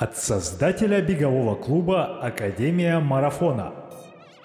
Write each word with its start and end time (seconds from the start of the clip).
От 0.00 0.16
создателя 0.16 1.02
бегового 1.02 1.54
клуба 1.56 2.22
«Академия 2.22 3.00
марафона». 3.00 3.74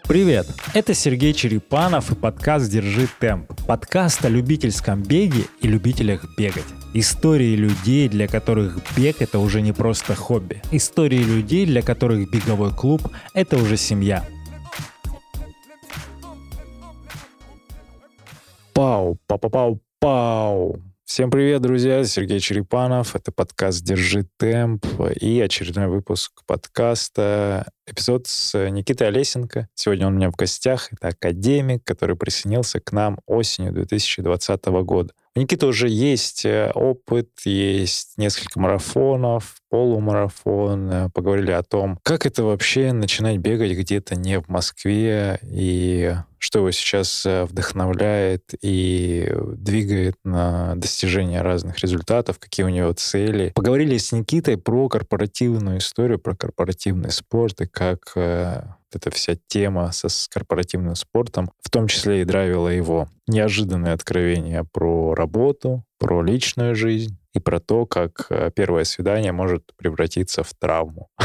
Привет! 0.03 0.47
Это 0.73 0.93
Сергей 0.93 1.31
Черепанов 1.31 2.11
и 2.11 2.15
подкаст 2.15 2.69
«Держи 2.69 3.07
темп». 3.21 3.53
Подкаст 3.65 4.25
о 4.25 4.27
любительском 4.27 5.01
беге 5.01 5.45
и 5.61 5.69
любителях 5.69 6.25
бегать. 6.37 6.65
Истории 6.93 7.55
людей, 7.55 8.09
для 8.09 8.27
которых 8.27 8.79
бег— 8.97 9.15
это 9.21 9.39
уже 9.39 9.61
не 9.61 9.71
просто 9.71 10.13
хобби. 10.13 10.61
Истории 10.71 11.23
людей, 11.23 11.65
для 11.65 11.81
которых 11.81 12.29
беговой 12.29 12.73
клуб— 12.73 13.03
это 13.33 13.55
уже 13.55 13.77
семья. 13.77 14.25
Пау, 18.73 19.17
пау-пау-пау, 19.25 19.79
пау. 20.01 20.81
Всем 21.05 21.29
привет, 21.29 21.61
друзья! 21.61 22.03
Сергей 22.03 22.39
Черепанов. 22.39 23.15
Это 23.15 23.31
подкаст 23.31 23.83
«Держи 23.83 24.25
темп» 24.37 24.87
и 25.21 25.39
очередной 25.39 25.85
выпуск 25.85 26.41
подкаста. 26.47 27.71
Эпизод 27.85 28.25
с 28.25 28.69
Никитой 28.71 29.09
Олесенко. 29.09 29.69
Сегодня 29.75 30.07
он 30.07 30.13
у 30.13 30.15
меня 30.15 30.31
в 30.31 30.35
гостях. 30.35 30.91
Это 30.91 31.09
академик, 31.09 31.83
который 31.83 32.15
присоединился 32.15 32.79
к 32.79 32.91
нам 32.91 33.19
осенью 33.27 33.71
2020 33.71 34.65
года. 34.65 35.13
У 35.37 35.41
Никиты 35.41 35.65
уже 35.65 35.89
есть 35.89 36.45
э, 36.45 36.71
опыт, 36.73 37.27
есть 37.43 38.17
несколько 38.17 38.57
марафонов, 38.57 39.57
полумарафон. 39.69 40.89
Э, 40.89 41.09
поговорили 41.13 41.51
о 41.51 41.61
том, 41.61 41.99
как 42.03 42.25
это 42.25 42.45
вообще 42.45 42.93
начинать 42.93 43.39
бегать 43.39 43.73
где-то 43.73 44.15
не 44.15 44.39
в 44.39 44.47
Москве, 44.47 45.37
и 45.43 46.15
что 46.37 46.59
его 46.59 46.71
сейчас 46.71 47.25
э, 47.25 47.43
вдохновляет 47.43 48.43
и 48.61 49.29
двигает 49.57 50.15
на 50.23 50.75
достижение 50.77 51.41
разных 51.41 51.79
результатов, 51.79 52.39
какие 52.39 52.65
у 52.65 52.69
него 52.69 52.93
цели. 52.93 53.51
Поговорили 53.55 53.97
с 53.97 54.13
Никитой 54.13 54.57
про 54.57 54.87
корпоративную 54.87 55.79
историю, 55.79 56.17
про 56.17 56.33
корпоративный 56.33 57.11
спорт 57.11 57.59
и 57.59 57.67
как 57.67 58.13
эта 58.95 59.11
вся 59.11 59.35
тема 59.47 59.91
со, 59.91 60.09
с 60.09 60.27
корпоративным 60.27 60.95
спортом, 60.95 61.51
в 61.61 61.69
том 61.69 61.87
числе 61.87 62.21
и 62.21 62.25
драйвила 62.25 62.69
его. 62.69 63.07
Неожиданные 63.27 63.93
откровения 63.93 64.65
про 64.71 65.13
работу, 65.13 65.83
про 65.99 66.21
личную 66.21 66.75
жизнь 66.75 67.17
и 67.33 67.39
про 67.39 67.59
то, 67.59 67.85
как 67.85 68.27
э, 68.29 68.51
первое 68.55 68.83
свидание 68.83 69.31
может 69.31 69.71
превратиться 69.77 70.43
в 70.43 70.53
травму. 70.53 71.09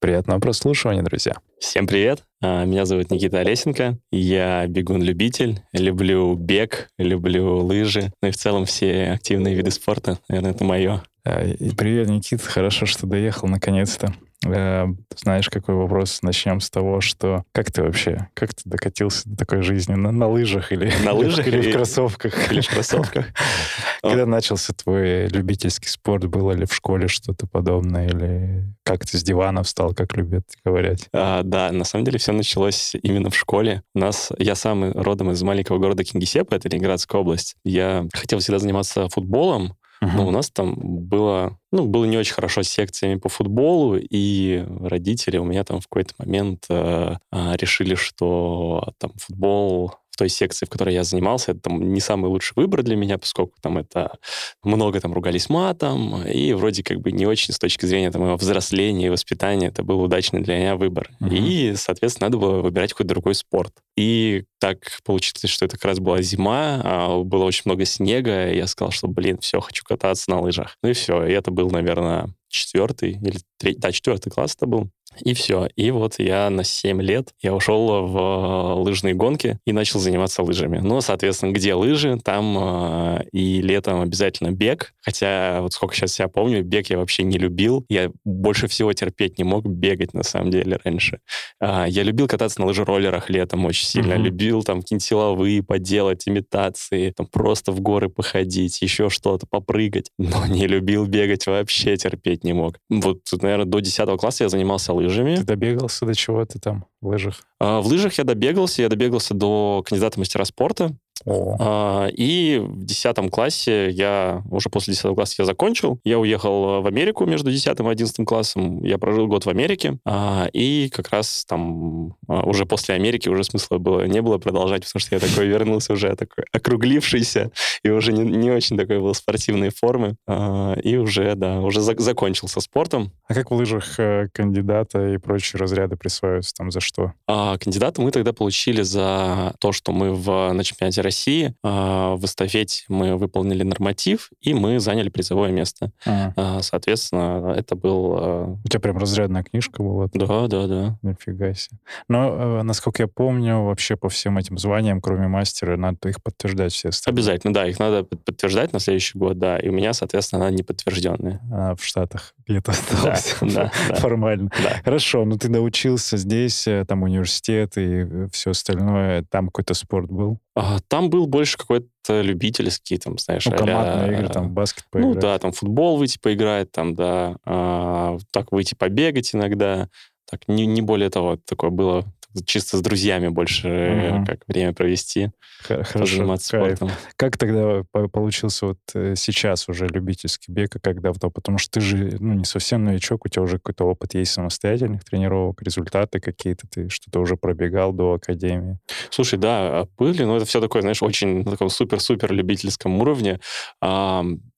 Приятного 0.00 0.38
прослушивания, 0.38 1.02
друзья. 1.02 1.34
Всем 1.58 1.86
привет. 1.86 2.24
А, 2.42 2.66
меня 2.66 2.84
зовут 2.84 3.10
Никита 3.10 3.38
Олесенко. 3.38 3.98
Я 4.10 4.66
бегун-любитель. 4.66 5.62
Люблю 5.72 6.34
бег, 6.34 6.90
люблю 6.98 7.64
лыжи. 7.64 8.12
Ну 8.20 8.28
и 8.28 8.30
в 8.30 8.36
целом 8.36 8.66
все 8.66 9.12
активные 9.12 9.54
виды 9.54 9.70
спорта. 9.70 10.18
Наверное, 10.28 10.50
это 10.50 10.62
мое. 10.62 11.02
А, 11.26 11.40
привет, 11.78 12.10
Никита. 12.10 12.44
Хорошо, 12.44 12.84
что 12.84 13.06
доехал 13.06 13.48
наконец-то. 13.48 14.12
Э, 14.46 14.86
знаешь, 15.16 15.48
какой 15.48 15.74
вопрос? 15.74 16.20
Начнем 16.20 16.60
с 16.60 16.68
того, 16.68 17.00
что 17.00 17.44
как 17.52 17.72
ты 17.72 17.82
вообще, 17.82 18.28
как 18.34 18.52
ты 18.52 18.60
докатился 18.66 19.26
до 19.30 19.36
такой 19.36 19.62
жизни? 19.62 19.94
На, 19.94 20.12
на 20.12 20.28
лыжах 20.28 20.70
или, 20.70 20.92
на 21.02 21.12
лыжах 21.14 21.46
или, 21.46 21.70
в 21.70 21.72
кроссовках? 21.72 22.52
Или 22.52 22.60
в 22.60 22.68
кроссовках. 22.68 23.24
Когда 24.02 24.26
начался 24.26 24.74
твой 24.74 25.28
любительский 25.28 25.88
спорт? 25.88 26.26
Было 26.26 26.52
ли 26.52 26.66
в 26.66 26.74
школе 26.74 27.08
что-то 27.08 27.46
подобное? 27.46 28.06
Или 28.06 28.66
как 28.82 29.06
ты 29.06 29.16
с 29.16 29.22
дивана 29.22 29.62
встал, 29.62 29.94
как 29.94 30.14
любят 30.18 30.44
говорить? 30.62 31.08
А, 31.14 31.42
да, 31.42 31.72
на 31.72 31.84
самом 31.84 32.04
деле 32.04 32.18
все 32.18 32.32
началось 32.32 32.94
именно 33.02 33.30
в 33.30 33.36
школе. 33.36 33.82
У 33.94 33.98
нас, 33.98 34.30
я 34.36 34.54
сам 34.54 34.92
родом 34.92 35.30
из 35.30 35.42
маленького 35.42 35.78
города 35.78 36.04
Кингисеппа, 36.04 36.54
это 36.54 36.68
Ленинградская 36.68 37.18
область. 37.18 37.56
Я 37.64 38.06
хотел 38.12 38.40
всегда 38.40 38.58
заниматься 38.58 39.08
футболом, 39.08 39.74
Uh-huh. 40.02 40.10
Но 40.16 40.26
у 40.26 40.30
нас 40.30 40.50
там 40.50 40.74
было, 40.76 41.58
ну, 41.72 41.86
было 41.86 42.04
не 42.04 42.16
очень 42.16 42.34
хорошо 42.34 42.62
с 42.62 42.68
секциями 42.68 43.18
по 43.18 43.28
футболу, 43.28 43.96
и 43.98 44.66
родители 44.80 45.38
у 45.38 45.44
меня 45.44 45.64
там 45.64 45.80
в 45.80 45.88
какой-то 45.88 46.14
момент 46.18 46.66
э, 46.68 47.16
э, 47.32 47.56
решили, 47.56 47.94
что 47.94 48.92
там 48.98 49.12
футбол 49.16 49.94
в 50.14 50.16
той 50.16 50.28
секции, 50.28 50.64
в 50.64 50.70
которой 50.70 50.94
я 50.94 51.02
занимался, 51.02 51.50
это 51.50 51.62
там 51.62 51.92
не 51.92 51.98
самый 51.98 52.28
лучший 52.28 52.52
выбор 52.54 52.84
для 52.84 52.94
меня, 52.94 53.18
поскольку 53.18 53.54
там 53.60 53.78
это 53.78 54.16
много 54.62 55.00
там 55.00 55.12
ругались 55.12 55.48
матом, 55.48 56.24
и 56.24 56.52
вроде 56.52 56.84
как 56.84 57.00
бы 57.00 57.10
не 57.10 57.26
очень 57.26 57.52
с 57.52 57.58
точки 57.58 57.84
зрения 57.84 58.12
там 58.12 58.22
моего 58.22 58.36
взросления 58.36 59.06
и 59.06 59.10
воспитания 59.10 59.66
это 59.66 59.82
был 59.82 60.00
удачный 60.00 60.40
для 60.40 60.56
меня 60.56 60.76
выбор. 60.76 61.10
Uh-huh. 61.20 61.36
И, 61.36 61.74
соответственно, 61.74 62.28
надо 62.28 62.38
было 62.38 62.60
выбирать 62.60 62.92
какой-то 62.92 63.08
другой 63.08 63.34
спорт. 63.34 63.72
И 63.96 64.44
так 64.60 64.78
получилось, 65.04 65.50
что 65.50 65.64
это 65.64 65.76
как 65.76 65.84
раз 65.84 65.98
была 65.98 66.22
зима, 66.22 66.80
а 66.84 67.22
было 67.24 67.44
очень 67.44 67.62
много 67.64 67.84
снега, 67.84 68.52
и 68.52 68.56
я 68.56 68.68
сказал, 68.68 68.92
что, 68.92 69.08
блин, 69.08 69.38
все, 69.38 69.60
хочу 69.60 69.82
кататься 69.84 70.30
на 70.30 70.40
лыжах. 70.40 70.76
Ну 70.84 70.90
и 70.90 70.92
все, 70.92 71.26
и 71.26 71.32
это 71.32 71.50
был, 71.50 71.70
наверное, 71.70 72.28
четвертый 72.48 73.12
или 73.14 73.38
третий, 73.58 73.80
да, 73.80 73.90
четвертый 73.90 74.30
класс 74.30 74.54
это 74.56 74.66
был. 74.66 74.90
И 75.20 75.34
все. 75.34 75.68
И 75.76 75.90
вот 75.90 76.14
я 76.18 76.50
на 76.50 76.64
7 76.64 77.00
лет 77.00 77.34
я 77.40 77.54
ушел 77.54 78.06
в 78.06 78.18
э, 78.18 78.82
лыжные 78.82 79.14
гонки 79.14 79.58
и 79.64 79.72
начал 79.72 80.00
заниматься 80.00 80.42
лыжами. 80.42 80.78
Ну, 80.78 81.00
соответственно, 81.00 81.52
где 81.52 81.74
лыжи, 81.74 82.18
там 82.22 82.56
э, 82.58 83.24
и 83.32 83.60
летом 83.62 84.00
обязательно 84.00 84.50
бег. 84.50 84.94
Хотя 85.00 85.60
вот 85.60 85.72
сколько 85.72 85.94
сейчас 85.94 86.18
я 86.18 86.28
помню, 86.28 86.64
бег 86.64 86.90
я 86.90 86.98
вообще 86.98 87.22
не 87.22 87.38
любил. 87.38 87.84
Я 87.88 88.10
больше 88.24 88.66
всего 88.66 88.92
терпеть 88.92 89.38
не 89.38 89.44
мог 89.44 89.66
бегать, 89.66 90.14
на 90.14 90.22
самом 90.22 90.50
деле, 90.50 90.78
раньше. 90.84 91.20
Э, 91.60 91.84
я 91.88 92.02
любил 92.02 92.26
кататься 92.26 92.60
на 92.60 92.66
лыжероллерах 92.66 93.30
летом 93.30 93.64
очень 93.64 93.86
сильно. 93.86 94.14
Mm-hmm. 94.14 94.22
Любил 94.22 94.62
там 94.62 94.80
какие-нибудь 94.80 95.04
силовые 95.04 95.62
поделать, 95.62 96.26
имитации, 96.26 97.10
там 97.10 97.26
просто 97.26 97.72
в 97.72 97.80
горы 97.80 98.08
походить, 98.08 98.82
еще 98.82 99.10
что-то, 99.10 99.46
попрыгать. 99.46 100.10
Но 100.18 100.46
не 100.46 100.66
любил 100.66 101.06
бегать 101.06 101.46
вообще, 101.46 101.96
терпеть 101.96 102.44
не 102.44 102.52
мог. 102.52 102.78
Вот, 102.88 103.20
наверное, 103.40 103.66
до 103.66 103.80
10 103.80 104.18
класса 104.18 104.44
я 104.44 104.48
занимался 104.48 104.92
лыжами 104.92 105.03
лыжами. 105.04 105.36
Ты 105.36 105.44
добегался 105.44 106.06
до 106.06 106.14
чего 106.14 106.44
ты 106.44 106.58
там 106.58 106.86
в 107.00 107.08
лыжах? 107.08 107.46
А, 107.58 107.80
в 107.80 107.86
лыжах 107.86 108.14
я 108.14 108.24
добегался, 108.24 108.82
я 108.82 108.88
добегался 108.88 109.34
до 109.34 109.84
кандидата 109.86 110.18
мастера 110.18 110.44
спорта. 110.44 110.96
А, 111.26 112.08
и 112.08 112.60
в 112.62 112.84
10 112.84 113.30
классе 113.30 113.90
я, 113.90 114.42
уже 114.50 114.68
после 114.68 114.94
10 114.94 115.14
класса 115.14 115.36
я 115.38 115.44
закончил, 115.44 115.98
я 116.04 116.18
уехал 116.18 116.82
в 116.82 116.86
Америку 116.86 117.26
между 117.26 117.50
10 117.50 117.66
и 117.66 117.82
11 117.82 118.26
классом, 118.26 118.82
я 118.84 118.98
прожил 118.98 119.26
год 119.26 119.46
в 119.46 119.48
Америке, 119.48 119.98
а, 120.04 120.48
и 120.52 120.90
как 120.90 121.10
раз 121.10 121.44
там 121.46 122.16
а, 122.28 122.42
уже 122.42 122.66
после 122.66 122.94
Америки 122.94 123.28
уже 123.28 123.44
смысла 123.44 123.78
было, 123.78 124.06
не 124.06 124.20
было 124.22 124.38
продолжать, 124.38 124.84
потому 124.84 125.00
что 125.00 125.14
я 125.14 125.20
такой 125.20 125.46
вернулся 125.46 125.92
уже 125.92 126.14
такой 126.16 126.44
округлившийся, 126.52 127.50
и 127.82 127.90
уже 127.90 128.12
не, 128.12 128.22
не 128.22 128.50
очень 128.50 128.76
такой 128.76 129.00
был 129.00 129.14
спортивной 129.14 129.70
формы, 129.70 130.16
а, 130.26 130.74
и 130.74 130.96
уже, 130.96 131.34
да, 131.34 131.60
уже 131.60 131.80
за, 131.80 131.94
закончил 131.98 132.48
со 132.48 132.60
спортом. 132.60 133.12
А 133.28 133.34
как 133.34 133.50
в 133.50 133.54
лыжах 133.54 133.98
э, 133.98 134.28
кандидата 134.32 135.14
и 135.14 135.18
прочие 135.18 135.58
разряды 135.58 135.96
присваиваются 135.96 136.54
там 136.54 136.70
за 136.70 136.80
что? 136.80 137.12
А, 137.26 137.56
кандидата 137.58 138.00
мы 138.00 138.10
тогда 138.10 138.32
получили 138.32 138.82
за 138.82 139.54
то, 139.58 139.72
что 139.72 139.92
мы 139.92 140.12
в, 140.12 140.52
на 140.52 140.64
чемпионате 140.64 141.00
России. 141.00 141.13
А, 141.62 142.16
в 142.16 142.24
эстафете 142.24 142.84
мы 142.88 143.16
выполнили 143.16 143.62
норматив, 143.62 144.30
и 144.40 144.54
мы 144.54 144.80
заняли 144.80 145.08
призовое 145.08 145.50
место. 145.50 145.92
Ага. 146.04 146.62
Соответственно, 146.62 147.54
это 147.56 147.76
был... 147.76 148.14
А, 148.16 148.56
У 148.64 148.68
тебя 148.68 148.80
прям 148.80 148.98
разрядная 148.98 149.42
книжка 149.42 149.82
была? 149.82 150.08
Да, 150.12 150.46
да, 150.48 150.66
да. 150.66 150.98
Нифига 151.02 151.54
себе. 151.54 151.78
Но, 152.08 152.60
э, 152.60 152.62
насколько 152.62 153.02
я 153.02 153.08
помню, 153.08 153.62
вообще 153.62 153.96
по 153.96 154.08
всем 154.08 154.38
этим 154.38 154.58
званиям, 154.58 155.00
кроме 155.00 155.28
мастера, 155.28 155.76
надо 155.76 156.08
их 156.08 156.22
подтверждать 156.22 156.72
все 156.72 156.88
остальные. 156.88 157.14
Обязательно, 157.14 157.54
да, 157.54 157.66
их 157.66 157.78
надо 157.78 158.04
подтверждать 158.04 158.72
на 158.72 158.80
следующий 158.80 159.18
год, 159.18 159.38
да. 159.38 159.58
И 159.58 159.68
у 159.68 159.72
меня, 159.72 159.92
соответственно, 159.92 160.46
она 160.46 160.56
неподтвержденная. 160.56 161.40
А, 161.52 161.74
в 161.76 161.84
Штатах 161.84 162.34
где-то 162.46 162.72
осталось. 162.72 163.36
Да, 163.40 163.70
да, 163.88 163.94
формально. 163.96 164.50
Да. 164.62 164.80
Хорошо, 164.84 165.24
ну 165.24 165.38
ты 165.38 165.48
научился 165.48 166.16
здесь, 166.16 166.66
э, 166.66 166.84
там 166.86 167.02
университет 167.02 167.76
и 167.76 168.06
э, 168.08 168.28
все 168.32 168.50
остальное, 168.50 169.24
там 169.30 169.46
какой-то 169.46 169.74
спорт 169.74 170.10
был? 170.10 170.38
А, 170.56 170.78
там 170.88 171.03
был 171.08 171.26
больше 171.26 171.56
какой-то 171.56 172.20
любительский, 172.20 172.98
там, 172.98 173.18
знаешь, 173.18 173.46
ну, 173.46 173.56
командные 173.56 174.12
игры, 174.12 174.28
там, 174.28 174.52
баскет 174.52 174.84
ну 174.84 175.00
поиграть. 175.00 175.14
Ну, 175.14 175.20
да, 175.20 175.38
там, 175.38 175.52
футбол 175.52 175.96
выйти 175.96 176.18
поиграть, 176.18 176.70
там, 176.70 176.94
да, 176.94 177.36
а, 177.44 178.18
так 178.30 178.52
выйти 178.52 178.74
побегать 178.74 179.34
иногда, 179.34 179.88
так, 180.30 180.48
не, 180.48 180.66
не 180.66 180.82
более 180.82 181.10
того, 181.10 181.38
такое 181.44 181.70
было 181.70 182.04
чисто 182.44 182.78
с 182.78 182.80
друзьями 182.80 183.28
больше 183.28 183.68
uh-huh. 183.68 184.26
как 184.26 184.40
время 184.46 184.72
провести, 184.72 185.30
Хорошо, 185.62 186.06
заниматься 186.06 186.58
кайф. 186.58 186.76
спортом. 186.76 186.96
Как 187.16 187.36
тогда 187.36 187.82
получился 188.12 188.66
вот 188.66 188.78
э, 188.94 189.14
сейчас 189.16 189.68
уже 189.68 189.86
любительский 189.86 190.52
бег, 190.52 190.76
а 190.76 190.80
как 190.80 191.00
давно? 191.00 191.30
Потому 191.30 191.58
что 191.58 191.72
ты 191.72 191.80
же 191.80 192.16
ну, 192.18 192.34
не 192.34 192.44
совсем 192.44 192.84
новичок, 192.84 193.24
у 193.24 193.28
тебя 193.28 193.42
уже 193.42 193.58
какой-то 193.58 193.84
опыт 193.84 194.14
есть 194.14 194.32
самостоятельных 194.32 195.04
тренировок, 195.04 195.62
результаты 195.62 196.20
какие-то, 196.20 196.66
ты 196.68 196.88
что-то 196.88 197.20
уже 197.20 197.36
пробегал 197.36 197.92
до 197.92 198.14
академии. 198.14 198.78
Слушай, 199.10 199.38
да, 199.38 199.80
а 199.80 199.88
были, 199.98 200.24
но 200.24 200.36
это 200.36 200.46
все 200.46 200.60
такое, 200.60 200.82
знаешь, 200.82 201.02
очень 201.02 201.44
на 201.44 201.50
таком 201.52 201.68
супер-супер 201.68 202.32
любительском 202.32 203.00
уровне. 203.00 203.40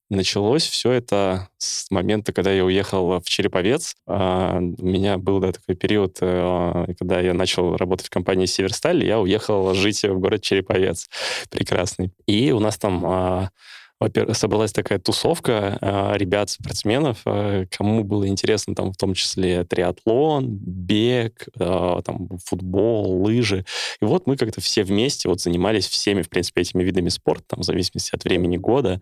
Началось 0.09 0.65
все 0.65 0.91
это 0.91 1.49
с 1.57 1.91
момента, 1.91 2.31
когда 2.31 2.51
я 2.51 2.63
уехал 2.63 3.19
в 3.19 3.25
Череповец. 3.25 3.95
А, 4.05 4.57
у 4.59 4.85
меня 4.85 5.17
был 5.17 5.39
да, 5.39 5.51
такой 5.51 5.75
период, 5.75 6.17
э, 6.21 6.93
когда 6.97 7.19
я 7.19 7.33
начал 7.33 7.75
работать 7.75 8.07
в 8.07 8.09
компании 8.09 8.45
«Северсталь», 8.45 9.03
я 9.05 9.19
уехал 9.19 9.73
жить 9.73 10.03
в 10.03 10.19
город 10.19 10.41
Череповец 10.41 11.09
прекрасный. 11.49 12.11
И 12.25 12.51
у 12.53 12.59
нас 12.59 12.77
там 12.77 13.05
а, 13.05 13.49
собралась 14.33 14.71
такая 14.71 14.99
тусовка 14.99 15.77
э, 15.81 16.17
ребят-спортсменов, 16.17 17.21
э, 17.25 17.65
кому 17.75 18.03
было 18.03 18.27
интересно 18.27 18.75
там 18.75 18.93
в 18.93 18.97
том 18.97 19.15
числе 19.15 19.63
триатлон, 19.63 20.47
бег, 20.47 21.47
э, 21.59 22.01
там 22.05 22.29
футбол, 22.45 23.23
лыжи. 23.23 23.65
И 23.99 24.05
вот 24.05 24.27
мы 24.27 24.37
как-то 24.37 24.61
все 24.61 24.83
вместе 24.83 25.27
вот 25.27 25.41
занимались 25.41 25.87
всеми, 25.87 26.21
в 26.21 26.29
принципе, 26.29 26.61
этими 26.61 26.83
видами 26.83 27.09
спорта, 27.09 27.43
там, 27.47 27.61
в 27.61 27.63
зависимости 27.63 28.13
от 28.13 28.23
времени 28.23 28.57
года. 28.57 29.01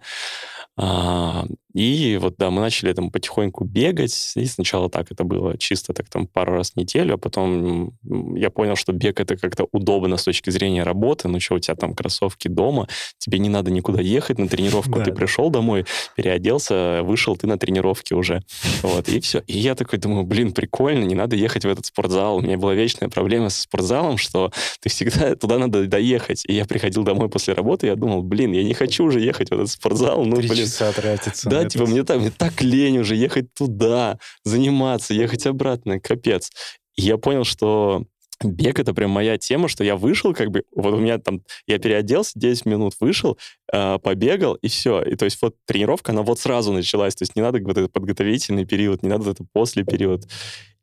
А, 0.77 1.45
и 1.75 2.17
вот, 2.21 2.35
да, 2.37 2.51
мы 2.51 2.61
начали 2.61 2.93
там 2.93 3.11
потихоньку 3.11 3.65
бегать, 3.65 4.31
и 4.37 4.45
сначала 4.45 4.89
так 4.89 5.11
это 5.11 5.25
было 5.25 5.57
чисто 5.57 5.93
так 5.93 6.07
там 6.07 6.25
пару 6.25 6.53
раз 6.53 6.71
в 6.71 6.77
неделю, 6.77 7.15
а 7.15 7.17
потом 7.17 7.91
я 8.33 8.49
понял, 8.49 8.77
что 8.77 8.93
бег 8.93 9.19
это 9.19 9.35
как-то 9.35 9.67
удобно 9.73 10.15
с 10.15 10.23
точки 10.23 10.51
зрения 10.51 10.83
работы, 10.83 11.27
ну 11.27 11.37
что, 11.41 11.55
у 11.55 11.59
тебя 11.59 11.75
там 11.75 11.93
кроссовки 11.93 12.47
дома, 12.47 12.87
тебе 13.17 13.39
не 13.39 13.49
надо 13.49 13.71
никуда 13.71 13.99
ехать 13.99 14.39
на 14.39 14.47
тренировку, 14.47 15.03
ты 15.03 15.11
пришел 15.11 15.49
домой, 15.49 15.85
переоделся, 16.15 17.01
вышел, 17.03 17.35
ты 17.35 17.45
на 17.45 17.57
тренировке 17.57 18.15
уже, 18.15 18.41
вот, 18.81 19.09
и 19.09 19.19
все. 19.19 19.43
И 19.45 19.57
я 19.57 19.75
такой 19.75 19.99
думаю, 19.99 20.23
блин, 20.23 20.53
прикольно, 20.53 21.03
не 21.03 21.15
надо 21.15 21.35
ехать 21.35 21.65
в 21.65 21.67
этот 21.67 21.85
спортзал, 21.87 22.37
у 22.37 22.41
меня 22.41 22.57
была 22.57 22.73
вечная 22.73 23.09
проблема 23.09 23.49
со 23.49 23.63
спортзалом, 23.63 24.17
что 24.17 24.49
ты 24.79 24.87
всегда 24.87 25.35
туда 25.35 25.59
надо 25.59 25.85
доехать, 25.87 26.45
и 26.47 26.53
я 26.53 26.63
приходил 26.63 27.03
домой 27.03 27.27
после 27.27 27.53
работы, 27.53 27.87
я 27.87 27.97
думал, 27.97 28.23
блин, 28.23 28.53
я 28.53 28.63
не 28.63 28.73
хочу 28.73 29.03
уже 29.03 29.19
ехать 29.19 29.49
в 29.49 29.51
этот 29.51 29.69
спортзал, 29.69 30.23
ну, 30.23 30.37
блин, 30.37 30.55
часа 30.55 30.93
тратится. 30.93 31.49
Да, 31.49 31.64
типа, 31.69 31.85
мне 31.85 32.03
так, 32.03 32.19
мне 32.19 32.31
так 32.31 32.61
лень 32.61 32.99
уже 32.99 33.15
ехать 33.15 33.53
туда, 33.53 34.19
заниматься, 34.43 35.13
ехать 35.13 35.45
обратно, 35.45 35.99
капец. 35.99 36.51
И 36.95 37.03
я 37.03 37.17
понял, 37.17 37.43
что 37.43 38.05
бег— 38.43 38.79
это 38.81 38.93
прям 38.93 39.11
моя 39.11 39.37
тема, 39.37 39.67
что 39.67 39.83
я 39.83 39.95
вышел, 39.95 40.33
как 40.33 40.51
бы, 40.51 40.63
вот 40.75 40.93
у 40.93 40.99
меня 40.99 41.17
там, 41.17 41.41
я 41.67 41.79
переоделся, 41.79 42.31
10 42.35 42.65
минут 42.65 42.93
вышел, 42.99 43.37
э, 43.71 43.97
побегал, 43.99 44.55
и 44.55 44.67
все. 44.67 45.01
И 45.01 45.15
то 45.15 45.25
есть 45.25 45.41
вот 45.41 45.55
тренировка, 45.65 46.11
она 46.11 46.21
вот 46.21 46.39
сразу 46.39 46.73
началась, 46.73 47.15
то 47.15 47.23
есть 47.23 47.35
не 47.35 47.41
надо 47.41 47.59
вот 47.59 47.77
этот 47.77 47.91
подготовительный 47.91 48.65
период, 48.65 49.03
не 49.03 49.09
надо 49.09 49.31
это 49.31 49.45
после 49.53 49.83
период, 49.83 50.27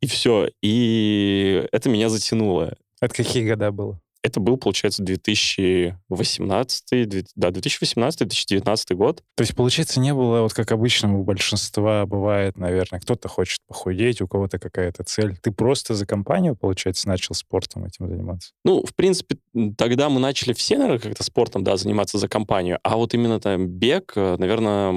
и 0.01 0.07
все. 0.07 0.49
И 0.61 1.65
это 1.71 1.89
меня 1.89 2.09
затянуло. 2.09 2.75
Это 3.01 3.13
какие 3.13 3.47
года 3.47 3.71
было? 3.71 3.99
Это 4.23 4.39
был, 4.39 4.55
получается, 4.55 5.03
2018, 5.03 7.25
да, 7.35 7.49
2018-2019 7.49 8.95
год. 8.95 9.21
То 9.35 9.41
есть, 9.41 9.53
получается, 9.53 9.99
не 9.99 10.13
было, 10.13 10.43
вот 10.43 10.53
как 10.53 10.71
обычно 10.71 11.19
у 11.19 11.23
большинства 11.23 12.05
бывает, 12.05 12.57
наверное, 12.57 13.01
кто-то 13.01 13.27
хочет 13.27 13.59
похудеть, 13.67 14.21
у 14.21 14.27
кого-то 14.27 14.59
какая-то 14.59 15.03
цель. 15.03 15.35
Ты 15.41 15.51
просто 15.51 15.93
за 15.93 16.05
компанию, 16.05 16.55
получается, 16.55 17.09
начал 17.09 17.35
спортом 17.35 17.83
этим 17.83 18.07
заниматься? 18.07 18.53
Ну, 18.63 18.85
в 18.85 18.95
принципе, 18.95 19.39
тогда 19.77 20.07
мы 20.07 20.21
начали 20.21 20.53
все, 20.53 20.77
наверное, 20.77 20.99
как-то 20.99 21.25
спортом, 21.25 21.65
да, 21.65 21.75
заниматься 21.75 22.17
за 22.17 22.29
компанию, 22.29 22.79
а 22.81 22.95
вот 22.95 23.13
именно 23.13 23.41
там 23.41 23.67
бег, 23.67 24.13
э, 24.15 24.37
наверное, 24.39 24.93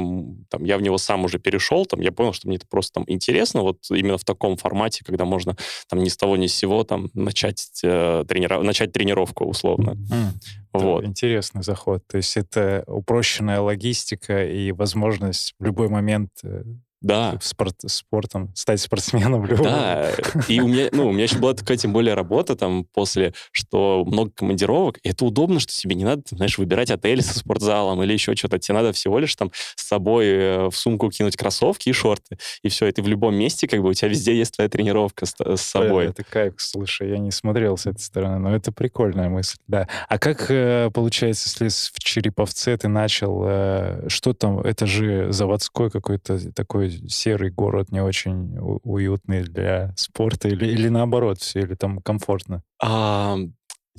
там 0.48 0.62
я 0.62 0.78
в 0.78 0.82
него 0.82 0.98
сам 0.98 1.24
уже 1.24 1.40
перешел, 1.40 1.84
там 1.84 2.00
я 2.00 2.12
понял, 2.12 2.32
что 2.32 2.46
мне 2.46 2.58
это 2.58 2.68
просто 2.68 2.92
там 2.94 3.04
интересно, 3.08 3.62
вот 3.62 3.78
именно 3.90 4.18
в 4.18 4.24
таком 4.24 4.56
формате, 4.56 5.02
когда 5.04 5.24
можно 5.24 5.56
там 5.88 6.00
ни 6.00 6.08
с 6.08 6.16
того 6.16 6.36
ни 6.36 6.46
с 6.46 6.54
сего 6.54 6.84
там 6.84 7.10
начать, 7.12 7.80
э, 7.82 8.24
тренировать, 8.28 8.64
начать 8.64 8.92
тренировать 8.92 9.15
тренировку, 9.16 9.44
условно. 9.44 9.90
Mm. 9.90 10.32
Вот. 10.72 11.04
Интересный 11.04 11.62
заход. 11.62 12.06
То 12.06 12.18
есть 12.18 12.36
это 12.36 12.84
упрощенная 12.86 13.60
логистика 13.60 14.44
и 14.44 14.72
возможность 14.72 15.54
в 15.58 15.64
любой 15.64 15.88
момент 15.88 16.30
э, 16.42 16.64
да. 17.00 17.38
Спорт, 17.40 17.76
спортом, 17.86 18.52
стать 18.54 18.80
спортсменом 18.80 19.44
любого. 19.44 19.68
Да, 19.68 20.10
и 20.48 20.60
у 20.60 20.66
меня, 20.66 20.88
ну, 20.92 21.08
у 21.08 21.12
меня 21.12 21.24
еще 21.24 21.38
была 21.38 21.54
такая, 21.54 21.76
тем 21.76 21.92
более, 21.92 22.14
работа 22.14 22.56
там 22.56 22.84
после, 22.84 23.34
что 23.52 24.04
много 24.06 24.30
командировок, 24.30 24.98
и 25.02 25.10
это 25.10 25.24
удобно, 25.24 25.60
что 25.60 25.72
тебе 25.72 25.94
не 25.94 26.04
надо, 26.04 26.22
знаешь, 26.30 26.58
выбирать 26.58 26.90
отель 26.90 27.22
со 27.22 27.38
спортзалом 27.38 28.02
или 28.02 28.12
еще 28.12 28.34
что-то. 28.34 28.58
Тебе 28.58 28.76
надо 28.76 28.92
всего 28.92 29.18
лишь 29.18 29.34
там 29.36 29.52
с 29.76 29.86
собой 29.86 30.26
э, 30.26 30.66
в 30.68 30.76
сумку 30.76 31.10
кинуть 31.10 31.36
кроссовки 31.36 31.90
и 31.90 31.92
шорты, 31.92 32.38
и 32.62 32.68
все, 32.68 32.86
и 32.86 32.92
ты 32.92 33.02
в 33.02 33.08
любом 33.08 33.34
месте, 33.34 33.68
как 33.68 33.82
бы 33.82 33.90
у 33.90 33.94
тебя 33.94 34.08
везде 34.08 34.36
есть 34.36 34.54
твоя 34.54 34.68
тренировка 34.70 35.26
с, 35.26 35.34
с 35.38 35.60
собой. 35.60 36.06
Это 36.06 36.24
кайф, 36.24 36.54
слушай, 36.56 37.10
я 37.10 37.18
не 37.18 37.30
смотрел 37.30 37.76
с 37.76 37.86
этой 37.86 38.00
стороны, 38.00 38.38
но 38.38 38.56
это 38.56 38.72
прикольная 38.72 39.28
мысль, 39.28 39.58
да. 39.68 39.88
А 40.08 40.18
как 40.18 40.50
э, 40.50 40.90
получается, 40.92 41.48
если 41.48 41.68
в 41.68 41.98
Череповце 41.98 42.76
ты 42.76 42.88
начал, 42.88 43.42
э, 43.46 44.08
что 44.08 44.32
там, 44.32 44.60
это 44.60 44.86
же 44.86 45.30
заводской 45.32 45.90
какой-то 45.90 46.52
такой 46.52 46.85
серый 46.88 47.50
город 47.50 47.90
не 47.92 48.00
очень 48.00 48.56
уютный 48.58 49.42
для 49.42 49.92
спорта 49.96 50.48
или, 50.48 50.66
или 50.66 50.88
наоборот 50.88 51.38
все, 51.40 51.60
или 51.60 51.74
там 51.74 52.00
комфортно? 52.00 52.62
А, 52.82 53.36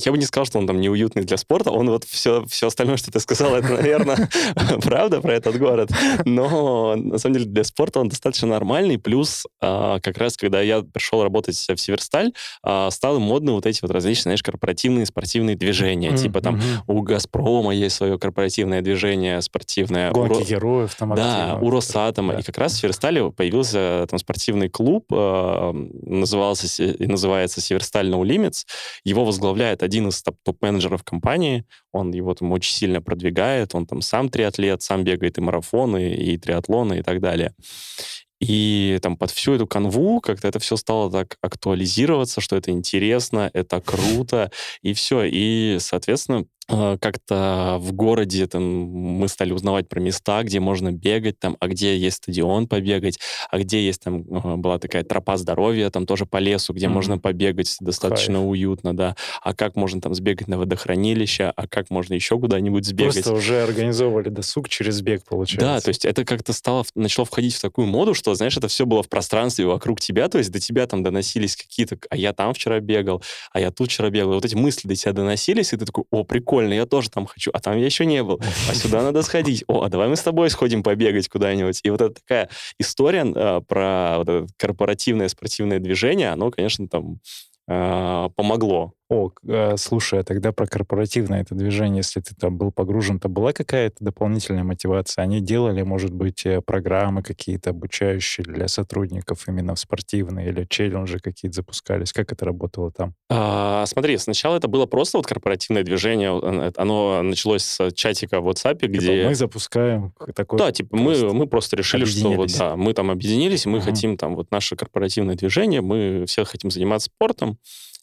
я 0.05 0.11
бы 0.11 0.17
не 0.17 0.25
сказал, 0.25 0.45
что 0.45 0.59
он 0.59 0.67
там 0.67 0.79
неуютный 0.79 1.23
для 1.23 1.37
спорта. 1.37 1.71
Он 1.71 1.89
вот 1.89 2.03
все, 2.03 2.45
все 2.45 2.67
остальное, 2.67 2.97
что 2.97 3.11
ты 3.11 3.19
сказал, 3.19 3.55
это, 3.55 3.69
наверное, 3.69 4.29
правда 4.83 5.21
про 5.21 5.33
этот 5.33 5.57
город. 5.57 5.89
Но, 6.25 6.95
на 6.95 7.17
самом 7.17 7.35
деле, 7.35 7.45
для 7.45 7.63
спорта 7.63 7.99
он 7.99 8.09
достаточно 8.09 8.47
нормальный. 8.47 8.97
Плюс, 8.97 9.45
а, 9.61 9.99
как 9.99 10.17
раз, 10.17 10.37
когда 10.37 10.61
я 10.61 10.81
пришел 10.81 11.23
работать 11.23 11.55
в 11.55 11.77
Северсталь, 11.77 12.33
а, 12.63 12.89
стало 12.91 13.19
модно 13.19 13.53
вот 13.53 13.65
эти 13.65 13.79
вот 13.81 13.91
различные, 13.91 14.23
знаешь, 14.23 14.43
корпоративные 14.43 15.05
спортивные 15.05 15.55
движения. 15.55 16.15
Типа 16.15 16.41
там 16.41 16.61
у 16.87 17.01
«Газпрома» 17.01 17.73
есть 17.73 17.95
свое 17.95 18.19
корпоративное 18.19 18.81
движение 18.81 19.41
спортивное. 19.41 20.11
Гонки 20.11 20.49
героев 20.49 20.95
там 20.95 21.15
Да, 21.15 21.57
у 21.61 21.69
«Росатома». 21.69 22.35
И 22.35 22.43
как 22.43 22.57
раз 22.57 22.73
в 22.73 22.79
Северстале 22.79 23.31
появился 23.31 24.05
там 24.09 24.19
спортивный 24.19 24.69
клуб, 24.69 25.05
а, 25.11 25.71
назывался 25.73 26.83
и 26.83 27.07
называется 27.07 27.61
«Северсталь 27.61 28.09
No 28.09 28.21
Limits». 28.21 28.65
Его 29.03 29.25
возглавляет 29.25 29.83
один 29.87 30.07
из 30.09 30.21
топ-менеджеров 30.21 31.03
компании, 31.03 31.65
он 31.91 32.11
его 32.11 32.33
там 32.33 32.51
очень 32.51 32.75
сильно 32.75 33.01
продвигает, 33.01 33.73
он 33.73 33.85
там 33.87 34.01
сам 34.01 34.29
триатлет, 34.29 34.81
сам 34.81 35.03
бегает 35.03 35.37
и 35.37 35.41
марафоны, 35.41 36.13
и 36.13 36.37
триатлоны, 36.37 36.99
и 36.99 37.01
так 37.01 37.19
далее. 37.19 37.53
И 38.39 38.99
там 39.01 39.17
под 39.17 39.31
всю 39.31 39.53
эту 39.53 39.65
канву 39.65 40.21
как-то 40.21 40.47
это 40.47 40.59
все 40.59 40.75
стало 40.75 41.11
так 41.11 41.37
актуализироваться, 41.41 42.39
что 42.41 42.55
это 42.55 42.69
интересно, 42.69 43.49
это 43.53 43.81
круто, 43.81 44.51
и 44.83 44.93
все. 44.93 45.23
И, 45.23 45.77
соответственно, 45.79 46.45
как-то 46.67 47.77
в 47.79 47.93
городе 47.93 48.45
там, 48.47 48.63
мы 48.63 49.27
стали 49.29 49.51
узнавать 49.53 49.87
про 49.87 49.99
места, 49.99 50.43
где 50.43 50.59
можно 50.59 50.91
бегать, 50.91 51.39
там, 51.39 51.55
а 51.59 51.67
где 51.67 51.97
есть 51.97 52.17
стадион 52.17 52.67
побегать, 52.67 53.19
а 53.49 53.57
где 53.59 53.85
есть 53.85 54.01
там 54.01 54.25
а, 54.29 54.57
была 54.57 54.77
такая 54.77 55.03
тропа 55.03 55.37
здоровья, 55.37 55.89
там 55.89 56.05
тоже 56.05 56.25
по 56.25 56.37
лесу, 56.37 56.73
где 56.73 56.87
mm-hmm. 56.87 56.89
можно 56.89 57.17
побегать 57.17 57.77
достаточно 57.79 58.35
Кайф. 58.35 58.47
уютно, 58.47 58.95
да. 58.95 59.15
А 59.41 59.53
как 59.53 59.75
можно 59.75 60.01
там 60.01 60.13
сбегать 60.13 60.47
на 60.47 60.57
водохранилище, 60.57 61.53
а 61.55 61.67
как 61.67 61.89
можно 61.89 62.13
еще 62.13 62.37
куда-нибудь 62.37 62.85
сбегать. 62.85 63.13
Просто 63.13 63.33
уже 63.33 63.63
организовывали 63.63 64.29
досуг 64.29 64.67
через 64.67 65.01
бег, 65.01 65.23
получается. 65.23 65.65
Да, 65.65 65.79
то 65.79 65.89
есть 65.89 66.03
это 66.03 66.25
как-то 66.25 66.51
стало, 66.51 66.83
начало 66.95 67.25
входить 67.25 67.55
в 67.55 67.61
такую 67.61 67.87
моду, 67.87 68.13
что, 68.13 68.35
знаешь, 68.35 68.57
это 68.57 68.67
все 68.67 68.85
было 68.85 69.03
в 69.03 69.09
пространстве 69.09 69.65
вокруг 69.65 70.01
тебя, 70.01 70.27
то 70.27 70.37
есть 70.37 70.51
до 70.51 70.59
тебя 70.59 70.85
там 70.85 71.01
доносились 71.01 71.55
какие-то, 71.55 71.97
а 72.09 72.17
я 72.17 72.33
там 72.33 72.53
вчера 72.53 72.79
бегал, 72.81 73.23
а 73.53 73.61
я 73.61 73.71
тут 73.71 73.89
вчера 73.89 74.09
бегал. 74.09 74.33
Вот 74.33 74.45
эти 74.45 74.55
мысли 74.55 74.87
до 74.87 74.95
тебя 74.95 75.13
доносились, 75.13 75.71
и 75.71 75.77
ты 75.77 75.85
такой, 75.85 76.03
о, 76.11 76.23
прикольно, 76.23 76.56
прикольно, 76.57 76.73
я 76.73 76.85
тоже 76.85 77.09
там 77.09 77.27
хочу, 77.27 77.51
а 77.53 77.59
там 77.59 77.77
я 77.77 77.85
еще 77.85 78.05
не 78.05 78.23
был, 78.23 78.39
а 78.69 78.73
сюда 78.73 79.03
надо 79.03 79.21
сходить, 79.21 79.63
о, 79.67 79.83
а 79.83 79.89
давай 79.89 80.07
мы 80.07 80.15
с 80.15 80.21
тобой 80.21 80.49
сходим 80.49 80.81
побегать 80.81 81.29
куда-нибудь. 81.29 81.81
И 81.83 81.89
вот 81.91 82.01
эта 82.01 82.15
такая 82.15 82.49
история 82.79 83.25
э, 83.25 83.61
про 83.67 84.15
вот 84.17 84.29
это 84.29 84.47
корпоративное 84.57 85.27
спортивное 85.27 85.79
движение, 85.79 86.29
оно, 86.29 86.49
конечно, 86.49 86.87
там 86.87 87.19
э, 87.67 88.29
помогло 88.35 88.93
о, 89.09 89.31
э, 89.47 89.77
слушай, 89.77 90.19
а 90.19 90.23
тогда 90.23 90.51
про 90.51 90.67
корпоративное 90.67 91.41
это 91.41 91.55
движение, 91.55 91.97
если 91.97 92.19
ты 92.19 92.35
там 92.35 92.57
был 92.57 92.71
погружен, 92.71 93.19
то 93.19 93.29
была 93.29 93.53
какая-то 93.53 93.95
дополнительная 94.01 94.63
мотивация? 94.63 95.23
Они 95.23 95.39
делали, 95.39 95.81
может 95.83 96.11
быть, 96.11 96.45
э, 96.45 96.61
программы 96.61 97.23
какие-то 97.23 97.69
обучающие 97.69 98.43
для 98.43 98.67
сотрудников 98.67 99.47
именно 99.47 99.75
в 99.75 99.79
спортивные 99.79 100.49
или 100.49 100.65
челленджи 100.65 101.19
какие-то 101.19 101.55
запускались? 101.55 102.11
Как 102.11 102.33
это 102.33 102.43
работало 102.43 102.91
там? 102.91 103.13
А, 103.29 103.85
смотри, 103.85 104.17
сначала 104.17 104.57
это 104.57 104.67
было 104.67 104.85
просто 104.85 105.17
вот 105.17 105.25
корпоративное 105.25 105.83
движение. 105.83 106.71
Оно 106.75 107.21
началось 107.21 107.63
с 107.63 107.91
чатика 107.91 108.41
в 108.41 108.49
WhatsApp, 108.49 108.79
типа 108.79 108.91
где... 108.91 109.25
мы 109.25 109.35
запускаем 109.35 110.13
такой... 110.35 110.59
Да, 110.59 110.71
типа 110.73 110.97
мы, 110.97 111.33
мы 111.33 111.47
просто 111.47 111.77
решили, 111.77 112.03
что 112.03 112.31
вот, 112.33 112.49
да, 112.57 112.75
мы 112.75 112.93
там 112.93 113.09
объединились, 113.09 113.65
мы 113.65 113.77
uh-huh. 113.77 113.81
хотим 113.81 114.17
там 114.17 114.35
вот 114.35 114.51
наше 114.51 114.75
корпоративное 114.75 115.35
движение, 115.35 115.79
мы 115.79 116.25
все 116.27 116.43
хотим 116.43 116.71
заниматься 116.71 117.09
спортом, 117.15 117.57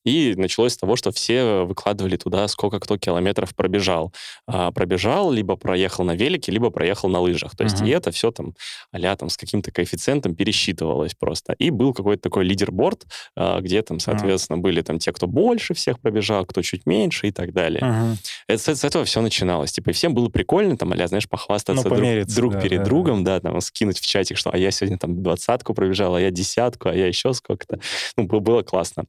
и 0.05 0.35
началось 0.37 0.75
с 0.75 0.77
того, 0.77 0.97
что 0.97 1.11
все 1.13 1.65
выкладывали 1.65 2.17
туда, 2.17 2.47
сколько 2.49 2.81
кто 2.81 2.99
километров 2.99 3.55
пробежал. 3.55 4.13
А, 4.47 4.71
пробежал, 4.73 5.31
либо 5.33 5.57
проехал 5.57 6.05
на 6.05 6.15
велике, 6.15 6.53
либо 6.53 6.71
проехал 6.71 7.09
на 7.09 7.21
лыжах. 7.21 7.57
То 7.57 7.65
есть 7.65 7.81
uh-huh. 7.81 7.89
и 7.89 7.91
это 7.91 8.11
все 8.11 8.31
там 8.31 8.55
а 8.93 9.17
там 9.17 9.29
с 9.29 9.37
каким-то 9.37 9.71
коэффициентом 9.71 10.35
пересчитывалось 10.35 11.15
просто. 11.15 11.55
И 11.59 11.71
был 11.71 11.93
какой-то 11.95 12.23
такой 12.23 12.45
лидерборд, 12.45 13.05
а, 13.37 13.61
где 13.61 13.83
там, 13.83 13.99
соответственно, 13.99 14.59
uh-huh. 14.59 14.63
были 14.63 14.83
там 14.83 14.99
те, 14.99 15.13
кто 15.13 15.27
больше 15.27 15.75
всех 15.75 16.01
пробежал, 16.01 16.45
кто 16.47 16.63
чуть 16.63 16.87
меньше 16.87 17.29
и 17.29 17.33
так 17.33 17.53
далее. 17.53 17.83
Uh-huh. 17.83 18.17
Это, 18.49 18.77
с, 18.77 18.85
этого 18.85 19.05
все 19.05 19.21
начиналось. 19.21 19.73
Типа, 19.73 19.91
и 19.91 19.93
всем 19.93 20.15
было 20.15 20.29
прикольно, 20.29 20.77
там, 20.77 20.93
а 20.93 21.07
знаешь, 21.07 21.29
похвастаться 21.29 21.89
ну, 21.89 21.97
друг, 21.97 22.27
друг 22.27 22.53
да, 22.55 22.61
перед 22.61 22.79
да, 22.81 22.85
другом, 22.85 23.25
да. 23.25 23.41
да, 23.41 23.51
там, 23.51 23.61
скинуть 23.61 23.99
в 23.99 24.07
чатик, 24.07 24.37
что 24.37 24.51
а 24.51 24.59
я 24.59 24.71
сегодня 24.71 24.99
там 24.99 25.23
двадцатку 25.23 25.75
пробежал, 25.75 26.15
а 26.15 26.21
я 26.21 26.31
десятку, 26.31 26.89
а 26.89 26.95
я 26.95 27.07
еще 27.07 27.33
сколько-то. 27.33 27.81
Ну, 28.17 28.25
было 28.27 28.63
классно. 28.63 29.05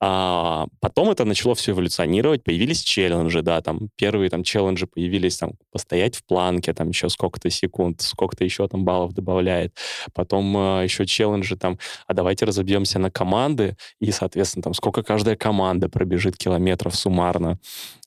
А, 0.00 0.39
А 0.42 0.68
потом 0.80 1.10
это 1.10 1.26
начало 1.26 1.54
все 1.54 1.72
эволюционировать, 1.72 2.42
появились 2.42 2.80
челленджи, 2.82 3.42
да, 3.42 3.60
там 3.60 3.90
первые 3.96 4.30
там 4.30 4.42
челленджи 4.42 4.86
появились 4.86 5.36
там 5.36 5.52
постоять 5.70 6.16
в 6.16 6.24
планке, 6.24 6.72
там 6.72 6.88
еще 6.88 7.10
сколько-то 7.10 7.50
секунд, 7.50 8.00
сколько-то 8.00 8.42
еще 8.42 8.66
там 8.66 8.86
баллов 8.86 9.12
добавляет. 9.12 9.76
Потом 10.14 10.56
э, 10.56 10.84
еще 10.84 11.04
челленджи 11.04 11.58
там, 11.58 11.78
а 12.06 12.14
давайте 12.14 12.46
разобьемся 12.46 12.98
на 12.98 13.10
команды, 13.10 13.76
и, 14.00 14.10
соответственно, 14.12 14.62
там 14.62 14.72
сколько 14.72 15.02
каждая 15.02 15.36
команда 15.36 15.90
пробежит 15.90 16.38
километров 16.38 16.96
суммарно. 16.96 17.58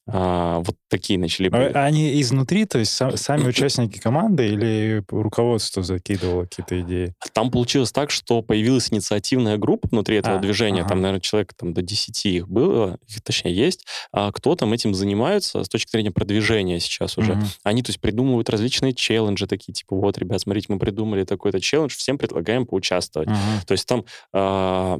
А, 0.06 0.60
вот 0.60 0.76
такие 0.90 1.18
начали... 1.18 1.50
А 1.50 1.86
они 1.86 2.20
изнутри, 2.22 2.66
то 2.66 2.78
есть 2.78 2.92
сам, 2.92 3.16
сами 3.16 3.48
участники 3.48 4.00
команды 4.00 4.48
или 4.50 5.04
руководство 5.08 5.82
закидывало 5.82 6.44
какие-то 6.44 6.82
идеи? 6.82 7.14
Там 7.32 7.50
получилось 7.50 7.94
так, 7.94 8.12
что 8.12 8.42
появилась 8.42 8.92
инициативная 8.92 9.58
группа 9.58 9.88
внутри 9.90 10.18
этого 10.18 10.36
а, 10.36 10.40
движения, 10.40 10.82
ага. 10.82 10.90
там, 10.90 11.02
наверное, 11.02 11.22
человек 11.22 11.54
там, 11.54 11.74
до 11.74 11.82
10 11.82 12.26
их 12.26 12.50
было, 12.50 12.98
их 13.08 13.22
точнее 13.22 13.56
есть, 13.56 13.86
а 14.12 14.32
кто 14.34 14.56
там 14.56 14.74
этим 14.74 14.94
занимается 14.94 15.64
с 15.64 15.70
точки 15.70 15.92
зрения 15.92 16.12
продвижения 16.12 16.80
сейчас 16.82 17.18
уже. 17.18 17.34
Угу. 17.34 17.46
Они, 17.64 17.82
то 17.82 17.90
есть, 17.90 18.02
придумывают 18.02 18.50
различные 18.50 18.94
челленджи 18.94 19.48
такие, 19.48 19.72
типа, 19.72 19.96
вот, 19.96 20.18
ребят, 20.18 20.42
смотрите, 20.42 20.68
мы 20.70 20.80
придумали 20.80 21.24
такой-то 21.24 21.62
челлендж, 21.62 21.96
всем 21.96 22.18
предлагаем 22.18 22.66
поучаствовать. 22.66 23.30
Угу. 23.30 23.38
То 23.68 23.72
есть 23.72 23.88
там 23.88 24.04
э, 24.34 25.00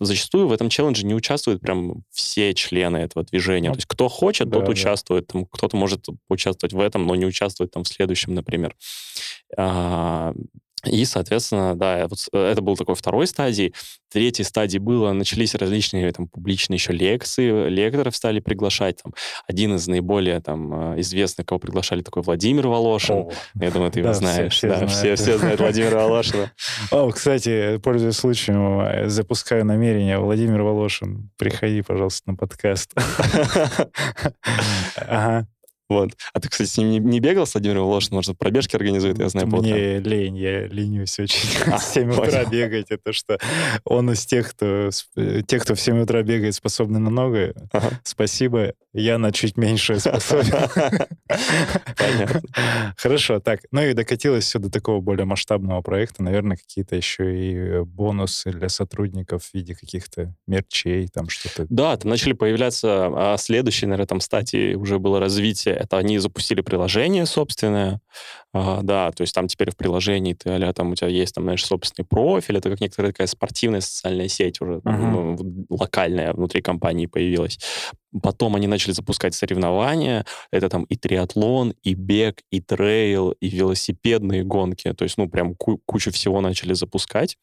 зачастую 0.00 0.48
в 0.48 0.52
этом 0.52 0.68
челлендже 0.68 1.06
не 1.06 1.14
участвуют 1.14 1.62
прям 1.62 2.02
все 2.10 2.52
члены 2.52 2.98
этого 2.98 3.24
движения. 3.24 3.70
То 3.70 3.78
есть 3.78 3.86
кто 3.86 4.08
хочет, 4.08 4.33
хочет, 4.34 4.48
да, 4.48 4.58
тот 4.58 4.66
да. 4.66 4.72
участвует. 4.72 5.26
Там, 5.28 5.46
кто-то 5.46 5.76
может 5.76 6.06
участвовать 6.28 6.72
в 6.72 6.80
этом, 6.80 7.06
но 7.06 7.14
не 7.14 7.26
участвовать 7.26 7.72
там 7.72 7.84
в 7.84 7.88
следующем, 7.88 8.34
например. 8.34 8.74
А, 9.56 10.34
и, 10.86 11.04
соответственно, 11.04 11.74
да, 11.76 12.06
вот 12.08 12.18
э, 12.32 12.38
это 12.38 12.60
был 12.60 12.76
такой 12.76 12.94
второй 12.94 13.26
стадии. 13.26 13.72
Третьей 14.12 14.44
стадии 14.44 14.78
было, 14.78 15.12
начались 15.12 15.54
различные 15.54 16.12
там 16.12 16.28
публичные 16.28 16.76
еще 16.76 16.92
лекции, 16.92 17.68
лекторов 17.68 18.14
стали 18.14 18.40
приглашать. 18.40 19.02
Там, 19.02 19.12
один 19.48 19.74
из 19.74 19.86
наиболее 19.88 20.40
там 20.40 20.94
э, 20.94 21.00
известных, 21.00 21.46
кого 21.46 21.58
приглашали, 21.58 22.02
такой 22.02 22.22
Владимир 22.22 22.68
Волошин. 22.68 23.16
О, 23.16 23.30
Я 23.54 23.70
думаю, 23.70 23.90
ты 23.90 24.00
его 24.00 24.08
да, 24.08 24.14
знаешь. 24.14 24.52
Все, 24.52 24.68
все, 24.68 24.68
да, 24.68 24.76
знают. 24.76 24.92
все, 24.92 25.14
все 25.16 25.38
знают 25.38 25.60
Владимира 25.60 25.96
Волошина. 26.02 26.52
О, 26.90 27.10
кстати, 27.10 27.78
пользуясь 27.78 28.16
случаем, 28.16 28.80
э, 28.80 29.08
запускаю 29.08 29.64
намерение. 29.64 30.18
Владимир 30.18 30.62
Волошин, 30.62 31.30
приходи, 31.36 31.82
пожалуйста, 31.82 32.30
на 32.30 32.36
подкаст. 32.36 32.94
Ага. 34.96 35.46
Вот. 35.88 36.12
А 36.32 36.40
ты, 36.40 36.48
кстати, 36.48 36.68
с 36.68 36.76
ним 36.78 36.90
не, 36.90 36.98
не 36.98 37.20
бегал, 37.20 37.46
с 37.46 37.54
Владимиром 37.54 37.84
Волошиным? 37.84 38.16
Может, 38.16 38.38
пробежки 38.38 38.76
организует, 38.76 39.18
я 39.18 39.28
знаю, 39.28 39.46
Мне 39.48 39.98
лень, 39.98 40.36
я 40.36 40.66
ленюсь 40.66 41.18
очень. 41.18 41.48
А, 41.74 41.78
в 41.78 41.82
7 41.82 42.10
утра 42.12 42.44
бегать, 42.44 42.86
это 42.90 43.12
что? 43.12 43.38
Он 43.84 44.10
из 44.10 44.24
тех, 44.26 44.50
кто, 44.50 44.90
э, 45.16 45.42
тех, 45.46 45.62
кто 45.62 45.74
в 45.74 45.80
7 45.80 46.00
утра 46.02 46.22
бегает, 46.22 46.54
способны 46.54 46.98
на 46.98 47.10
многое. 47.10 47.54
Ага. 47.72 48.00
Спасибо, 48.04 48.74
я 48.92 49.18
на 49.18 49.32
чуть 49.32 49.56
меньше 49.56 49.98
способен. 49.98 50.52
Понятно. 51.96 52.42
Хорошо, 52.96 53.40
так. 53.40 53.60
Ну 53.72 53.82
и 53.82 53.92
докатилось 53.92 54.44
все 54.44 54.58
до 54.58 54.70
такого 54.70 55.00
более 55.00 55.24
масштабного 55.24 55.82
проекта. 55.82 56.22
Наверное, 56.22 56.56
какие-то 56.56 56.94
еще 56.96 57.36
и 57.36 57.56
э, 57.56 57.84
бонусы 57.84 58.52
для 58.52 58.68
сотрудников 58.68 59.44
в 59.44 59.54
виде 59.54 59.74
каких-то 59.74 60.34
мерчей, 60.46 61.08
там 61.08 61.28
что-то. 61.28 61.66
Да, 61.68 61.96
там 61.96 62.10
начали 62.10 62.32
появляться 62.32 63.10
а 63.16 63.36
следующие, 63.36 63.88
наверное, 63.88 64.06
там 64.06 64.20
стадии 64.20 64.74
уже 64.74 64.98
было 64.98 65.20
развитие 65.20 65.73
это 65.74 65.98
они 65.98 66.18
запустили 66.18 66.60
приложение 66.60 67.26
собственное, 67.26 68.00
а, 68.52 68.80
да, 68.82 69.10
то 69.10 69.22
есть 69.22 69.34
там 69.34 69.48
теперь 69.48 69.70
в 69.70 69.76
приложении 69.76 70.34
ты, 70.34 70.50
а 70.50 70.72
там 70.72 70.92
у 70.92 70.94
тебя 70.94 71.08
есть, 71.08 71.34
там, 71.34 71.44
знаешь, 71.44 71.64
собственный 71.64 72.06
профиль, 72.06 72.56
это 72.58 72.70
как 72.70 72.80
некоторая 72.80 73.12
такая 73.12 73.26
спортивная 73.26 73.80
социальная 73.80 74.28
сеть 74.28 74.60
уже 74.60 74.74
uh-huh. 74.74 75.66
локальная 75.70 76.32
внутри 76.32 76.62
компании 76.62 77.06
появилась. 77.06 77.58
Потом 78.22 78.54
они 78.54 78.66
начали 78.66 78.92
запускать 78.92 79.34
соревнования, 79.34 80.24
это 80.52 80.68
там 80.68 80.84
и 80.84 80.96
триатлон, 80.96 81.74
и 81.82 81.94
бег, 81.94 82.42
и 82.50 82.60
трейл, 82.60 83.32
и 83.32 83.48
велосипедные 83.48 84.44
гонки, 84.44 84.92
то 84.92 85.02
есть, 85.02 85.18
ну, 85.18 85.28
прям 85.28 85.54
ку- 85.56 85.80
кучу 85.84 86.12
всего 86.12 86.40
начали 86.40 86.74
запускать. 86.74 87.36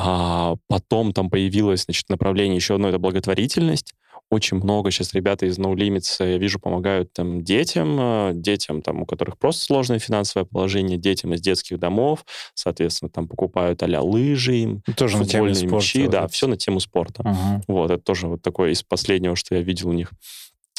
А 0.00 0.54
потом 0.68 1.12
там 1.12 1.28
появилось, 1.28 1.84
значит, 1.84 2.08
направление 2.08 2.56
еще 2.56 2.76
одно, 2.76 2.88
это 2.88 2.98
благотворительность 2.98 3.94
очень 4.30 4.58
много 4.58 4.90
сейчас 4.90 5.14
ребята 5.14 5.46
из 5.46 5.58
No 5.58 5.74
Limits, 5.74 6.16
я 6.20 6.38
вижу, 6.38 6.58
помогают 6.58 7.12
там 7.12 7.42
детям, 7.42 7.96
э, 7.98 8.30
детям, 8.34 8.82
там, 8.82 9.02
у 9.02 9.06
которых 9.06 9.38
просто 9.38 9.64
сложное 9.64 9.98
финансовое 9.98 10.44
положение, 10.44 10.98
детям 10.98 11.32
из 11.34 11.40
детских 11.40 11.78
домов, 11.78 12.24
соответственно, 12.54 13.10
там 13.10 13.26
покупают 13.28 13.82
а 13.82 14.02
лыжи 14.02 14.56
им, 14.56 14.82
ну, 14.86 14.94
тоже 14.94 15.18
на 15.18 15.24
тему 15.24 15.54
спорта, 15.54 15.76
мячи, 15.76 16.02
вот 16.02 16.10
да, 16.10 16.18
это. 16.24 16.28
все 16.28 16.46
на 16.46 16.56
тему 16.56 16.80
спорта. 16.80 17.22
Угу. 17.22 17.62
Вот, 17.68 17.90
это 17.90 18.02
тоже 18.02 18.28
вот 18.28 18.42
такое 18.42 18.70
из 18.70 18.82
последнего, 18.82 19.34
что 19.34 19.54
я 19.54 19.62
видел 19.62 19.88
у 19.88 19.92
них. 19.92 20.10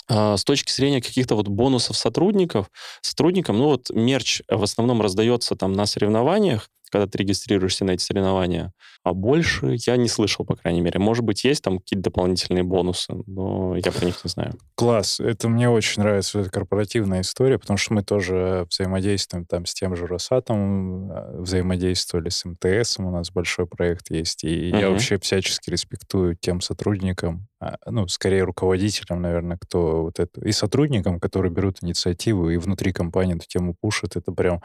А, 0.09 0.37
с 0.37 0.43
точки 0.43 0.71
зрения 0.71 1.01
каких-то 1.01 1.35
вот 1.35 1.47
бонусов 1.47 1.95
сотрудников, 1.95 2.69
сотрудникам, 3.01 3.57
ну 3.57 3.65
вот 3.65 3.89
мерч 3.91 4.41
в 4.47 4.63
основном 4.63 5.01
раздается 5.01 5.55
там 5.55 5.73
на 5.73 5.85
соревнованиях, 5.85 6.69
когда 6.91 7.07
ты 7.07 7.17
регистрируешься 7.19 7.85
на 7.85 7.91
эти 7.91 8.03
соревнования. 8.03 8.73
А 9.03 9.13
больше 9.13 9.77
я 9.85 9.97
не 9.97 10.07
слышал, 10.07 10.45
по 10.45 10.55
крайней 10.55 10.81
мере. 10.81 10.99
Может 10.99 11.23
быть, 11.23 11.43
есть 11.43 11.63
там 11.63 11.79
какие-то 11.79 12.03
дополнительные 12.03 12.63
бонусы, 12.63 13.13
но 13.27 13.75
я 13.77 13.91
про 13.91 14.05
них 14.05 14.23
не 14.23 14.29
знаю. 14.29 14.53
Класс. 14.75 15.19
Это 15.19 15.47
мне 15.47 15.69
очень 15.69 16.01
нравится, 16.01 16.39
эта 16.39 16.49
корпоративная 16.49 17.21
история, 17.21 17.57
потому 17.57 17.77
что 17.77 17.93
мы 17.93 18.03
тоже 18.03 18.67
взаимодействуем 18.69 19.45
там 19.45 19.65
с 19.65 19.73
тем 19.73 19.95
же 19.95 20.07
Росатом, 20.07 21.11
а, 21.11 21.35
взаимодействовали 21.39 22.29
с 22.29 22.43
МТС, 22.45 22.99
у 22.99 23.09
нас 23.09 23.31
большой 23.31 23.67
проект 23.67 24.09
есть, 24.09 24.43
и 24.43 24.71
uh-huh. 24.71 24.79
я 24.79 24.89
вообще 24.89 25.17
всячески 25.19 25.69
респектую 25.69 26.35
тем 26.35 26.61
сотрудникам, 26.61 27.47
а, 27.61 27.77
ну, 27.85 28.07
скорее 28.07 28.43
руководителям, 28.43 29.21
наверное, 29.21 29.57
кто 29.59 30.03
вот 30.03 30.19
это, 30.19 30.41
и 30.41 30.51
сотрудникам, 30.51 31.19
которые 31.19 31.51
берут 31.51 31.77
инициативу 31.81 32.49
и 32.49 32.57
внутри 32.57 32.93
компании 32.93 33.35
эту 33.35 33.47
тему 33.47 33.75
пушат, 33.79 34.15
это 34.15 34.31
прям 34.31 34.61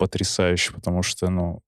потрясающе, 0.00 0.72
потому 0.72 1.02
что, 1.02 1.30
ну, 1.30 1.62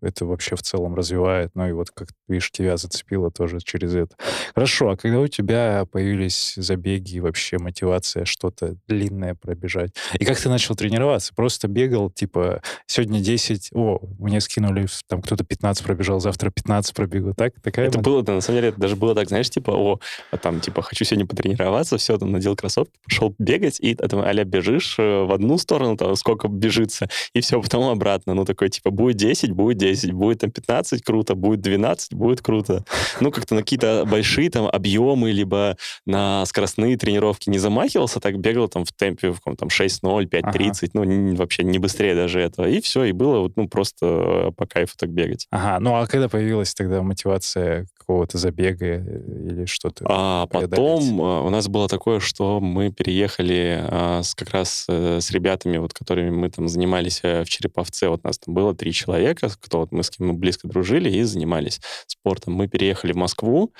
это 0.00 0.26
вообще 0.26 0.56
в 0.56 0.62
целом 0.62 0.94
развивает. 0.94 1.50
Ну 1.54 1.68
и 1.68 1.72
вот, 1.72 1.90
как 1.90 2.08
видишь, 2.28 2.50
тебя 2.50 2.76
зацепило 2.76 3.30
тоже 3.30 3.58
через 3.60 3.94
это. 3.94 4.16
Хорошо, 4.54 4.90
а 4.90 4.96
когда 4.96 5.20
у 5.20 5.26
тебя 5.26 5.86
появились 5.90 6.54
забеги 6.56 7.16
и 7.16 7.20
вообще 7.20 7.58
мотивация 7.58 8.24
что-то 8.24 8.76
длинное 8.86 9.34
пробежать? 9.34 9.92
И 10.18 10.24
как 10.24 10.38
ты 10.38 10.48
начал 10.48 10.74
тренироваться? 10.76 11.34
Просто 11.34 11.68
бегал, 11.68 12.10
типа, 12.10 12.62
сегодня 12.86 13.20
10, 13.20 13.70
о, 13.74 14.00
мне 14.18 14.40
скинули, 14.40 14.86
там 15.08 15.22
кто-то 15.22 15.44
15 15.44 15.84
пробежал, 15.84 16.20
завтра 16.20 16.50
15 16.50 16.94
пробегу, 16.94 17.34
так? 17.34 17.54
Такая 17.62 17.88
это 17.88 17.98
было, 17.98 18.22
да, 18.22 18.34
на 18.34 18.40
самом 18.40 18.58
деле, 18.58 18.68
это 18.68 18.80
даже 18.80 18.96
было 18.96 19.14
так, 19.14 19.28
знаешь, 19.28 19.50
типа, 19.50 19.70
о, 19.70 20.00
а 20.30 20.36
там, 20.36 20.60
типа, 20.60 20.82
хочу 20.82 21.04
сегодня 21.04 21.26
потренироваться, 21.26 21.98
все, 21.98 22.16
там, 22.18 22.32
надел 22.32 22.56
кроссовки, 22.56 22.92
пошел 23.04 23.34
бегать, 23.38 23.78
и 23.80 23.94
там, 23.94 24.20
аля, 24.20 24.44
бежишь 24.44 24.96
э, 24.98 25.24
в 25.24 25.32
одну 25.32 25.58
сторону, 25.58 25.96
там, 25.96 26.14
сколько 26.16 26.48
бежится, 26.48 27.08
и 27.32 27.40
все, 27.40 27.60
потом 27.60 27.90
обратно. 27.90 28.34
Ну, 28.34 28.44
такой, 28.44 28.68
типа, 28.68 28.90
будет 28.90 29.16
10, 29.16 29.52
будет 29.52 29.63
будет 29.64 29.78
10, 29.78 30.12
будет 30.12 30.40
там 30.40 30.50
15, 30.50 31.02
круто, 31.02 31.34
будет 31.34 31.60
12, 31.60 32.14
будет 32.14 32.42
круто. 32.42 32.84
Ну, 33.20 33.30
как-то 33.30 33.54
на 33.54 33.62
какие-то 33.62 34.04
большие 34.04 34.50
там 34.50 34.66
объемы, 34.66 35.30
либо 35.32 35.76
на 36.04 36.44
скоростные 36.46 36.98
тренировки 36.98 37.48
не 37.48 37.58
замахивался, 37.58 38.20
так 38.20 38.38
бегал 38.38 38.68
там 38.68 38.84
в 38.84 38.92
темпе 38.92 39.30
в 39.30 39.36
каком 39.36 39.56
там 39.56 39.68
6-0, 39.68 40.28
5-30, 40.28 40.42
ага. 40.42 40.72
ну, 40.92 41.04
не, 41.04 41.36
вообще 41.36 41.64
не 41.64 41.78
быстрее 41.78 42.14
даже 42.14 42.40
этого. 42.40 42.66
И 42.66 42.80
все, 42.80 43.04
и 43.04 43.12
было 43.12 43.40
вот, 43.40 43.56
ну, 43.56 43.68
просто 43.68 44.52
по 44.56 44.66
кайфу 44.66 44.94
так 44.98 45.10
бегать. 45.10 45.46
Ага, 45.50 45.80
ну, 45.80 45.96
а 45.96 46.06
когда 46.06 46.28
появилась 46.28 46.74
тогда 46.74 47.02
мотивация 47.02 47.86
какого-то 48.04 48.38
забега 48.38 48.86
э, 48.86 49.00
или 49.48 49.64
что-то? 49.64 50.04
А 50.08 50.46
потом 50.46 51.20
а, 51.22 51.42
у 51.42 51.50
нас 51.50 51.68
было 51.68 51.88
такое, 51.88 52.20
что 52.20 52.60
мы 52.60 52.92
переехали 52.92 53.80
а, 53.82 54.22
с, 54.22 54.34
как 54.34 54.50
раз 54.50 54.86
а, 54.88 55.18
с 55.20 55.30
ребятами, 55.30 55.78
вот, 55.78 55.94
которыми 55.94 56.30
мы 56.30 56.50
там 56.50 56.68
занимались 56.68 57.22
в 57.22 57.46
Череповце. 57.46 58.08
Вот 58.08 58.24
нас 58.24 58.38
там 58.38 58.54
было 58.54 58.74
три 58.74 58.92
человека, 58.92 59.48
кто 59.60 59.80
вот 59.80 59.92
мы 59.92 60.02
с 60.02 60.10
кем 60.10 60.28
мы 60.28 60.34
близко 60.34 60.68
дружили 60.68 61.10
и 61.10 61.22
занимались 61.22 61.80
спортом. 62.06 62.54
Мы 62.54 62.68
переехали 62.68 63.12
в 63.12 63.16
Москву, 63.16 63.72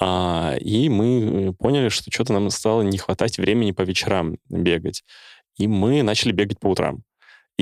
а, 0.00 0.56
и 0.60 0.88
мы 0.88 1.54
поняли, 1.54 1.88
что 1.88 2.10
что-то 2.10 2.32
нам 2.32 2.50
стало 2.50 2.82
не 2.82 2.98
хватать 2.98 3.38
времени 3.38 3.70
по 3.70 3.82
вечерам 3.82 4.36
бегать. 4.48 5.04
И 5.58 5.66
мы 5.66 6.02
начали 6.02 6.32
бегать 6.32 6.58
по 6.58 6.68
утрам. 6.68 7.02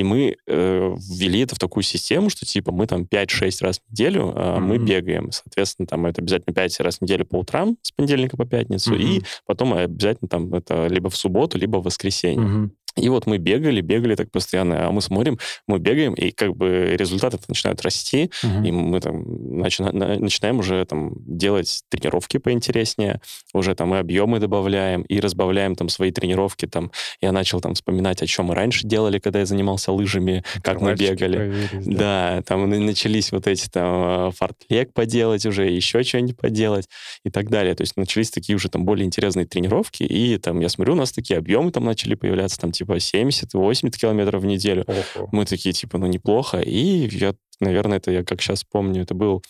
И 0.00 0.02
мы 0.02 0.36
э, 0.46 0.96
ввели 0.96 1.40
это 1.40 1.54
в 1.54 1.58
такую 1.58 1.82
систему, 1.82 2.30
что 2.30 2.46
типа 2.46 2.72
мы 2.72 2.86
там 2.86 3.02
5-6 3.02 3.56
раз 3.60 3.80
в 3.80 3.92
неделю 3.92 4.32
э, 4.34 4.38
mm-hmm. 4.38 4.60
мы 4.60 4.78
бегаем. 4.78 5.30
Соответственно, 5.30 5.86
там 5.86 6.06
это 6.06 6.22
обязательно 6.22 6.54
5 6.54 6.80
раз 6.80 6.98
в 6.98 7.02
неделю 7.02 7.26
по 7.26 7.36
утрам 7.36 7.76
с 7.82 7.92
понедельника 7.92 8.38
по 8.38 8.46
пятницу, 8.46 8.94
mm-hmm. 8.94 9.16
и 9.18 9.22
потом 9.44 9.74
обязательно 9.74 10.28
там 10.28 10.54
это 10.54 10.86
либо 10.86 11.10
в 11.10 11.16
субботу, 11.16 11.58
либо 11.58 11.76
в 11.76 11.82
воскресенье. 11.82 12.46
Mm-hmm. 12.46 12.70
И 13.00 13.08
вот 13.08 13.26
мы 13.26 13.38
бегали, 13.38 13.80
бегали 13.80 14.14
так 14.14 14.30
постоянно, 14.30 14.86
а 14.86 14.90
мы 14.90 15.00
смотрим, 15.00 15.38
мы 15.66 15.78
бегаем, 15.78 16.14
и 16.14 16.30
как 16.30 16.56
бы 16.56 16.94
результаты 16.96 17.38
начинают 17.48 17.82
расти, 17.82 18.30
uh-huh. 18.44 18.66
и 18.66 18.70
мы 18.70 19.00
там 19.00 19.24
начина- 19.58 19.92
начинаем 19.92 20.58
уже 20.58 20.84
там 20.84 21.12
делать 21.26 21.82
тренировки 21.88 22.38
поинтереснее, 22.38 23.20
уже 23.54 23.74
там 23.74 23.94
и 23.94 23.98
объемы 23.98 24.38
добавляем, 24.38 25.02
и 25.02 25.20
разбавляем 25.20 25.74
там 25.74 25.88
свои 25.88 26.12
тренировки. 26.12 26.66
Там 26.66 26.90
я 27.20 27.32
начал 27.32 27.60
там 27.60 27.74
вспоминать, 27.74 28.22
о 28.22 28.26
чем 28.26 28.46
мы 28.46 28.54
раньше 28.54 28.86
делали, 28.86 29.18
когда 29.18 29.40
я 29.40 29.46
занимался 29.46 29.92
лыжами, 29.92 30.44
как 30.62 30.80
мы 30.80 30.94
бегали. 30.94 31.68
Да. 31.72 32.36
да, 32.36 32.42
там 32.42 32.68
начались 32.68 33.32
вот 33.32 33.46
эти 33.46 33.68
там 33.68 34.28
э, 34.28 34.30
фартлег 34.36 34.92
поделать 34.92 35.46
уже, 35.46 35.68
еще 35.68 36.02
что-нибудь 36.02 36.36
поделать 36.36 36.88
и 37.24 37.30
так 37.30 37.48
далее. 37.48 37.74
То 37.74 37.82
есть 37.82 37.96
начались 37.96 38.30
такие 38.30 38.56
уже 38.56 38.68
там 38.68 38.84
более 38.84 39.06
интересные 39.06 39.46
тренировки, 39.46 40.02
и 40.02 40.36
там 40.38 40.60
я 40.60 40.68
смотрю, 40.68 40.94
у 40.94 40.96
нас 40.96 41.12
такие 41.12 41.38
объемы 41.38 41.70
там 41.70 41.84
начали 41.84 42.14
появляться, 42.14 42.60
там 42.60 42.72
типа 42.72 42.89
70-80 42.96 43.90
километров 43.90 44.42
в 44.42 44.46
неделю. 44.46 44.84
Ого. 44.86 45.28
Мы 45.32 45.44
такие, 45.44 45.72
типа, 45.72 45.98
ну, 45.98 46.06
неплохо. 46.06 46.60
И 46.60 47.08
я, 47.16 47.34
наверное, 47.60 47.98
это 47.98 48.10
я 48.10 48.24
как 48.24 48.40
сейчас 48.40 48.64
помню, 48.64 49.02
это 49.02 49.14
был 49.14 49.42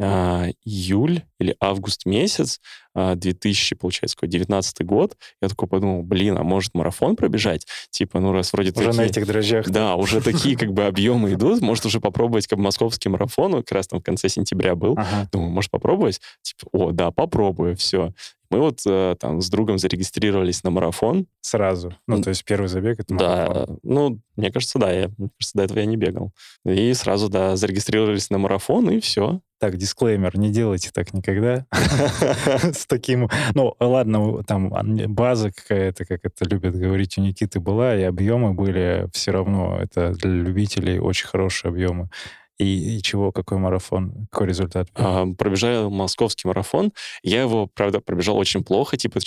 а, 0.00 0.46
июль 0.64 1.22
или 1.38 1.56
август 1.60 2.06
месяц, 2.06 2.60
а, 2.94 3.14
2000, 3.14 3.76
получается, 3.76 4.16
какой 4.16 4.28
19 4.28 4.84
год. 4.84 5.16
Я 5.40 5.48
такой 5.48 5.68
подумал, 5.68 6.02
блин, 6.02 6.36
а 6.36 6.42
может 6.42 6.74
марафон 6.74 7.16
пробежать? 7.16 7.66
Типа, 7.90 8.20
ну 8.20 8.32
раз 8.32 8.52
вроде 8.52 8.70
Уже 8.70 8.86
такие... 8.86 8.96
на 8.96 9.06
этих 9.06 9.26
дрожжах. 9.26 9.70
Да, 9.70 9.94
уже 9.94 10.20
такие 10.20 10.56
как 10.56 10.72
бы 10.72 10.84
объемы 10.84 11.32
идут, 11.34 11.60
может 11.60 11.86
уже 11.86 12.00
попробовать 12.00 12.46
как 12.46 12.58
московский 12.58 13.08
марафон, 13.08 13.52
как 13.62 13.72
раз 13.72 13.86
там 13.86 14.00
в 14.00 14.02
конце 14.02 14.28
сентября 14.28 14.74
был. 14.74 14.94
Ага. 14.96 15.28
Думаю, 15.32 15.50
может 15.50 15.70
попробовать? 15.70 16.20
Типа, 16.42 16.68
о, 16.72 16.90
да, 16.90 17.10
попробую, 17.10 17.76
все. 17.76 18.12
Мы 18.50 18.60
вот 18.60 18.80
э, 18.86 19.14
там 19.20 19.42
с 19.42 19.50
другом 19.50 19.78
зарегистрировались 19.78 20.64
на 20.64 20.70
марафон. 20.70 21.26
Сразу? 21.42 21.94
Ну, 22.06 22.22
то 22.22 22.30
есть 22.30 22.44
первый 22.44 22.68
забег— 22.68 22.98
это 23.00 23.12
марафон? 23.12 23.54
Да, 23.54 23.76
ну, 23.82 24.20
мне 24.36 24.50
кажется, 24.50 24.78
да. 24.78 24.90
Я, 24.90 25.08
мне 25.18 25.28
кажется, 25.38 25.58
до 25.58 25.62
этого 25.64 25.78
я 25.80 25.84
не 25.84 25.96
бегал. 25.96 26.32
И 26.64 26.94
сразу, 26.94 27.28
да, 27.28 27.56
зарегистрировались 27.56 28.30
на 28.30 28.38
марафон, 28.38 28.90
и 28.90 29.00
все. 29.00 29.40
Так, 29.60 29.76
дисклеймер, 29.76 30.38
не 30.38 30.50
делайте 30.50 30.90
так 30.92 31.12
никогда. 31.12 31.27
С 32.72 32.86
таким... 32.86 33.28
Ну, 33.54 33.74
ладно, 33.80 34.42
там 34.44 34.70
база 35.08 35.52
какая-то, 35.52 36.04
как 36.04 36.24
это 36.24 36.44
любят 36.44 36.76
говорить 36.76 37.18
у 37.18 37.20
Никиты, 37.20 37.60
была, 37.60 37.96
и 37.96 38.02
объемы 38.02 38.54
были 38.54 39.08
все 39.12 39.32
равно. 39.32 39.78
Это 39.80 40.12
для 40.12 40.30
любителей 40.30 40.98
очень 40.98 41.26
хорошие 41.26 41.70
объемы. 41.70 42.08
И, 42.58 42.96
и 42.98 43.02
чего, 43.02 43.30
какой 43.30 43.58
марафон, 43.58 44.26
какой 44.30 44.48
результат? 44.48 44.88
А, 44.94 45.26
пробежал 45.26 45.90
московский 45.90 46.48
марафон. 46.48 46.92
Я 47.22 47.42
его, 47.42 47.68
правда, 47.68 48.00
пробежал 48.00 48.36
очень 48.36 48.64
плохо, 48.64 48.96
типа 48.96 49.20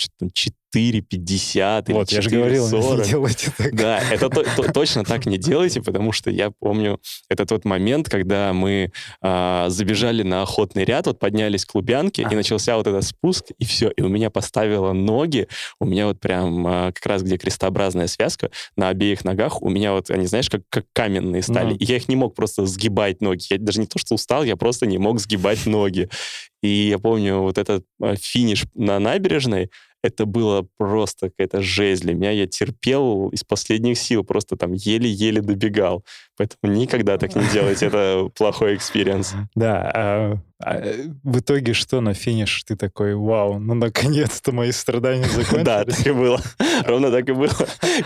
что-то 0.72 1.02
там 1.02 1.02
4,50 1.02 1.84
или 1.88 1.94
Вот, 1.94 2.12
я 2.12 2.22
же 2.22 2.30
говорил, 2.30 2.64
не 2.70 3.04
делайте 3.04 3.52
так. 3.56 3.74
Да, 3.74 4.00
это 4.10 4.28
то, 4.28 4.42
то, 4.42 4.72
точно 4.72 5.04
так 5.04 5.26
не 5.26 5.38
делайте, 5.38 5.82
потому 5.82 6.12
что 6.12 6.30
я 6.30 6.50
помню, 6.50 7.00
это 7.28 7.46
тот 7.46 7.64
момент, 7.64 8.08
когда 8.08 8.52
мы 8.52 8.92
а, 9.20 9.68
забежали 9.68 10.22
на 10.22 10.42
охотный 10.42 10.84
ряд, 10.84 11.06
вот 11.06 11.18
поднялись 11.18 11.64
к 11.64 11.74
Лубянке, 11.74 12.24
а. 12.24 12.30
и 12.30 12.34
начался 12.34 12.76
вот 12.76 12.86
этот 12.86 13.04
спуск, 13.04 13.46
и 13.58 13.64
все, 13.64 13.90
и 13.90 14.02
у 14.02 14.08
меня 14.08 14.30
поставило 14.30 14.92
ноги, 14.92 15.48
у 15.80 15.86
меня 15.86 16.06
вот 16.06 16.20
прям 16.20 16.66
а, 16.66 16.92
как 16.92 17.04
раз 17.06 17.22
где 17.22 17.36
крестообразная 17.36 18.06
связка, 18.06 18.50
на 18.76 18.88
обеих 18.88 19.24
ногах 19.24 19.62
у 19.62 19.68
меня 19.68 19.92
вот, 19.92 20.10
они, 20.10 20.26
знаешь, 20.26 20.50
как, 20.50 20.62
как 20.68 20.86
каменные 20.92 21.42
стали, 21.42 21.72
ну. 21.72 21.76
и 21.76 21.84
я 21.84 21.96
их 21.96 22.08
не 22.08 22.16
мог 22.16 22.34
просто 22.34 22.66
сгибать 22.66 23.20
ноги. 23.20 23.44
Я 23.50 23.58
даже 23.58 23.80
не 23.80 23.86
то, 23.86 23.98
что 23.98 24.14
устал, 24.14 24.44
я 24.44 24.56
просто 24.56 24.86
не 24.86 24.98
мог 24.98 25.20
сгибать 25.20 25.66
ноги. 25.66 26.08
И 26.62 26.88
я 26.90 26.98
помню 26.98 27.40
вот 27.40 27.58
этот 27.58 27.84
а, 28.00 28.14
финиш 28.16 28.64
на 28.74 28.98
набережной, 28.98 29.70
это 30.02 30.26
было 30.26 30.66
просто 30.76 31.30
какая-то 31.30 31.62
жесть 31.62 32.02
для 32.02 32.14
меня. 32.14 32.30
Я 32.30 32.46
терпел 32.46 33.28
из 33.28 33.44
последних 33.44 33.98
сил, 33.98 34.24
просто 34.24 34.56
там 34.56 34.72
еле-еле 34.72 35.40
добегал. 35.40 36.04
Поэтому 36.36 36.72
никогда 36.72 37.18
так 37.18 37.34
не 37.36 37.44
делайте, 37.52 37.86
это 37.86 38.30
плохой 38.34 38.76
experience. 38.76 39.34
Да, 39.54 39.90
а, 39.94 40.36
а, 40.64 40.82
в 41.22 41.40
итоге 41.40 41.74
что 41.74 42.00
на 42.00 42.14
финиш? 42.14 42.64
Ты 42.64 42.76
такой, 42.76 43.14
вау, 43.14 43.58
ну 43.58 43.74
наконец-то 43.74 44.52
мои 44.52 44.72
страдания 44.72 45.24
закончились. 45.24 45.62
Да, 45.72 45.84
так 45.84 46.06
и 46.06 46.10
было. 46.10 46.40
Ровно 46.86 47.10
так 47.10 47.28
и 47.28 47.32
было. 47.32 47.50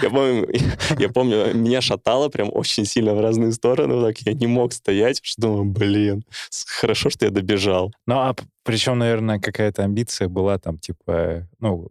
Я 0.03 0.11
помню, 0.11 0.49
я 0.99 1.09
помню, 1.09 1.55
меня 1.55 1.81
шатало 1.81 2.29
прям 2.29 2.51
очень 2.53 2.85
сильно 2.85 3.15
в 3.15 3.21
разные 3.21 3.53
стороны. 3.53 4.03
Так 4.03 4.19
я 4.19 4.33
не 4.33 4.47
мог 4.47 4.73
стоять, 4.73 5.21
что 5.23 5.43
думаю, 5.43 5.65
блин, 5.65 6.25
хорошо, 6.81 7.11
что 7.11 7.27
я 7.27 7.31
добежал. 7.31 7.93
Ну, 8.07 8.17
а 8.17 8.35
причем, 8.65 8.99
наверное, 8.99 9.39
какая-то 9.39 9.85
амбиция 9.85 10.29
была 10.29 10.59
там, 10.59 10.79
типа, 10.79 11.49
ну, 11.61 11.89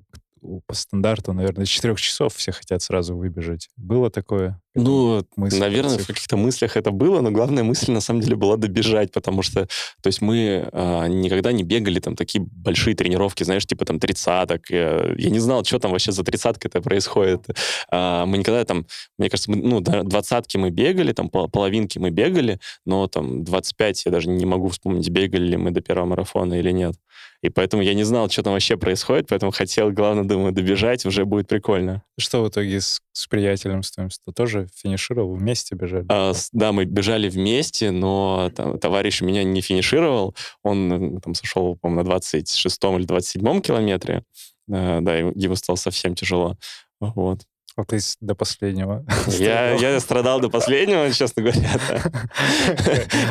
по 0.68 0.74
стандарту, 0.75 1.34
наверное, 1.34 1.65
4 1.65 1.96
часов 1.96 2.36
все 2.36 2.51
хотят 2.51 2.82
сразу 2.82 3.15
выбежать. 3.15 3.70
Было 3.77 4.10
такое? 4.10 4.62
Ну, 4.75 5.25
мысль, 5.38 5.60
наверное, 5.60 5.98
в 5.98 6.05
каких-то 6.05 6.36
мыслях 6.36 6.75
это 6.75 6.91
было, 6.91 7.22
но 7.22 7.32
главная 7.32 7.63
мысль 7.63 7.91
на 7.94 8.01
самом 8.01 8.22
деле 8.22 8.36
была 8.36 8.58
добежать, 8.58 9.12
потому 9.12 9.41
что, 9.41 9.67
то 10.01 10.08
есть 10.08 10.22
мы 10.22 10.70
э, 10.72 11.08
никогда 11.08 11.53
не 11.53 11.63
бегали 11.63 12.00
там 12.00 12.15
такие 12.17 12.44
большие 12.44 12.96
тренировки, 12.96 13.43
знаешь, 13.43 13.65
типа 13.65 13.86
там 13.86 14.00
тридцаток. 14.00 14.69
Я, 14.69 15.13
я 15.17 15.30
не 15.30 15.39
знал, 15.39 15.63
что 15.63 15.80
там 15.80 15.91
вообще 15.91 16.12
за 16.12 16.23
тридцатка 16.23 16.67
это 16.67 16.82
происходит. 16.82 17.47
Э, 17.89 18.26
мы 18.26 18.38
никогда 18.38 18.65
там, 18.65 18.86
мне 19.17 19.30
кажется, 19.30 19.50
мы, 19.50 19.58
ну, 19.58 19.80
двадцатки 19.80 20.58
мы 20.58 20.71
бегали, 20.71 21.13
там 21.13 21.30
половинки 21.30 21.97
мы 21.97 22.10
бегали, 22.10 22.60
но 22.86 23.08
там 23.08 23.45
25 23.45 24.06
я 24.06 24.12
даже 24.12 24.30
не 24.30 24.45
могу 24.45 24.67
вспомнить, 24.67 25.10
бегали 25.10 25.47
ли 25.47 25.58
мы 25.58 25.71
до 25.71 25.82
первого 25.82 26.06
марафона 26.06 26.56
или 26.60 26.71
нет. 26.71 26.95
И 27.41 27.50
поэтому 27.50 27.84
я 27.84 27.93
не 27.93 28.04
знал, 28.04 28.30
что 28.30 28.43
там 28.43 28.54
вообще 28.54 28.76
происходит, 28.76 29.28
поэтому 29.30 29.52
хотел, 29.52 29.91
главное, 29.91 30.23
думаю, 30.23 30.52
добежать, 30.52 31.06
уже 31.06 31.26
будет 31.26 31.47
прикольно. 31.47 32.02
Что 32.17 32.43
в 32.43 32.50
итоге 32.50 32.82
с, 32.82 33.02
с 33.12 33.28
приятелем 33.28 33.84
с 33.84 33.91
твоим? 33.91 34.10
Ты 34.10 34.64
финишировал, 34.73 35.36
вместе 35.36 35.75
бежали? 35.75 36.06
А, 36.10 36.34
да, 36.51 36.71
мы 36.71 36.86
бежали 36.86 37.30
вместе, 37.30 37.91
но 37.91 38.51
там, 38.56 38.80
товарищ 38.80 39.21
меня 39.21 39.43
не 39.43 39.62
финишировал. 39.62 40.36
Он 40.63 41.19
там 41.21 41.36
сошел, 41.36 41.75
по-моему, 41.75 42.01
на 42.01 42.06
26 42.06 42.84
или 42.84 43.06
27 43.06 43.62
километре. 43.62 44.23
А, 44.71 45.01
да, 45.01 45.17
ему 45.17 45.56
стало 45.56 45.75
совсем 45.75 46.15
тяжело. 46.15 46.58
Вот. 46.99 47.41
А 47.78 47.84
ты 47.84 48.00
до 48.22 48.36
последнего. 48.36 49.06
Я, 49.28 49.74
я 49.74 50.00
страдал 50.00 50.40
до 50.40 50.50
последнего, 50.50 51.12
честно 51.12 51.44
говоря. 51.44 51.70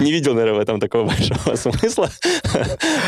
Не 0.01 0.13
видел, 0.13 0.35
наверное, 0.35 0.59
в 0.59 0.63
этом 0.63 0.81
такого 0.81 1.07
большого 1.07 1.55
смысла. 1.57 2.11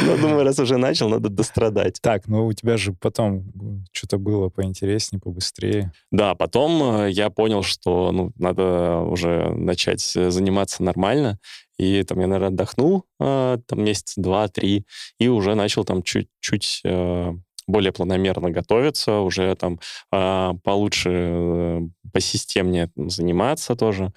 Но 0.02 0.16
думаю, 0.16 0.44
раз 0.44 0.58
уже 0.58 0.78
начал, 0.78 1.10
надо 1.10 1.28
дострадать. 1.28 2.00
Так, 2.00 2.26
ну 2.26 2.46
у 2.46 2.52
тебя 2.54 2.78
же 2.78 2.94
потом 2.94 3.52
что-то 3.92 4.16
было 4.16 4.48
поинтереснее, 4.48 5.20
побыстрее. 5.20 5.92
Да, 6.10 6.34
потом 6.34 7.02
э, 7.02 7.10
я 7.10 7.28
понял, 7.28 7.62
что 7.62 8.12
ну, 8.12 8.32
надо 8.38 9.00
уже 9.00 9.50
начать 9.50 10.00
заниматься 10.00 10.82
нормально. 10.82 11.38
И 11.78 12.02
там 12.04 12.20
я, 12.20 12.26
наверное, 12.26 12.48
отдохнул 12.48 13.04
э, 13.20 13.58
там 13.66 13.84
месяц, 13.84 14.14
два, 14.16 14.48
три, 14.48 14.86
и 15.18 15.28
уже 15.28 15.54
начал 15.54 15.84
там 15.84 16.02
чуть-чуть 16.02 16.80
э, 16.84 17.34
более 17.66 17.92
планомерно 17.92 18.50
готовиться, 18.50 19.20
уже 19.20 19.54
там 19.56 19.78
э, 20.12 20.52
получше, 20.62 21.10
э, 21.12 21.80
посистемнее 22.16 22.88
заниматься 22.96 23.76
тоже. 23.76 24.10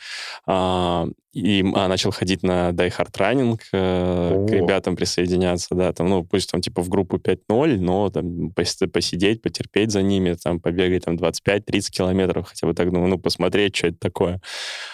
А, 0.45 1.05
и 1.33 1.65
а, 1.75 1.89
начал 1.89 2.11
ходить 2.11 2.43
на 2.43 2.69
Die 2.69 2.89
Hard 2.97 3.11
Running, 3.11 3.59
э, 3.73 4.45
к 4.47 4.51
ребятам 4.51 4.95
присоединяться, 4.95 5.75
да, 5.75 5.91
там, 5.91 6.07
ну, 6.07 6.23
пусть 6.23 6.49
там 6.49 6.61
типа 6.61 6.81
в 6.81 6.87
группу 6.87 7.17
5.0, 7.17 7.77
но 7.77 8.09
там 8.09 8.51
пос 8.51 8.77
посидеть, 8.93 9.41
потерпеть 9.41 9.91
за 9.91 10.01
ними, 10.01 10.37
там, 10.41 10.61
побегать 10.61 11.03
там 11.03 11.15
25-30 11.15 11.91
километров, 11.91 12.47
хотя 12.47 12.67
бы 12.67 12.73
так, 12.73 12.89
ну, 12.89 13.05
ну, 13.05 13.19
посмотреть, 13.19 13.75
что 13.75 13.87
это 13.87 13.97
такое. 13.99 14.41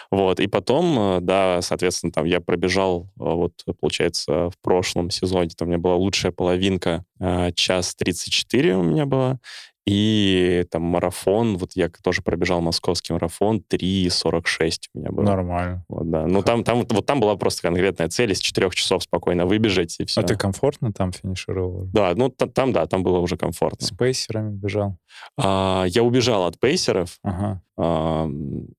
Вот, 0.10 0.40
и 0.40 0.48
потом, 0.48 0.98
э, 0.98 1.20
да, 1.22 1.62
соответственно, 1.62 2.12
там 2.12 2.26
я 2.26 2.40
пробежал, 2.42 3.04
э, 3.04 3.24
вот, 3.24 3.54
получается, 3.80 4.50
в 4.50 4.58
прошлом 4.64 5.12
сезоне, 5.12 5.52
там 5.56 5.68
у 5.68 5.70
меня 5.70 5.80
была 5.80 5.96
лучшая 5.96 6.32
половинка, 6.32 7.06
э, 7.20 7.52
час 7.54 7.94
34 7.94 8.78
у 8.78 8.82
меня 8.82 9.06
была, 9.06 9.40
и 9.86 10.66
там 10.72 10.82
марафон, 10.82 11.58
вот 11.58 11.74
я 11.76 11.90
тоже 11.90 12.24
пробежал 12.24 12.60
московский 12.60 13.14
марафон, 13.14 13.64
3.46 13.70 14.72
у 14.94 15.00
меня 15.00 15.12
было. 15.12 15.24
Нормально. 15.24 15.86
Вот, 15.88 16.10
да. 16.10 16.26
Ну, 16.26 16.42
там, 16.42 16.64
там, 16.64 16.86
вот 16.90 17.06
там 17.06 17.20
была 17.20 17.36
просто 17.36 17.62
конкретная 17.62 18.10
цель 18.10 18.32
из 18.32 18.40
4 18.40 18.72
часов 18.72 19.04
спокойно 19.04 19.46
выбежать, 19.46 19.96
и 20.00 20.06
все. 20.06 20.22
А 20.22 20.24
ты 20.24 20.36
комфортно 20.36 20.92
там 20.92 21.12
финишировал? 21.12 21.88
Да, 21.94 22.14
ну, 22.16 22.30
там, 22.30 22.74
да, 22.74 22.88
там 22.88 23.04
было 23.04 23.20
уже 23.20 23.38
комфортно. 23.38 23.86
С 23.86 23.92
пейсерами 23.92 24.56
бежал? 24.56 24.98
А, 25.38 25.86
я 25.88 26.02
убежал 26.02 26.46
от 26.46 26.60
пейсеров. 26.60 27.20
Ага. 27.22 27.62
А, 27.78 28.28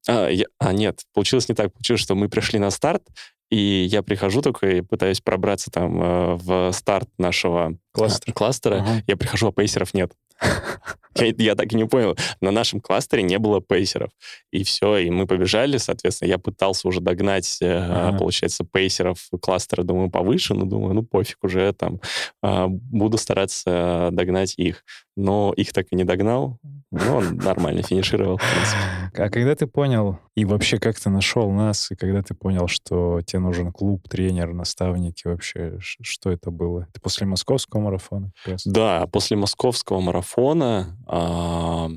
а, 0.09 0.29
я, 0.29 0.47
а, 0.59 0.73
нет, 0.73 1.03
получилось 1.15 1.49
не 1.49 1.55
так. 1.55 1.73
Получилось, 1.73 2.01
что 2.01 2.17
мы 2.17 2.29
пришли 2.29 2.59
на 2.59 2.71
старт, 2.71 3.03
и 3.51 3.87
я 3.91 4.03
прихожу 4.03 4.43
такой, 4.43 4.83
пытаюсь 4.83 5.21
пробраться 5.21 5.71
там 5.71 6.03
э, 6.03 6.35
в 6.35 6.73
старт 6.73 7.09
нашего 7.19 7.79
кластера. 7.93 8.33
кластера. 8.33 8.75
Ага. 8.77 9.03
Я 9.07 9.17
прихожу, 9.17 9.49
а 9.49 9.53
пейсеров 9.53 9.95
нет. 9.95 10.13
Я, 11.19 11.33
я 11.39 11.55
так 11.55 11.73
и 11.73 11.77
не 11.77 11.87
понял. 11.87 12.15
На 12.43 12.51
нашем 12.51 12.79
кластере 12.79 13.23
не 13.23 13.39
было 13.39 13.63
пейсеров. 13.63 14.11
И 14.51 14.65
все, 14.65 14.99
и 14.99 15.09
мы 15.09 15.27
побежали, 15.27 15.79
соответственно. 15.79 16.29
Я 16.29 16.37
пытался 16.37 16.87
уже 16.89 17.01
догнать, 17.01 17.57
э, 17.63 17.75
ага. 17.75 18.19
получается, 18.19 18.65
пейсеров 18.71 19.27
кластера, 19.41 19.83
думаю, 19.83 20.11
повыше, 20.11 20.53
но 20.53 20.67
думаю, 20.67 20.93
ну 20.93 21.03
пофиг, 21.03 21.39
уже 21.43 21.73
там 21.73 22.01
а, 22.43 22.67
буду 22.69 23.17
стараться 23.17 24.11
догнать 24.13 24.55
их. 24.59 24.85
Но 25.17 25.53
их 25.57 25.73
так 25.73 25.87
и 25.91 25.97
не 25.97 26.05
догнал. 26.05 26.59
Ну, 26.93 27.17
он 27.17 27.37
нормально 27.37 27.83
финишировал, 27.83 28.37
в 28.37 28.43
принципе. 28.43 28.81
А 29.19 29.31
когда 29.31 29.55
ты 29.55 29.67
понял, 29.67 30.19
и 30.35 30.45
вообще 30.45 30.79
как 30.79 31.01
ты 31.01 31.09
нашел 31.09 31.51
нас, 31.51 31.91
и 31.91 31.97
когда 31.97 32.23
ты 32.23 32.35
понял, 32.35 32.69
что 32.69 33.23
тебе 33.23 33.39
нужен 33.39 33.73
клуб, 33.73 34.07
тренер, 34.09 34.53
наставники, 34.53 35.27
вообще, 35.27 35.79
что 35.81 36.31
это 36.31 36.51
было? 36.51 36.87
Это 36.91 37.01
после 37.01 37.27
московского 37.27 37.81
марафона? 37.81 38.31
Да, 38.67 39.07
после 39.07 39.39
московского 39.39 40.01
марафона 40.01 40.99
а, 41.07 41.89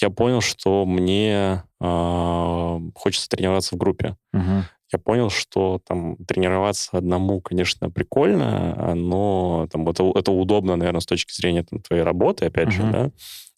я 0.00 0.08
понял, 0.08 0.40
что 0.40 0.86
мне 0.86 1.64
а, 1.80 2.80
хочется 2.94 3.28
тренироваться 3.28 3.74
в 3.74 3.78
группе. 3.78 4.16
Угу 4.32 4.64
я 4.92 4.98
понял, 4.98 5.30
что 5.30 5.80
там 5.86 6.16
тренироваться 6.24 6.96
одному, 6.96 7.40
конечно, 7.40 7.90
прикольно, 7.90 8.94
но 8.94 9.68
там 9.70 9.88
это, 9.88 10.10
это 10.14 10.32
удобно, 10.32 10.76
наверное, 10.76 11.00
с 11.00 11.06
точки 11.06 11.32
зрения 11.34 11.64
там, 11.64 11.80
твоей 11.80 12.02
работы, 12.02 12.46
опять 12.46 12.68
uh-huh. 12.68 12.72
же, 12.72 12.82
да, 12.90 13.10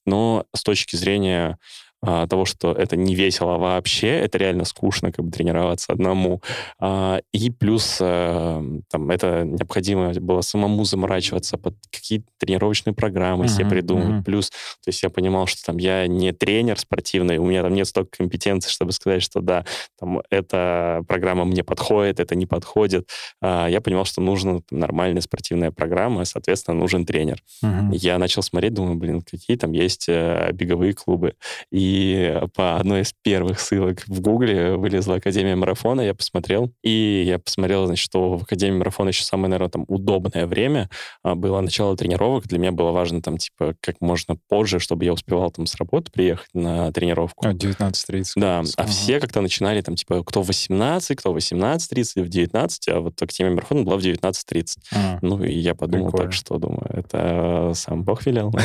но 0.07 0.47
с 0.55 0.62
точки 0.62 0.97
зрения 0.97 1.59
а, 2.03 2.27
того, 2.27 2.45
что 2.47 2.73
это 2.73 2.97
не 2.97 3.15
весело 3.15 3.59
вообще, 3.59 4.09
это 4.09 4.39
реально 4.39 4.65
скучно 4.65 5.13
как 5.13 5.25
бы 5.25 5.31
тренироваться 5.31 5.93
одному. 5.93 6.41
А, 6.79 7.21
и 7.33 7.51
плюс 7.51 7.99
а, 8.01 8.65
там 8.91 9.11
это 9.11 9.45
необходимо 9.45 10.13
было 10.15 10.41
самому 10.41 10.85
заморачиваться 10.85 11.59
под 11.59 11.75
какие-то 11.91 12.27
тренировочные 12.39 12.95
программы 12.95 13.45
uh-huh, 13.45 13.49
себе 13.49 13.67
придумывать. 13.67 14.21
Uh-huh. 14.21 14.25
Плюс, 14.25 14.51
то 14.51 14.89
есть 14.89 15.03
я 15.03 15.11
понимал, 15.11 15.47
что 15.47 15.63
там 15.65 15.77
я 15.77 16.07
не 16.07 16.33
тренер 16.33 16.79
спортивный, 16.79 17.37
у 17.37 17.45
меня 17.45 17.63
там 17.63 17.75
нет 17.75 17.87
столько 17.87 18.17
компетенций, 18.17 18.71
чтобы 18.71 18.93
сказать, 18.93 19.23
что 19.23 19.41
да, 19.41 19.67
там 19.99 20.23
эта 20.31 21.03
программа 21.07 21.45
мне 21.45 21.63
подходит, 21.63 22.19
это 22.19 22.35
не 22.35 22.47
подходит. 22.47 23.09
А, 23.43 23.69
я 23.69 23.83
понимал, 23.83 24.07
что 24.07 24.23
нужна 24.23 24.61
там, 24.69 24.79
нормальная 24.79 25.21
спортивная 25.21 25.71
программа, 25.71 26.25
соответственно, 26.25 26.79
нужен 26.79 27.05
тренер. 27.05 27.43
Uh-huh. 27.63 27.91
Я 27.93 28.17
начал 28.19 28.43
смотреть, 28.43 28.73
думаю, 28.73 28.97
блин, 28.97 29.21
какие 29.21 29.59
там 29.59 29.73
есть 29.73 30.09
э, 30.09 30.51
беговые 30.53 30.95
клубы. 30.95 31.35
И 31.71 31.89
и 31.90 32.40
по 32.55 32.76
одной 32.76 33.00
из 33.00 33.12
первых 33.12 33.59
ссылок 33.59 34.05
в 34.07 34.20
Гугле 34.20 34.76
вылезла 34.76 35.16
Академия 35.16 35.57
марафона, 35.57 36.03
я 36.03 36.14
посмотрел, 36.14 36.72
и 36.85 37.24
я 37.26 37.40
посмотрел, 37.40 37.87
значит, 37.87 38.05
что 38.05 38.37
в 38.37 38.42
Академии 38.44 38.79
марафона 38.79 39.09
еще 39.09 39.24
самое, 39.24 39.48
наверное, 39.48 39.70
там 39.70 39.85
удобное 39.88 40.46
время 40.46 40.88
а, 41.24 41.35
было 41.35 41.61
начало 41.61 41.96
тренировок. 41.96 42.46
Для 42.46 42.61
меня 42.61 42.70
было 42.70 42.92
важно 42.92 43.22
там, 43.22 43.38
типа, 43.38 43.74
как 43.81 43.96
можно 44.00 44.37
позже, 44.48 44.79
чтобы 44.79 45.05
я 45.05 45.12
успевал 45.12 45.50
там 45.50 45.66
с 45.66 45.74
работы 45.74 46.12
приехать 46.12 46.48
на 46.55 46.92
тренировку. 46.92 47.44
А, 47.44 47.53
19.30. 47.53 48.24
Да, 48.37 48.61
ага. 48.61 48.68
а 48.76 48.87
все 48.87 49.18
как-то 49.18 49.40
начинали 49.40 49.81
там, 49.81 49.96
типа, 49.96 50.22
кто 50.22 50.42
в 50.42 50.46
18, 50.46 51.18
кто 51.18 51.33
в 51.33 51.37
18.30, 51.37 52.22
в 52.22 52.29
19, 52.29 52.88
а 52.88 53.00
вот 53.00 53.20
Академия 53.20 53.55
марафона 53.55 53.83
была 53.83 53.96
в 53.96 54.00
19.30. 54.00 54.66
А, 54.94 55.18
ну, 55.22 55.42
и 55.42 55.53
я 55.53 55.74
подумал 55.74 56.11
прикольно. 56.11 56.26
так, 56.26 56.35
что, 56.35 56.59
думаю, 56.59 56.87
это 56.88 57.72
сам 57.74 58.05
Бог 58.05 58.26
велел. 58.26 58.55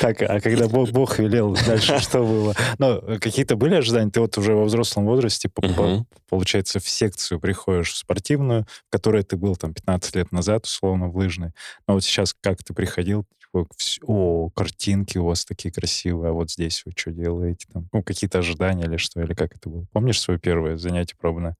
Так, 0.00 0.22
а 0.22 0.40
когда 0.40 0.68
Бог 0.68 1.18
велел, 1.18 1.56
дальше 1.66 1.98
что 2.00 2.20
было? 2.20 2.37
Было. 2.38 2.54
Но 2.78 3.00
какие-то 3.20 3.56
были 3.56 3.74
ожидания? 3.74 4.10
Ты 4.10 4.20
вот 4.20 4.36
уже 4.38 4.54
во 4.54 4.64
взрослом 4.64 5.06
возрасте, 5.06 5.48
uh-huh. 5.48 6.04
получается, 6.28 6.80
в 6.80 6.88
секцию 6.88 7.40
приходишь, 7.40 7.92
в 7.92 7.96
спортивную, 7.96 8.66
в 8.88 8.90
которой 8.90 9.22
ты 9.22 9.36
был 9.36 9.56
там 9.56 9.74
15 9.74 10.16
лет 10.16 10.32
назад, 10.32 10.64
условно, 10.64 11.08
в 11.08 11.16
лыжной. 11.16 11.52
Но 11.86 11.94
вот 11.94 12.04
сейчас 12.04 12.34
как 12.40 12.62
ты 12.62 12.74
приходил, 12.74 13.24
типа, 13.40 13.66
о, 14.02 14.50
картинки 14.50 15.18
у 15.18 15.26
вас 15.26 15.44
такие 15.44 15.72
красивые, 15.72 16.30
а 16.30 16.32
вот 16.32 16.50
здесь 16.50 16.82
вы 16.84 16.92
что 16.94 17.10
делаете? 17.10 17.66
Там, 17.72 17.88
ну, 17.92 18.02
какие-то 18.02 18.38
ожидания 18.38 18.84
или 18.84 18.96
что, 18.96 19.20
или 19.22 19.34
как 19.34 19.54
это 19.54 19.68
было? 19.68 19.86
Помнишь 19.92 20.20
свое 20.20 20.38
первое 20.38 20.76
занятие 20.76 21.16
пробное? 21.18 21.56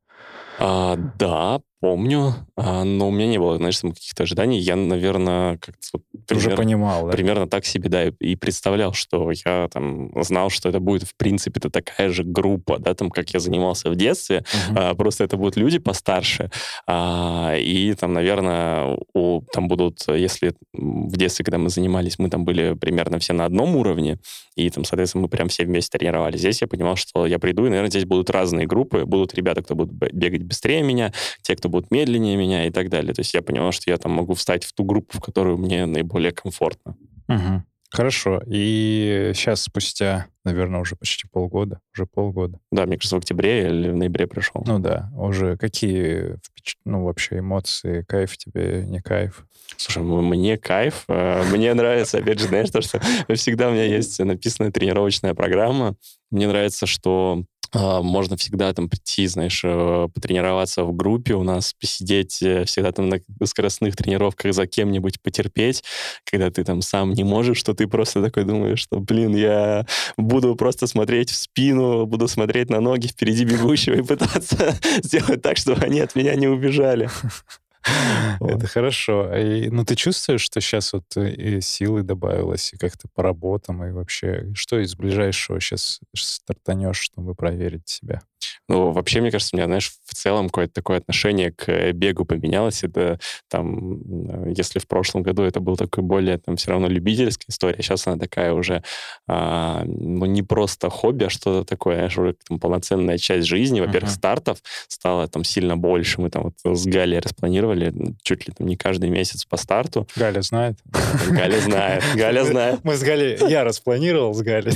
А, 0.59 0.97
да, 1.19 1.61
помню, 1.81 2.35
а, 2.57 2.83
но 2.83 3.09
у 3.09 3.11
меня 3.13 3.29
не 3.29 3.39
было, 3.39 3.57
знаешь, 3.57 3.79
там 3.79 3.93
каких-то 3.93 4.25
ожиданий. 4.25 4.59
Я, 4.59 4.75
наверное, 4.75 5.59
как-то 5.59 5.87
вот 5.93 6.03
пример, 6.27 6.47
уже 6.49 6.57
понимал, 6.57 7.07
да? 7.07 7.13
примерно 7.13 7.49
так 7.49 7.65
себе, 7.65 7.89
да, 7.89 8.07
и 8.07 8.35
представлял, 8.35 8.93
что 8.93 9.31
я 9.47 9.69
там 9.69 10.11
знал, 10.25 10.51
что 10.51 10.69
это 10.69 10.81
будет, 10.81 11.05
в 11.05 11.15
принципе, 11.17 11.61
это 11.61 11.71
такая 11.71 12.11
же 12.11 12.25
группа, 12.25 12.79
да, 12.79 12.95
там, 12.95 13.11
как 13.11 13.31
я 13.31 13.41
занимался 13.41 13.91
в 13.91 13.97
детстве, 13.97 14.39
uh-huh. 14.39 14.91
а, 14.91 14.95
просто 14.95 15.25
это 15.25 15.37
будут 15.37 15.57
люди 15.57 15.79
постарше, 15.79 16.51
а, 16.87 17.55
и 17.57 17.95
там, 17.95 18.13
наверное, 18.13 18.99
у, 19.15 19.43
там 19.53 19.69
будут, 19.69 20.05
если 20.09 20.55
в 20.73 21.17
детстве, 21.17 21.45
когда 21.45 21.59
мы 21.59 21.69
занимались, 21.69 22.19
мы 22.19 22.29
там 22.29 22.45
были 22.45 22.75
примерно 22.75 23.21
все 23.21 23.33
на 23.33 23.45
одном 23.45 23.77
уровне, 23.77 24.19
и 24.57 24.69
там, 24.71 24.85
соответственно, 24.85 25.23
мы 25.23 25.29
прям 25.29 25.47
все 25.49 25.65
вместе 25.65 25.97
тренировались. 25.97 26.41
Здесь 26.41 26.61
я 26.61 26.67
понимал, 26.67 26.97
что 26.97 27.27
я 27.27 27.39
приду, 27.39 27.67
и, 27.67 27.69
наверное, 27.69 27.91
здесь 27.91 28.05
будут 28.05 28.29
разные 28.31 28.67
группы, 28.67 29.05
будут 29.05 29.33
ребята, 29.35 29.63
кто 29.63 29.77
будут 29.77 29.93
бегать 30.12 30.42
быстрее 30.42 30.83
меня, 30.83 31.12
те, 31.42 31.57
кто 31.57 31.68
будут 31.68 31.90
медленнее 31.90 32.37
меня 32.37 32.66
и 32.66 32.71
так 32.71 32.88
далее. 32.88 33.14
То 33.14 33.21
есть 33.21 33.35
я 33.35 33.42
понимал, 33.42 33.73
что 33.73 33.90
я 33.90 33.97
там 33.97 34.12
могу 34.12 34.35
встать 34.35 34.64
в 34.64 34.73
ту 34.73 34.85
группу, 34.85 35.18
в 35.18 35.21
которую 35.21 35.59
мне 35.59 35.87
наиболее 35.87 36.33
комфортно. 36.33 36.97
Угу. 37.29 37.62
Хорошо. 37.90 38.42
И 38.47 39.33
сейчас 39.35 39.62
спустя, 39.62 40.27
наверное, 40.44 40.81
уже 40.81 40.94
почти 40.94 41.27
полгода, 41.27 41.81
уже 41.94 42.05
полгода. 42.05 42.59
Да, 42.71 42.85
мне 42.85 42.97
кажется, 42.97 43.16
в 43.16 43.18
октябре 43.18 43.68
или 43.68 43.88
в 43.88 43.97
ноябре 43.97 44.27
пришел. 44.27 44.62
Ну 44.66 44.79
да, 44.79 45.11
уже 45.16 45.57
какие 45.57 46.37
ну, 46.85 47.05
вообще 47.05 47.38
эмоции, 47.38 48.05
кайф 48.07 48.37
тебе, 48.37 48.85
не 48.87 49.01
кайф? 49.01 49.47
Слушай, 49.79 50.03
мне 50.03 50.59
кайф. 50.59 51.05
Э, 51.09 51.42
мне 51.51 51.73
нравится, 51.73 52.18
опять 52.18 52.40
же, 52.40 52.49
знаешь, 52.49 52.71
то, 52.71 52.83
что 52.83 53.01
всегда 53.35 53.68
у 53.68 53.73
меня 53.73 53.85
есть 53.85 54.18
написанная 54.18 54.71
тренировочная 54.71 55.35
программа. 55.35 55.97
Мне 56.31 56.47
нравится, 56.47 56.85
что 56.85 57.44
можно 57.75 58.37
всегда 58.37 58.73
там 58.73 58.89
прийти, 58.89 59.27
знаешь, 59.27 59.61
э, 59.65 60.09
потренироваться 60.13 60.85
в 60.85 60.95
группе 60.95 61.35
у 61.35 61.43
нас, 61.43 61.75
посидеть 61.75 62.43
э, 62.43 62.65
всегда 62.65 62.93
там 62.93 63.09
на 63.09 63.21
скоростных 63.45 63.97
тренировках 63.97 64.55
за 64.55 64.67
кем-нибудь 64.67 65.21
потерпеть, 65.21 65.85
когда 66.25 66.51
ты 66.51 66.65
там 66.65 66.83
сам 66.83 67.13
не 67.13 67.25
можешь, 67.25 67.59
что 67.59 67.75
ты 67.75 67.87
просто 67.87 68.23
такой 68.23 68.45
думаешь, 68.45 68.81
что, 68.81 69.01
блин, 69.01 69.37
я 69.37 69.87
буду 70.17 70.57
просто 70.57 70.87
смотреть 70.87 71.31
в 71.31 71.37
спину, 71.37 72.07
буду 72.07 72.29
смотреть 72.29 72.71
на 72.71 72.81
ноги 72.81 73.09
впереди 73.09 73.45
бегущего 73.45 73.95
и 73.95 74.03
пытаться 74.03 74.79
сделать 75.03 75.43
так, 75.43 75.57
чтобы 75.57 75.83
они 75.83 76.01
от 76.01 76.15
меня 76.15 76.35
не 76.35 76.49
убежали. 76.49 77.11
Это 78.41 78.67
хорошо. 78.67 79.35
И, 79.37 79.69
ну, 79.71 79.85
ты 79.85 79.95
чувствуешь, 79.95 80.43
что 80.43 80.61
сейчас 80.61 80.93
вот 80.93 81.05
э, 81.17 81.31
и 81.33 81.61
силы 81.61 82.03
добавилось, 82.03 82.73
и 82.73 82.77
как-то 82.77 83.09
по 83.14 83.23
работам, 83.23 83.85
и 83.85 83.91
вообще, 83.93 84.51
что 84.55 84.79
из 84.79 84.95
ближайшего 84.97 85.61
сейчас 85.61 86.01
стартанешь, 86.14 86.99
чтобы 86.99 87.35
проверить 87.35 87.88
себя? 87.88 88.23
Ну, 88.68 88.92
вообще, 88.92 89.20
мне 89.20 89.31
кажется, 89.31 89.55
у 89.55 89.57
меня, 89.57 89.66
знаешь, 89.66 89.92
в 90.05 90.14
целом 90.14 90.48
какое-то 90.48 90.74
такое 90.74 90.98
отношение 90.98 91.53
к 91.53 91.68
э, 91.68 91.92
бегу 91.92 92.24
поменялось. 92.24 92.85
Это 92.85 93.18
там, 93.48 94.01
э, 94.48 94.53
если 94.55 94.79
в 94.79 94.87
прошлом 94.87 95.22
году 95.22 95.42
это 95.42 95.61
был 95.61 95.77
такой 95.77 96.05
более, 96.05 96.38
там, 96.38 96.57
все 96.57 96.72
равно 96.72 96.88
любительская 96.88 97.46
история, 97.48 97.83
сейчас 97.83 98.07
она 98.07 98.18
такая 98.18 98.53
уже, 98.53 98.83
а, 99.27 99.85
ну, 99.87 100.27
не 100.27 100.42
просто 100.42 100.90
хобби, 100.90 101.24
а 101.24 101.31
что-то 101.31 101.64
такое, 101.64 101.96
знаешь, 101.96 102.18
уже 102.18 102.37
там, 102.46 102.59
полноценная 102.59 103.18
часть 103.18 103.46
жизни. 103.46 103.81
Во-первых, 103.81 104.11
uh-huh. 104.11 104.16
стартов 104.16 104.59
стало 104.88 105.29
там 105.29 105.44
сильно 105.44 105.77
больше. 105.77 106.20
Мы 106.20 106.31
там 106.31 106.53
вот 106.64 106.79
с 106.79 106.87
Галей 106.87 107.20
распланировали 107.20 107.92
чуть 108.22 108.46
ли 108.46 108.55
там 108.57 108.66
не 108.66 108.77
каждый 108.77 109.11
месяц 109.11 109.44
по 109.44 109.57
старту. 109.57 110.07
Галя 110.16 110.42
знает? 110.42 110.79
Галя 111.31 111.61
знает. 111.61 112.05
Галя 112.14 112.44
знает. 112.44 112.81
Мы 112.85 112.96
с 112.96 113.03
Галей, 113.03 113.38
я 113.48 113.64
распланировал 113.64 114.35
с 114.35 114.42
Галей. 114.42 114.72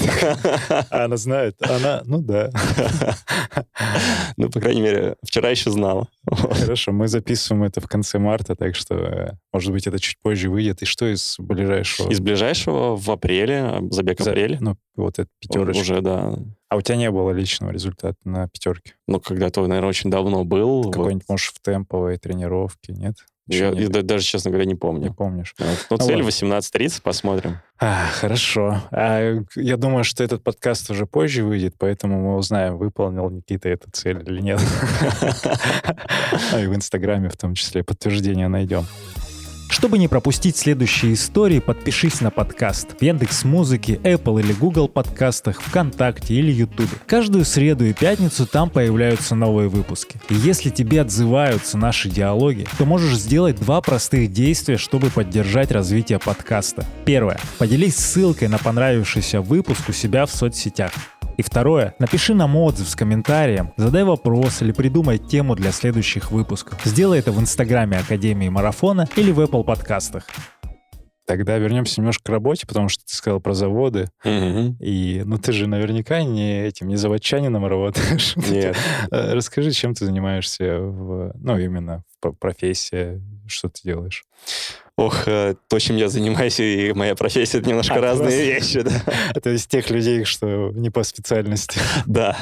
А 0.69 0.87
она 1.05 1.17
знает. 1.17 1.57
Она, 1.61 2.03
ну 2.05 2.19
да. 2.19 2.51
Ну, 4.37 4.51
по 4.51 4.61
крайней 4.61 4.81
мере, 4.81 5.17
вчера 5.23 5.51
еще 5.51 5.71
знала. 5.71 6.09
Хорошо, 6.27 6.93
мы 6.93 7.09
записываем 7.09 7.65
это 7.65 7.81
в 7.81 7.89
конце 7.89 8.19
марта, 8.19 8.57
так 8.57 8.75
что, 8.75 8.95
э, 8.95 9.33
может 9.53 9.73
быть, 9.73 9.87
это 9.87 9.99
чуть 9.99 10.19
позже 10.21 10.51
выйдет. 10.51 10.83
И 10.83 10.87
что 10.87 11.13
из 11.13 11.37
ближайшего? 11.39 12.11
Из 12.11 12.21
ближайшего 12.21 12.97
в 12.97 13.11
апреле, 13.11 13.81
забег 13.91 14.21
в 14.21 14.27
апреле. 14.27 14.59
Ну, 14.61 14.77
вот 14.97 15.19
это 15.19 15.29
пятерочка. 15.41 15.81
Уже, 15.81 16.01
да. 16.01 16.35
А 16.69 16.77
у 16.77 16.81
тебя 16.81 16.97
не 16.97 17.11
было 17.11 17.31
личного 17.31 17.71
результата 17.71 18.17
на 18.25 18.49
пятерке? 18.49 18.95
Ну, 19.07 19.21
когда-то, 19.21 19.67
наверное, 19.67 19.91
очень 19.91 20.11
давно 20.11 20.45
был. 20.45 20.91
Какой-нибудь, 20.91 21.25
вот. 21.29 21.35
может, 21.35 21.55
в 21.55 21.63
темповой 21.63 22.17
тренировке, 22.19 22.93
нет? 22.93 23.17
Я, 23.49 23.71
я 23.71 23.89
даже, 23.89 24.25
честно 24.25 24.51
говоря, 24.51 24.67
не 24.67 24.75
помню. 24.75 25.09
Не 25.09 25.15
помнишь. 25.15 25.55
Ну, 25.59 25.67
ну 25.91 25.97
цель 25.99 26.21
18.30, 26.21 27.03
посмотрим. 27.03 27.59
А, 27.79 28.07
хорошо. 28.13 28.81
А, 28.93 29.43
я 29.57 29.77
думаю, 29.77 30.05
что 30.05 30.23
этот 30.23 30.45
подкаст 30.45 30.91
уже 30.91 31.07
позже 31.07 31.43
выйдет, 31.43 31.75
поэтому 31.77 32.21
мы 32.21 32.37
узнаем, 32.37 32.79
выполнил 32.79 33.29
Никита 33.31 33.69
эту 33.69 33.91
цель 33.91 34.23
или 34.27 34.41
нет. 34.41 34.61
А 36.53 36.61
и 36.61 36.67
в 36.67 36.75
Инстаграме 36.75 37.29
в 37.29 37.37
том 37.37 37.55
числе 37.55 37.83
подтверждение 37.83 38.49
найдем. 38.49 38.87
Чтобы 39.73 39.97
не 39.97 40.07
пропустить 40.07 40.59
следующие 40.59 41.15
истории, 41.15 41.59
подпишись 41.59 42.21
на 42.21 42.31
подкаст 42.31 42.89
в 43.01 43.03
Яндекс 43.03 43.45
Музыке, 43.45 43.95
Apple 44.05 44.41
или 44.41 44.53
Google 44.53 44.87
подкастах, 44.87 45.63
ВКонтакте 45.63 46.35
или 46.35 46.53
Ютубе. 46.53 46.91
Каждую 47.07 47.47
среду 47.47 47.87
и 47.87 47.95
пятницу 47.95 48.47
там 48.47 48.69
появляются 48.69 49.35
новые 49.35 49.71
выпуски. 49.71 50.21
И 50.29 50.35
если 50.35 50.69
тебе 50.69 51.01
отзываются 51.01 51.79
наши 51.79 52.11
диалоги, 52.11 52.67
то 52.77 52.85
можешь 52.85 53.17
сделать 53.17 53.59
два 53.59 53.81
простых 53.81 54.31
действия, 54.31 54.77
чтобы 54.77 55.09
поддержать 55.09 55.73
развитие 55.73 56.19
подкаста. 56.19 56.85
Первое. 57.07 57.41
Поделись 57.57 57.97
ссылкой 57.97 58.49
на 58.49 58.59
понравившийся 58.59 59.41
выпуск 59.41 59.89
у 59.89 59.93
себя 59.93 60.27
в 60.27 60.31
соцсетях. 60.31 60.93
И 61.43 61.45
второе, 61.45 61.97
напиши 61.99 62.35
нам 62.35 62.55
отзыв 62.55 62.89
с 62.89 62.95
комментарием, 62.95 63.73
задай 63.77 64.05
вопрос 64.05 64.63
или 64.63 64.71
придумай 64.71 65.19
тему 65.19 65.57
для 65.57 65.73
следующих 65.73 66.31
выпусков. 66.31 66.81
Сделай 66.85 67.19
это 67.19 67.33
в 67.33 67.41
инстаграме 67.41 67.99
Академии 67.99 68.49
Марафона 68.49 69.09
или 69.17 69.33
в 69.33 69.41
Apple 69.41 69.65
подкастах. 69.65 70.29
Тогда 71.27 71.57
вернемся 71.59 72.01
немножко 72.01 72.25
к 72.25 72.29
работе, 72.31 72.67
потому 72.67 72.89
что 72.89 73.05
ты 73.05 73.15
сказал 73.15 73.41
про 73.41 73.55
заводы. 73.55 74.09
Мгм. 74.25 74.77
И, 74.81 75.23
ну, 75.25 75.39
ты 75.39 75.53
же 75.53 75.69
наверняка 75.69 76.23
не 76.25 76.65
этим, 76.67 76.89
не 76.89 76.97
заводчанином 76.97 77.65
работаешь. 77.67 78.35
Нет. 78.51 78.77
Э, 79.11 79.33
Расскажи, 79.35 79.71
чем 79.71 79.95
ты 79.95 80.05
занимаешься, 80.05 80.79
в, 80.81 81.33
ну, 81.39 81.59
именно 81.59 82.03
в 82.17 82.21
про- 82.21 82.33
профессии, 82.33 83.23
что 83.47 83.69
ты 83.69 83.81
делаешь? 83.85 84.25
Ох, 84.97 85.27
э, 85.27 85.55
то, 85.69 85.79
чем 85.79 85.97
я 85.97 86.09
занимаюсь, 86.09 86.59
и 86.61 86.93
моя 86.95 87.15
профессия— 87.15 87.59
это 87.61 87.69
немножко 87.69 87.95
А, 87.95 88.01
разные 88.01 88.45
вещи, 88.55 88.83
да. 88.83 88.91
Это 89.35 89.51
из 89.55 89.67
тех 89.67 89.89
людей, 89.91 90.25
что 90.25 90.71
не 90.75 90.91
по 90.91 91.03
специальности. 91.05 91.79
Да. 92.07 92.37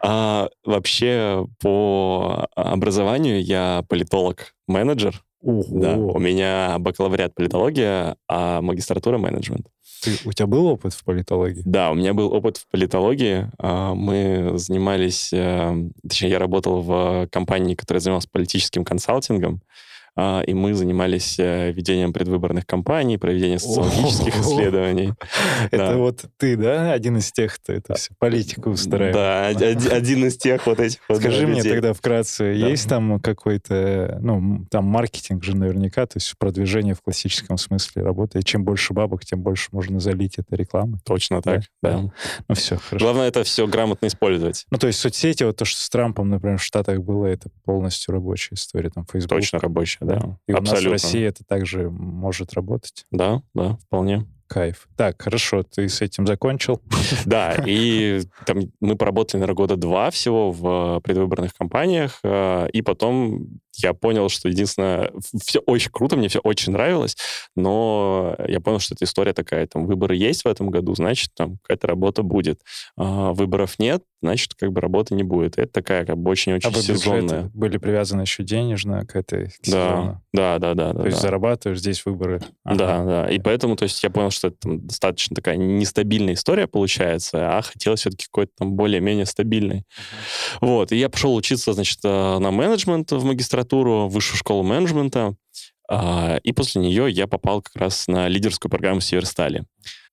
А, 0.00 0.48
вообще, 0.64 1.46
по 1.60 2.48
образованию 2.54 3.42
я 3.42 3.84
политолог-менеджер. 3.88 5.22
Да. 5.42 5.96
У 5.96 6.18
меня 6.18 6.76
бакалавриат 6.78 7.34
политология, 7.34 8.16
а 8.28 8.60
магистратура 8.62 9.18
менеджмент. 9.18 9.66
Ты- 10.02 10.18
у 10.24 10.32
тебя 10.32 10.46
был 10.46 10.66
опыт 10.66 10.94
в 10.94 11.04
политологии? 11.04 11.62
Да, 11.64 11.90
у 11.90 11.94
меня 11.94 12.14
был 12.14 12.32
опыт 12.32 12.56
в 12.56 12.66
политологии. 12.68 13.50
А, 13.58 13.94
Мы 13.94 14.58
занимались, 14.58 15.32
э, 15.32 15.74
точнее, 16.08 16.30
я 16.30 16.38
работал 16.38 16.80
в 16.82 17.28
компании, 17.30 17.74
которая 17.74 18.00
занималась 18.00 18.26
политическим 18.26 18.84
консалтингом, 18.84 19.60
и 20.16 20.52
мы 20.54 20.74
занимались 20.74 21.38
э, 21.38 21.72
ведением 21.72 22.12
предвыборных 22.12 22.66
кампаний, 22.66 23.18
проведением 23.18 23.58
социологических 23.58 24.40
исследований. 24.40 25.14
Это 25.70 25.96
вот 25.96 26.24
ты, 26.36 26.56
да, 26.56 26.92
один 26.92 27.16
из 27.16 27.32
тех, 27.32 27.54
кто 27.54 27.72
это 27.72 27.94
все 27.94 28.10
политику 28.18 28.70
устраивает? 28.70 29.14
Да, 29.14 29.50
од- 29.50 29.76
од- 29.86 29.92
один 29.92 30.26
из 30.26 30.36
тех 30.36 30.66
вот 30.66 30.80
этих 30.80 31.00
вот 31.08 31.18
Скажи 31.18 31.46
мне 31.46 31.62
тогда 31.62 31.92
вкратце, 31.92 32.44
есть 32.44 32.88
там 32.88 33.20
какой-то, 33.20 34.18
ну, 34.20 34.66
там 34.70 34.84
маркетинг 34.84 35.42
же 35.44 35.56
наверняка, 35.56 36.06
то 36.06 36.16
есть 36.18 36.34
продвижение 36.38 36.94
в 36.94 37.00
классическом 37.00 37.56
смысле 37.56 38.02
работает. 38.02 38.44
Чем 38.44 38.64
больше 38.64 38.92
бабок, 38.92 39.24
тем 39.24 39.40
больше 39.40 39.68
можно 39.72 39.98
залить 40.00 40.38
это 40.38 40.54
рекламой. 40.56 40.98
Точно 41.04 41.40
так, 41.42 41.62
Да, 41.82 41.90
да. 41.92 42.12
Ну 42.48 42.54
все, 42.54 42.76
хорошо. 42.76 43.04
Главное 43.04 43.28
это 43.28 43.44
все 43.44 43.66
грамотно 43.66 44.06
использовать. 44.06 44.66
Ну, 44.70 44.78
то 44.78 44.86
есть 44.86 44.98
соцсети, 44.98 45.44
вот 45.44 45.56
то, 45.56 45.64
что 45.64 45.80
с 45.80 45.88
Трампом, 45.88 46.28
например, 46.28 46.58
в 46.58 46.62
Штатах 46.62 47.00
было, 47.00 47.26
это 47.26 47.48
полностью 47.64 48.12
рабочая 48.12 48.54
история. 48.56 48.90
Там 48.90 49.06
Facebook. 49.10 49.38
Точно 49.38 49.58
рабочая, 49.58 50.01
да. 50.04 50.38
И 50.46 50.52
у 50.52 50.56
нас 50.56 50.68
в 50.68 50.72
Абсолютно. 50.72 50.92
России 50.92 51.22
это 51.24 51.44
также 51.44 51.90
может 51.90 52.52
работать. 52.54 53.06
Да, 53.10 53.42
да, 53.54 53.76
вполне. 53.86 54.26
Кайф. 54.52 54.86
Так, 54.96 55.22
хорошо, 55.22 55.62
ты 55.62 55.88
с 55.88 56.02
этим 56.02 56.26
закончил. 56.26 56.80
Да, 57.24 57.56
и 57.66 58.20
там 58.44 58.60
мы 58.80 58.96
поработали, 58.96 59.40
наверное, 59.40 59.56
года 59.56 59.76
два 59.76 60.10
всего 60.10 60.52
в 60.52 61.00
предвыборных 61.00 61.54
кампаниях, 61.54 62.20
э, 62.22 62.68
и 62.70 62.82
потом 62.82 63.60
я 63.76 63.94
понял, 63.94 64.28
что 64.28 64.48
единственное, 64.48 65.12
все 65.44 65.60
очень 65.60 65.90
круто, 65.90 66.16
мне 66.16 66.28
все 66.28 66.40
очень 66.40 66.72
нравилось, 66.72 67.16
но 67.56 68.36
я 68.46 68.60
понял, 68.60 68.78
что 68.78 68.94
эта 68.94 69.04
история 69.04 69.32
такая, 69.32 69.66
там, 69.66 69.86
выборы 69.86 70.16
есть 70.16 70.44
в 70.44 70.48
этом 70.48 70.70
году, 70.70 70.94
значит, 70.94 71.30
там 71.34 71.58
какая-то 71.62 71.86
работа 71.86 72.22
будет. 72.22 72.60
А 72.96 73.32
выборов 73.32 73.78
нет, 73.78 74.02
значит, 74.20 74.54
как 74.54 74.72
бы 74.72 74.80
работы 74.80 75.14
не 75.14 75.22
будет. 75.24 75.58
Это 75.58 75.72
такая 75.72 76.04
как 76.06 76.16
бы 76.18 76.30
очень-очень 76.30 76.68
А 76.68 76.70
вы 76.70 76.78
бюджеты 76.78 76.98
сезонная. 76.98 77.50
были 77.54 77.78
привязаны 77.78 78.22
еще 78.22 78.42
денежно 78.44 79.04
к 79.06 79.16
этой 79.16 79.46
к 79.48 79.52
Да, 79.64 79.88
сезону? 79.90 80.22
да, 80.32 80.58
да, 80.58 80.74
да. 80.74 80.92
То 80.92 80.98
да, 80.98 81.04
есть 81.06 81.16
да. 81.16 81.22
зарабатываешь, 81.22 81.78
здесь 81.80 82.04
выборы. 82.04 82.40
Ага. 82.64 82.76
Да, 82.78 83.04
да. 83.04 83.30
И 83.30 83.38
поэтому, 83.38 83.76
то 83.76 83.82
есть, 83.84 84.02
я 84.04 84.10
понял, 84.10 84.30
что 84.30 84.48
это 84.48 84.56
там, 84.60 84.86
достаточно 84.86 85.34
такая 85.34 85.56
нестабильная 85.56 86.34
история 86.34 86.66
получается, 86.66 87.56
а 87.58 87.62
хотелось 87.62 88.00
все-таки 88.00 88.26
какой-то 88.26 88.52
там 88.58 88.72
более-менее 88.74 89.26
стабильный. 89.26 89.84
Вот. 90.62 90.92
И 90.92 90.96
я 90.96 91.10
пошел 91.10 91.34
учиться, 91.34 91.74
значит, 91.74 91.98
э, 92.04 92.38
на 92.38 92.50
менеджмент 92.50 93.10
в 93.12 93.24
магистратуру, 93.24 94.06
в 94.06 94.12
высшую 94.12 94.38
школу 94.38 94.62
менеджмента. 94.62 95.34
А, 95.90 96.38
И 96.42 96.52
после 96.52 96.80
нее 96.80 97.10
я 97.10 97.26
попал 97.26 97.60
как 97.60 97.76
раз 97.76 98.06
на 98.08 98.28
лидерскую 98.28 98.70
программу 98.70 99.00
Северстали. 99.00 99.64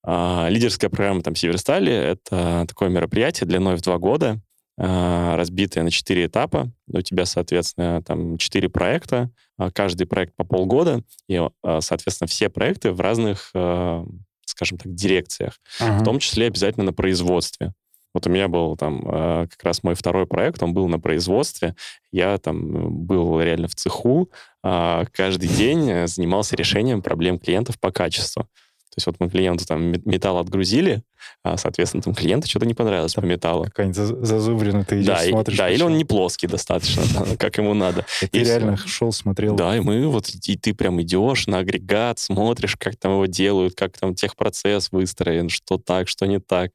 А, 0.04 0.48
Лидерская 0.50 0.90
программа 0.90 1.22
там 1.22 1.34
Северстали— 1.36 1.92
это 1.94 2.66
такое 2.68 2.88
мероприятие 2.88 3.46
длиной 3.46 3.76
в 3.76 3.80
два 3.82 3.96
года, 3.98 4.40
а, 4.76 5.36
разбитое 5.36 5.84
на 5.84 5.90
четыре 5.90 6.26
этапа. 6.26 6.72
У 6.92 7.00
тебя, 7.00 7.24
соответственно, 7.26 8.02
там 8.02 8.36
четыре 8.36 8.68
проекта, 8.68 9.30
каждый 9.74 10.06
проект 10.06 10.34
по 10.36 10.44
полгода, 10.44 11.02
и, 11.28 11.40
соответственно, 11.80 12.28
все 12.28 12.48
проекты 12.48 12.92
в 12.92 13.00
разных, 13.00 13.50
э, 13.54 14.04
скажем 14.46 14.78
так, 14.78 14.94
дирекциях, 14.94 15.60
Ага. 15.78 15.98
в 16.00 16.04
том 16.04 16.18
числе 16.18 16.46
обязательно 16.46 16.86
на 16.86 16.92
производстве. 16.92 17.72
Вот 18.14 18.26
у 18.26 18.30
меня 18.30 18.48
был 18.48 18.76
там 18.76 19.02
э, 19.06 19.46
как 19.50 19.62
раз 19.62 19.82
мой 19.82 19.94
второй 19.94 20.26
проект, 20.26 20.62
он 20.62 20.74
был 20.74 20.88
на 20.88 20.98
производстве. 20.98 21.76
Я 22.12 22.38
там 22.38 23.04
был 23.06 23.40
реально 23.40 23.68
в 23.68 23.74
цеху, 23.74 24.30
а, 24.62 25.04
каждый 25.12 25.48
день 25.48 25.88
э, 25.88 26.06
занимался 26.06 26.56
решением 26.56 27.02
проблем 27.02 27.38
клиентов 27.38 27.78
по 27.78 27.92
качеству. 27.92 28.42
То 28.90 28.94
есть 28.96 29.06
вот 29.06 29.16
мы 29.20 29.30
клиенту 29.30 29.64
там 29.64 29.84
мет- 29.84 30.04
металл 30.04 30.38
отгрузили, 30.38 31.04
а, 31.44 31.56
соответственно, 31.56 32.02
там 32.02 32.12
клиенту 32.12 32.48
что-то 32.48 32.66
не 32.66 32.74
понравилось 32.74 33.14
по 33.14 33.20
металлу. 33.20 33.62
Какая-нибудь 33.66 33.96
за- 33.96 34.24
зазубрина, 34.26 34.84
ты 34.84 34.96
идешь, 34.96 35.06
Да, 35.06 35.24
и, 35.24 35.30
смотришь. 35.30 35.56
да 35.56 35.70
или 35.70 35.82
он 35.84 35.96
не 35.96 36.04
плоский 36.04 36.48
достаточно, 36.48 37.04
как 37.38 37.56
ему 37.58 37.72
надо. 37.74 38.04
И 38.20 38.26
ты 38.26 38.38
и 38.40 38.44
реально 38.44 38.76
шел, 38.76 39.12
смотрел. 39.12 39.54
Да, 39.54 39.76
и 39.76 39.80
мы 39.80 40.08
вот, 40.08 40.28
и 40.30 40.56
ты 40.56 40.74
прям 40.74 41.00
идешь 41.00 41.46
на 41.46 41.58
агрегат, 41.58 42.18
смотришь, 42.18 42.74
как 42.76 42.96
там 42.96 43.12
его 43.12 43.26
делают, 43.26 43.76
как 43.76 43.96
там 43.96 44.16
техпроцесс 44.16 44.90
выстроен, 44.90 45.50
что 45.50 45.78
так, 45.78 46.08
что 46.08 46.26
не 46.26 46.40
так. 46.40 46.72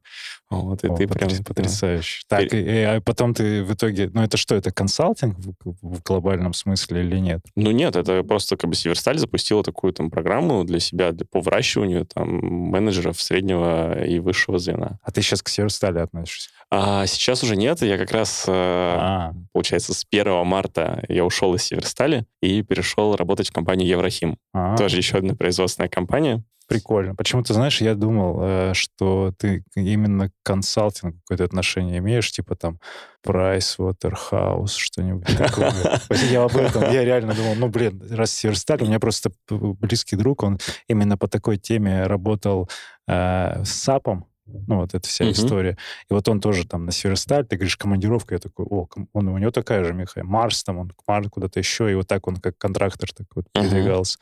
Вот, 0.49 0.83
и 0.83 0.87
О, 0.87 0.95
ты 0.95 1.07
прям... 1.07 1.29
потряс- 1.29 1.43
потрясающе. 1.43 2.23
Так, 2.27 2.53
и- 2.53 2.57
и- 2.61 2.79
а 2.83 3.01
потом 3.01 3.33
ты 3.33 3.63
в 3.63 3.73
итоге... 3.73 4.09
Ну, 4.13 4.21
это 4.21 4.37
что, 4.37 4.53
это 4.55 4.71
консалтинг 4.71 5.37
в, 5.39 5.53
в 5.81 6.03
глобальном 6.03 6.53
смысле 6.53 7.01
или 7.01 7.17
нет? 7.17 7.41
Ну 7.55 7.71
нет, 7.71 7.95
это 7.95 8.21
просто 8.23 8.55
как 8.55 8.69
бы 8.69 8.75
Северсталь 8.75 9.17
запустила 9.17 9.63
такую 9.63 9.93
там 9.93 10.11
программу 10.11 10.63
для 10.63 10.79
себя, 10.79 11.11
для, 11.11 11.25
по 11.25 11.41
выращиванию 11.41 12.05
там 12.05 12.29
менеджеров 12.29 13.19
среднего 13.21 14.05
и 14.05 14.19
высшего 14.19 14.59
звена. 14.59 14.99
А 15.03 15.11
ты 15.11 15.21
сейчас 15.21 15.41
к 15.41 15.49
Северстали 15.49 15.99
относишься? 15.99 16.49
А 16.77 17.05
сейчас 17.07 17.41
уже 17.41 17.55
нет, 17.55 17.81
я 17.81 17.97
как 17.97 18.11
раз, 18.11 18.43
э, 18.47 18.51
А, 18.51 19.33
получается, 19.53 19.93
с 19.93 20.03
1 20.09 20.43
марта 20.45 21.03
я 21.07 21.23
ушел 21.23 21.55
из 21.55 21.63
Северстали 21.63 22.25
и 22.41 22.63
перешел 22.63 23.15
работать 23.15 23.49
в 23.49 23.53
компанию 23.53 23.87
Еврохим. 23.87 24.37
а, 24.53 24.75
Тоже 24.75 24.97
еще 24.97 25.17
одна 25.19 25.35
производственная 25.35 25.89
компания. 25.89 26.43
прикольно. 26.67 27.13
Почему-то, 27.15 27.53
знаешь, 27.53 27.79
я 27.79 27.93
думал, 27.93 28.39
э, 28.41 28.71
что 28.73 29.31
ты 29.37 29.63
именно 29.75 30.29
к 30.29 30.31
консалтингу 30.43 31.19
какое-то 31.19 31.43
отношение 31.45 31.99
имеешь, 31.99 32.29
типа 32.31 32.55
там 32.55 32.79
Price 33.25 33.77
Waterhouse, 33.77 34.73
что-нибудь 34.75 35.37
такое. 35.37 35.71
Я 36.31 36.43
об 36.43 36.57
этом, 36.57 36.91
я 36.91 37.05
реально 37.05 37.35
думал, 37.35 37.53
ну, 37.55 37.67
блин, 37.69 38.01
раз 38.09 38.31
Северсталь, 38.31 38.81
у 38.81 38.87
меня 38.87 38.99
просто 38.99 39.29
близкий 39.49 40.15
друг, 40.15 40.41
он 40.43 40.57
именно 40.89 41.17
по 41.17 41.27
такой 41.27 41.57
теме 41.57 42.07
работал 42.07 42.67
э, 43.07 43.63
с 43.63 43.69
САПом, 43.69 44.25
ну, 44.45 44.77
вот 44.77 44.93
эта 44.93 45.07
вся 45.07 45.25
Мгм. 45.25 45.33
история. 45.33 45.77
И 46.09 46.13
вот 46.13 46.27
он 46.27 46.39
тоже 46.39 46.67
там 46.67 46.85
на 46.85 46.91
Северсталь, 46.91 47.45
ты 47.45 47.55
говоришь, 47.55 47.77
командировка, 47.77 48.35
я 48.35 48.39
такой, 48.39 48.65
о, 48.65 48.87
он, 49.13 49.27
у 49.27 49.37
него 49.37 49.51
такая 49.51 49.83
же, 49.83 49.93
Михаил, 49.93 50.25
Марс 50.25 50.63
там, 50.63 50.77
он 50.77 50.89
к 50.89 51.01
Марсу 51.07 51.29
куда-то 51.29 51.59
еще, 51.59 51.91
и 51.91 51.95
вот 51.95 52.07
так 52.07 52.27
он 52.27 52.37
как 52.37 52.57
контрактор 52.57 53.11
так 53.11 53.27
вот 53.35 53.45
передвигался. 53.51 54.19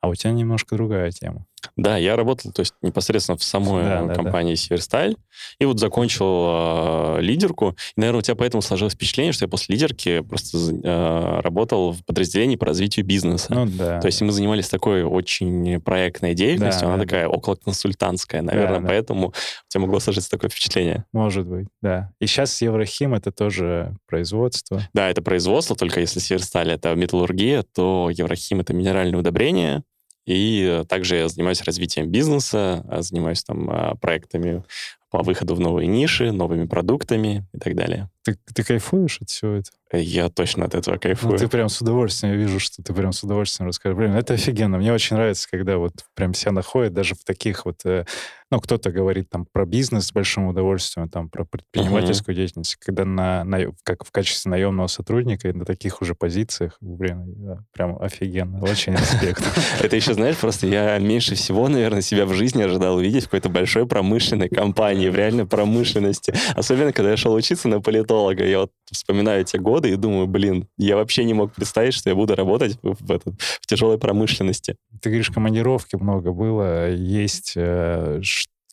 А 0.00 0.08
у 0.08 0.14
тебя 0.14 0.32
немножко 0.32 0.76
другая 0.76 1.10
тема. 1.10 1.46
Да, 1.76 1.98
я 1.98 2.16
работал, 2.16 2.52
то 2.52 2.60
есть 2.60 2.74
непосредственно 2.80 3.36
в 3.36 3.44
самой 3.44 3.84
Да, 3.84 4.02
э, 4.02 4.06
да, 4.08 4.14
компании 4.14 4.54
Северсталь, 4.54 5.16
и 5.58 5.66
вот 5.66 5.78
закончил 5.78 7.16
э, 7.18 7.20
лидерку. 7.20 7.76
И, 7.96 8.00
наверное, 8.00 8.20
у 8.20 8.22
тебя 8.22 8.34
поэтому 8.34 8.62
сложилось 8.62 8.94
впечатление, 8.94 9.32
что 9.32 9.44
я 9.44 9.48
после 9.48 9.74
лидерки 9.74 10.20
просто 10.20 10.56
э, 10.56 11.40
работал 11.40 11.92
в 11.92 12.02
подразделении 12.06 12.56
по 12.56 12.64
развитию 12.64 13.04
бизнеса. 13.04 13.52
Ну, 13.54 13.66
да. 13.66 14.00
То 14.00 14.06
есть 14.06 14.22
мы 14.22 14.32
занимались 14.32 14.68
такой 14.68 15.02
очень 15.02 15.80
проектной 15.80 16.34
деятельностью, 16.34 16.88
Да, 16.88 16.94
она 16.94 16.96
да, 16.96 17.02
такая 17.02 17.28
околоконсультантская, 17.28 18.40
наверное, 18.40 18.80
да. 18.80 18.88
поэтому 18.88 19.28
у 19.28 19.32
тебя 19.68 19.82
могло 19.82 20.00
сложиться 20.00 20.30
такое 20.30 20.48
впечатление. 20.48 21.04
Может 21.12 21.46
быть, 21.46 21.66
да. 21.82 22.10
И 22.20 22.26
сейчас 22.26 22.62
Еврохим— 22.62 23.12
это 23.14 23.32
тоже 23.32 23.94
производство. 24.06 24.80
Да, 24.94 25.10
это 25.10 25.20
производство, 25.20 25.76
только 25.76 26.00
если 26.00 26.20
Северсталь— 26.20 26.70
это 26.72 26.94
металлургия, 26.94 27.64
то 27.74 28.08
Еврохим— 28.10 28.60
это 28.62 28.72
минеральные 28.72 29.18
удобрения, 29.18 29.82
и 30.26 30.62
э, 30.62 30.84
также 30.84 31.16
я 31.16 31.28
занимаюсь 31.28 31.62
развитием 31.62 32.10
бизнеса, 32.10 32.84
а, 32.88 33.02
занимаюсь 33.02 33.44
там 33.44 33.70
а, 33.70 33.94
проектами 33.94 34.64
по 35.10 35.22
выходу 35.22 35.54
в 35.54 35.60
новые 35.60 35.86
ниши, 35.86 36.32
новыми 36.32 36.66
продуктами 36.66 37.46
и 37.54 37.58
так 37.58 37.76
далее. 37.76 38.10
Ты, 38.26 38.36
ты 38.54 38.64
кайфуешь 38.64 39.20
от 39.22 39.30
всего 39.30 39.52
этого? 39.52 39.76
Я 39.92 40.28
точно 40.28 40.64
от 40.64 40.74
этого 40.74 40.96
Ну, 40.96 41.00
кайфую. 41.00 41.38
ты 41.38 41.46
прям 41.46 41.68
с 41.68 41.80
удовольствием, 41.80 42.32
я 42.34 42.38
вижу, 42.40 42.58
что 42.58 42.82
ты 42.82 42.92
прям 42.92 43.12
с 43.12 43.22
удовольствием 43.22 43.68
расскажешь. 43.68 43.96
Блин, 43.96 44.14
это 44.14 44.34
офигенно. 44.34 44.78
Мне 44.78 44.92
очень 44.92 45.14
нравится, 45.14 45.46
когда 45.48 45.78
вот 45.78 45.92
прям 46.14 46.34
себя 46.34 46.50
находят 46.50 46.92
даже 46.92 47.14
в 47.14 47.22
таких 47.24 47.64
вот... 47.64 47.76
э, 47.84 48.04
ну, 48.50 48.60
кто-то 48.60 48.90
говорит 48.90 49.30
там 49.30 49.46
про 49.52 49.64
бизнес 49.64 50.06
с 50.08 50.12
большим 50.12 50.46
удовольствием, 50.48 51.08
там 51.08 51.28
про 51.28 51.44
предпринимательскую 51.44 52.34
деятельность, 52.34 52.76
когда 52.76 53.04
на, 53.04 53.44
на- 53.44 53.72
как 53.84 54.04
в 54.04 54.10
качестве 54.10 54.50
наемного 54.50 54.88
сотрудника 54.88 55.48
и 55.48 55.52
на 55.52 55.64
таких 55.64 56.02
уже 56.02 56.16
позициях, 56.16 56.76
блин, 56.80 57.22
да, 57.36 57.58
прям 57.72 57.96
офигенно. 58.02 58.60
Очень 58.64 58.94
респект. 58.94 59.44
Это 59.80 59.94
еще, 59.94 60.14
знаешь, 60.14 60.36
просто 60.36 60.66
я 60.66 60.98
меньше 60.98 61.36
всего, 61.36 61.68
наверное, 61.68 62.02
себя 62.02 62.26
в 62.26 62.34
жизни 62.34 62.62
ожидал 62.62 62.96
увидеть 62.96 63.22
в 63.24 63.26
какой-то 63.26 63.50
большой 63.50 63.86
промышленной 63.86 64.48
компании, 64.48 65.08
в 65.08 65.14
реальной 65.14 65.46
промышленности. 65.46 66.34
Особенно, 66.56 66.92
когда 66.92 67.12
я 67.12 67.16
шел 67.16 67.32
учиться 67.34 67.68
на 67.68 67.80
политолога. 67.80 68.15
Стоматолога. 68.16 68.44
Я 68.44 68.60
вот 68.60 68.72
вспоминаю 68.90 69.44
те 69.44 69.58
годы 69.58 69.90
и 69.90 69.96
думаю, 69.96 70.26
блин, 70.26 70.68
я 70.76 70.96
вообще 70.96 71.24
не 71.24 71.34
мог 71.34 71.52
представить, 71.52 71.94
что 71.94 72.10
я 72.10 72.16
буду 72.16 72.34
работать 72.34 72.78
в, 72.82 72.96
в, 73.00 73.10
этот, 73.10 73.40
в 73.40 73.66
тяжелой 73.66 73.98
промышленности. 73.98 74.76
Ты 75.00 75.10
говоришь, 75.10 75.30
командировки 75.30 75.96
много 75.96 76.32
было, 76.32 76.90
есть. 76.90 77.52
Э, 77.56 78.20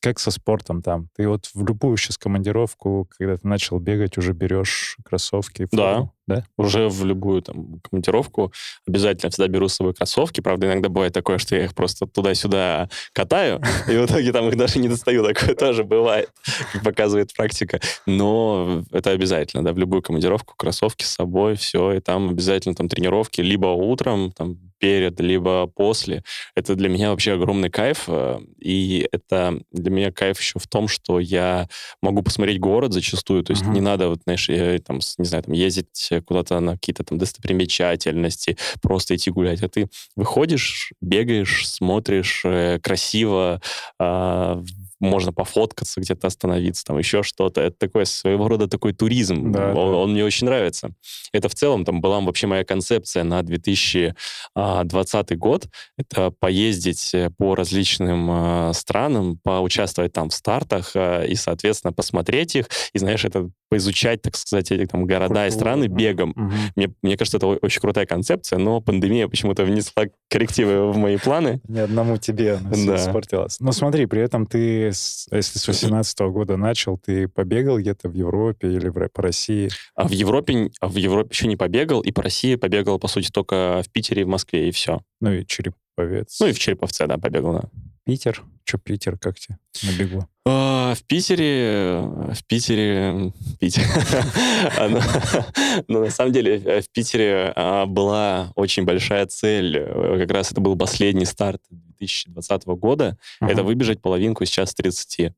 как 0.00 0.18
со 0.18 0.30
спортом 0.30 0.82
там? 0.82 1.08
Ты 1.16 1.26
вот 1.26 1.50
в 1.54 1.66
любую 1.66 1.96
сейчас 1.96 2.18
командировку, 2.18 3.08
когда 3.16 3.38
ты 3.38 3.48
начал 3.48 3.78
бегать, 3.78 4.18
уже 4.18 4.34
берешь 4.34 4.98
кроссовки? 5.02 5.66
Форму, 5.70 6.12
да. 6.23 6.23
Да. 6.26 6.44
Уже 6.56 6.88
в 6.88 7.04
любую 7.04 7.42
там 7.42 7.80
командировку 7.80 8.52
обязательно 8.86 9.30
всегда 9.30 9.48
беру 9.48 9.68
с 9.68 9.74
собой 9.74 9.94
кроссовки. 9.94 10.40
Правда, 10.40 10.66
иногда 10.66 10.88
бывает 10.88 11.12
такое, 11.12 11.38
что 11.38 11.54
я 11.54 11.64
их 11.64 11.74
просто 11.74 12.06
туда-сюда 12.06 12.88
катаю, 13.12 13.60
и 13.88 13.96
в 13.96 14.06
итоге 14.06 14.32
там 14.32 14.48
их 14.48 14.56
даже 14.56 14.78
не 14.78 14.88
достаю. 14.88 15.24
Такое 15.24 15.54
тоже 15.54 15.84
бывает, 15.84 16.30
как 16.72 16.82
показывает 16.82 17.34
практика. 17.34 17.80
Но 18.06 18.84
это 18.90 19.10
обязательно, 19.10 19.62
да, 19.62 19.72
в 19.72 19.78
любую 19.78 20.02
командировку 20.02 20.54
кроссовки 20.56 21.04
с 21.04 21.10
собой, 21.10 21.56
все, 21.56 21.92
и 21.92 22.00
там 22.00 22.30
обязательно 22.30 22.74
там 22.74 22.88
тренировки 22.88 23.40
либо 23.40 23.66
утром, 23.66 24.32
там 24.32 24.58
перед, 24.84 25.18
либо 25.18 25.66
после. 25.66 26.22
Это 26.54 26.74
для 26.74 26.90
меня 26.90 27.10
вообще 27.10 27.32
огромный 27.32 27.70
кайф. 27.70 28.04
Э, 28.06 28.38
и 28.58 29.08
это 29.12 29.60
для 29.72 29.90
меня 29.90 30.12
кайф 30.12 30.38
еще 30.38 30.58
в 30.58 30.66
том, 30.66 30.88
что 30.88 31.20
я 31.20 31.68
могу 32.02 32.22
посмотреть 32.22 32.60
город 32.60 32.92
зачастую. 32.92 33.44
То 33.44 33.52
есть 33.52 33.62
uh-huh. 33.62 33.72
не 33.72 33.80
надо, 33.80 34.10
вот, 34.10 34.20
знаешь, 34.24 34.46
я, 34.50 34.78
там, 34.80 35.00
не 35.16 35.24
знаю, 35.24 35.44
там, 35.44 35.54
ездить 35.54 36.08
куда-то 36.20 36.60
на 36.60 36.72
какие-то 36.72 37.04
там 37.04 37.18
достопримечательности, 37.18 38.56
просто 38.80 39.16
идти 39.16 39.30
гулять. 39.30 39.62
А 39.62 39.68
ты 39.68 39.88
выходишь, 40.16 40.92
бегаешь, 41.00 41.68
смотришь 41.68 42.42
э, 42.44 42.78
красиво, 42.80 43.60
э, 43.98 44.62
можно 45.00 45.32
пофоткаться, 45.32 46.00
где-то 46.00 46.26
остановиться, 46.26 46.84
там 46.84 46.98
еще 46.98 47.22
что-то. 47.22 47.60
Это 47.60 47.76
такой 47.76 48.06
своего 48.06 48.48
рода 48.48 48.68
такой 48.68 48.92
туризм. 48.92 49.52
Да, 49.52 49.68
он, 49.68 49.74
да. 49.74 49.80
он 49.80 50.12
мне 50.12 50.24
очень 50.24 50.46
нравится. 50.46 50.90
Это 51.32 51.48
в 51.48 51.54
целом 51.54 51.84
там 51.84 52.00
была 52.00 52.20
вообще 52.20 52.46
моя 52.46 52.64
концепция 52.64 53.24
на 53.24 53.42
2020 53.42 54.14
а, 54.54 55.34
год. 55.36 55.66
Это 55.96 56.30
поездить 56.30 57.14
э, 57.14 57.30
по 57.36 57.54
различным 57.54 58.30
э, 58.30 58.72
странам, 58.74 59.38
поучаствовать 59.42 60.12
там 60.12 60.30
в 60.30 60.34
стартах 60.34 60.92
э, 60.94 61.26
и, 61.26 61.34
соответственно, 61.34 61.92
посмотреть 61.92 62.56
их. 62.56 62.66
И, 62.92 62.98
знаешь, 62.98 63.24
это 63.24 63.50
поизучать, 63.68 64.22
так 64.22 64.36
сказать, 64.36 64.70
эти 64.70 64.86
там 64.86 65.04
города 65.04 65.26
Культура, 65.26 65.46
и 65.46 65.50
страны 65.50 65.86
бегом. 65.86 66.30
Угу. 66.30 66.52
Мне, 66.76 66.94
мне 67.02 67.16
кажется, 67.16 67.38
это 67.38 67.46
очень 67.48 67.80
крутая 67.80 68.06
концепция, 68.06 68.58
но 68.58 68.80
пандемия 68.80 69.26
почему-то 69.26 69.64
внесла 69.64 70.04
коррективы 70.30 70.92
в 70.92 70.96
мои 70.96 71.16
планы. 71.16 71.60
Ни 71.66 71.80
одному 71.80 72.16
тебе 72.16 72.58
да. 72.62 72.96
испортилось. 72.96 73.58
Но 73.60 73.72
смотри, 73.72 74.06
при 74.06 74.22
этом 74.22 74.46
ты, 74.46 74.92
если 75.30 75.58
с 75.58 75.66
18 75.66 76.18
года 76.20 76.56
начал, 76.56 76.98
ты 76.98 77.28
побегал 77.28 77.78
где-то 77.78 78.08
в 78.08 78.14
Европе 78.14 78.72
или 78.72 78.88
в, 78.88 79.08
по 79.08 79.22
России? 79.22 79.70
А 79.94 80.08
в 80.08 80.12
Европе, 80.12 80.70
а 80.80 80.88
в 80.88 80.96
Европе 80.96 81.30
еще 81.32 81.46
не 81.46 81.56
побегал, 81.56 82.00
и 82.00 82.12
по 82.12 82.22
России 82.22 82.56
побегал, 82.56 82.98
по 82.98 83.08
сути, 83.08 83.30
только 83.30 83.82
в 83.84 83.90
Питере 83.90 84.22
и 84.22 84.24
в 84.24 84.28
Москве, 84.28 84.68
и 84.68 84.72
все. 84.72 85.00
Ну 85.20 85.32
и 85.32 85.46
Череповец. 85.46 86.38
Ну 86.40 86.46
и 86.46 86.52
в 86.52 86.58
Череповце, 86.58 87.06
да, 87.06 87.18
побегал, 87.18 87.54
да. 87.54 87.70
Питер? 88.04 88.42
Что 88.64 88.78
Питер, 88.78 89.18
как 89.18 89.38
тебе 89.38 89.58
на 89.82 89.98
бегу? 89.98 90.28
А, 90.46 90.94
в 90.94 91.02
Питере, 91.04 92.00
в 92.00 92.44
Питере, 92.46 93.32
Питер. 93.58 93.82
Ну, 95.88 96.04
на 96.04 96.10
самом 96.10 96.32
деле, 96.32 96.58
э, 96.58 96.80
в 96.80 96.90
Питере 96.90 97.52
а, 97.56 97.86
была 97.86 98.52
очень 98.54 98.84
большая 98.84 99.26
цель. 99.26 99.76
Э, 99.78 100.18
как 100.20 100.30
раз 100.30 100.52
это 100.52 100.60
был 100.60 100.76
последний 100.76 101.24
старт 101.24 101.62
2020 101.70 102.66
года. 102.66 103.16
Это 103.40 103.62
выбежать 103.62 104.00
половинку 104.00 104.44
сейчас 104.44 104.74
30. 104.74 105.32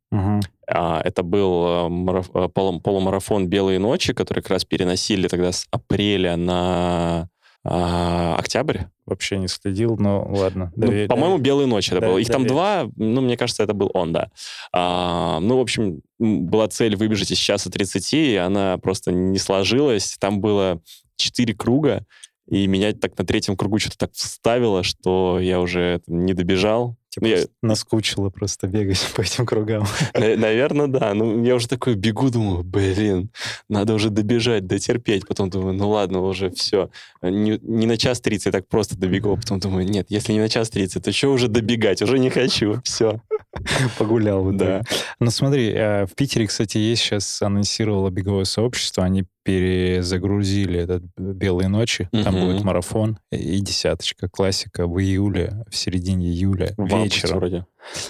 А, 0.68 1.00
это 1.02 1.22
был 1.22 1.88
э, 2.34 2.48
полумарафон 2.52 3.48
«Белые 3.48 3.78
ночи», 3.78 4.12
который 4.12 4.42
как 4.42 4.50
раз 4.50 4.64
переносили 4.64 5.28
тогда 5.28 5.52
с 5.52 5.66
апреля 5.70 6.36
на 6.36 7.28
а, 7.68 8.36
октябрь. 8.38 8.82
Вообще 9.06 9.38
не 9.38 9.48
следил, 9.48 9.96
но 9.98 10.24
ладно. 10.30 10.72
Ну, 10.76 10.86
Довер... 10.86 11.08
По-моему, 11.08 11.38
«Белые 11.38 11.66
ночи» 11.66 11.90
это 11.90 12.00
да, 12.00 12.08
было. 12.08 12.18
Их 12.18 12.28
там 12.28 12.46
два, 12.46 12.88
ну, 12.94 13.20
мне 13.20 13.36
кажется, 13.36 13.64
это 13.64 13.74
был 13.74 13.90
он, 13.92 14.12
да. 14.12 14.30
А, 14.72 15.40
ну, 15.40 15.58
в 15.58 15.60
общем, 15.60 16.00
была 16.20 16.68
цель 16.68 16.94
выбежать 16.94 17.32
из 17.32 17.38
часа 17.38 17.68
30, 17.68 18.14
и 18.14 18.36
она 18.36 18.78
просто 18.78 19.10
не 19.10 19.38
сложилась. 19.38 20.16
Там 20.20 20.40
было 20.40 20.80
четыре 21.16 21.54
круга, 21.54 22.06
и 22.48 22.68
меня 22.68 22.92
так 22.92 23.18
на 23.18 23.26
третьем 23.26 23.56
кругу 23.56 23.80
что-то 23.80 23.98
так 23.98 24.12
вставило, 24.12 24.84
что 24.84 25.40
я 25.40 25.60
уже 25.60 26.00
не 26.06 26.34
добежал. 26.34 26.96
Типа 27.16 27.26
я... 27.26 27.44
наскучило 27.62 28.28
просто 28.28 28.66
бегать 28.66 29.00
по 29.16 29.22
этим 29.22 29.46
кругам. 29.46 29.86
Наверное, 30.12 30.86
да. 30.86 31.14
Ну, 31.14 31.42
я 31.42 31.54
уже 31.54 31.66
такой 31.66 31.94
бегу, 31.94 32.28
думаю, 32.28 32.62
блин, 32.62 33.30
надо 33.70 33.94
уже 33.94 34.10
добежать, 34.10 34.66
дотерпеть. 34.66 35.26
Потом 35.26 35.48
думаю, 35.48 35.74
ну 35.74 35.88
ладно, 35.88 36.20
уже 36.20 36.50
все. 36.50 36.90
Не, 37.22 37.58
не 37.62 37.86
на 37.86 37.96
час 37.96 38.20
30, 38.20 38.46
я 38.46 38.52
так 38.52 38.68
просто 38.68 38.98
добегу. 38.98 39.34
Потом 39.34 39.60
думаю, 39.60 39.86
нет, 39.88 40.06
если 40.10 40.34
не 40.34 40.40
на 40.40 40.50
час 40.50 40.68
30, 40.68 41.02
то 41.02 41.10
что 41.10 41.32
уже 41.32 41.48
добегать? 41.48 42.02
Уже 42.02 42.18
не 42.18 42.28
хочу. 42.28 42.80
Все. 42.84 43.22
Погулял 43.98 44.44
бы, 44.44 44.52
да. 44.52 44.82
Ну 45.18 45.30
смотри, 45.30 45.72
э, 45.72 46.04
в 46.04 46.14
Питере, 46.14 46.46
кстати, 46.46 46.76
есть 46.76 47.02
сейчас 47.02 47.40
анонсировало 47.40 48.10
беговое 48.10 48.44
сообщество, 48.44 49.04
они 49.04 49.24
перезагрузили 49.46 50.80
этот 50.80 51.04
«Белые 51.16 51.68
ночи», 51.68 52.08
там 52.10 52.34
будет 52.34 52.64
марафон 52.64 53.18
и 53.30 53.60
десяточка, 53.60 54.28
классика 54.28 54.88
в 54.88 55.00
июле, 55.00 55.64
в 55.70 55.76
середине 55.76 56.26
июля, 56.26 56.74
в 56.76 57.02
вечером. 57.02 57.38
Вроде. 57.38 57.66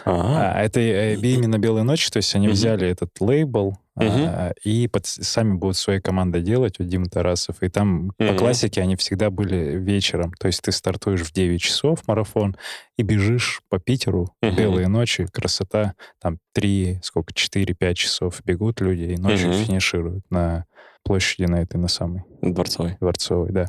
А, 0.07 0.59
это 0.63 0.81
э, 0.81 1.17
именно 1.17 1.59
«Белые 1.59 1.85
ночи», 1.85 2.11
то 2.11 2.17
есть 2.17 2.35
они 2.35 2.49
взяли 2.49 2.89
этот 2.89 3.11
лейбл, 3.21 3.77
Uh-huh. 3.99 4.53
и 4.63 4.89
под, 4.89 5.07
сами 5.07 5.55
будут 5.55 5.79
своей 5.79 6.03
командой 6.03 6.43
делать, 6.43 6.79
вот 6.79 6.87
Дима 6.87 7.07
Тарасов. 7.07 7.63
И 7.63 7.71
там 7.71 8.11
uh-huh. 8.19 8.29
по 8.29 8.39
классике 8.39 8.83
они 8.83 8.95
всегда 8.95 9.31
были 9.31 9.79
вечером. 9.79 10.35
То 10.39 10.49
есть 10.49 10.61
ты 10.61 10.71
стартуешь 10.71 11.23
в 11.23 11.33
9 11.33 11.59
часов 11.59 12.07
марафон 12.07 12.59
и 12.99 13.03
бежишь 13.03 13.63
по 13.71 13.79
Питеру 13.79 14.29
uh-huh. 14.45 14.55
белые 14.55 14.89
ночи. 14.89 15.27
Красота. 15.33 15.95
Там 16.21 16.37
3, 16.53 17.01
сколько, 17.03 17.33
4-5 17.33 17.95
часов 17.95 18.43
бегут 18.45 18.83
люди 18.83 19.15
и 19.15 19.17
ночью 19.17 19.49
uh-huh. 19.49 19.65
финишируют 19.65 20.25
на 20.29 20.67
площади 21.07 21.49
на 21.49 21.63
этой, 21.63 21.77
на 21.77 21.89
самой. 21.89 22.25
Дворцовой. 22.43 22.97
Дворцовой, 23.01 23.53
да. 23.53 23.69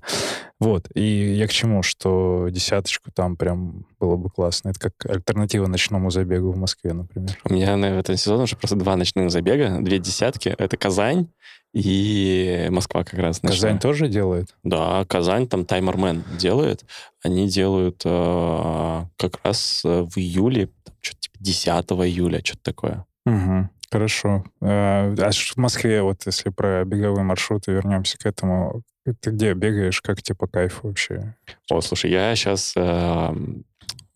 Вот. 0.59 0.87
И 0.95 1.35
я 1.35 1.47
к 1.47 1.51
чему, 1.51 1.83
что 1.83 2.47
десяточку 2.49 3.11
там 3.11 3.37
прям 3.37 3.85
было 3.99 4.15
бы 4.15 4.29
классно. 4.29 4.69
Это 4.69 4.79
как 4.79 4.93
альтернатива 5.05 5.67
ночному 5.67 6.09
забегу 6.09 6.51
в 6.51 6.57
Москве, 6.57 6.93
например. 6.93 7.37
У 7.43 7.53
меня 7.53 7.77
на 7.77 7.85
этом 7.85 8.17
сезоне 8.17 8.43
уже 8.43 8.55
просто 8.55 8.75
два 8.75 8.95
ночных 8.95 9.29
забега, 9.29 9.77
две 9.81 9.99
десятки. 9.99 10.49
Это 10.49 10.77
Казань 10.77 11.27
и 11.73 12.67
Москва 12.71 13.03
как 13.03 13.19
раз. 13.19 13.43
Ночная. 13.43 13.73
Казань 13.73 13.79
тоже 13.79 14.07
делает? 14.07 14.55
Да, 14.63 15.05
Казань, 15.05 15.47
там 15.47 15.63
Таймермен 15.63 16.23
делает. 16.39 16.85
Они 17.23 17.47
делают 17.47 18.01
э, 18.03 19.03
как 19.17 19.39
раз 19.43 19.81
э, 19.85 20.01
в 20.01 20.17
июле, 20.17 20.69
что-то 21.01 21.21
типа 21.21 21.37
10 21.39 21.67
июля, 21.67 22.41
что-то 22.43 22.63
такое. 22.63 23.05
Угу. 23.27 23.69
Хорошо. 23.91 24.43
Э, 24.61 25.15
а 25.17 25.31
в 25.31 25.57
Москве, 25.57 26.01
вот 26.01 26.25
если 26.25 26.49
про 26.49 26.83
беговые 26.83 27.23
маршруты 27.23 27.71
вернемся 27.71 28.17
к 28.17 28.25
этому, 28.25 28.81
ты 29.21 29.31
где 29.31 29.53
бегаешь, 29.53 30.01
как 30.01 30.21
тебе 30.21 30.35
по 30.35 30.47
кайфу 30.47 30.87
вообще? 30.87 31.35
О, 31.69 31.79
слушай, 31.81 32.11
я 32.11 32.35
сейчас 32.35 32.73
э, 32.75 33.35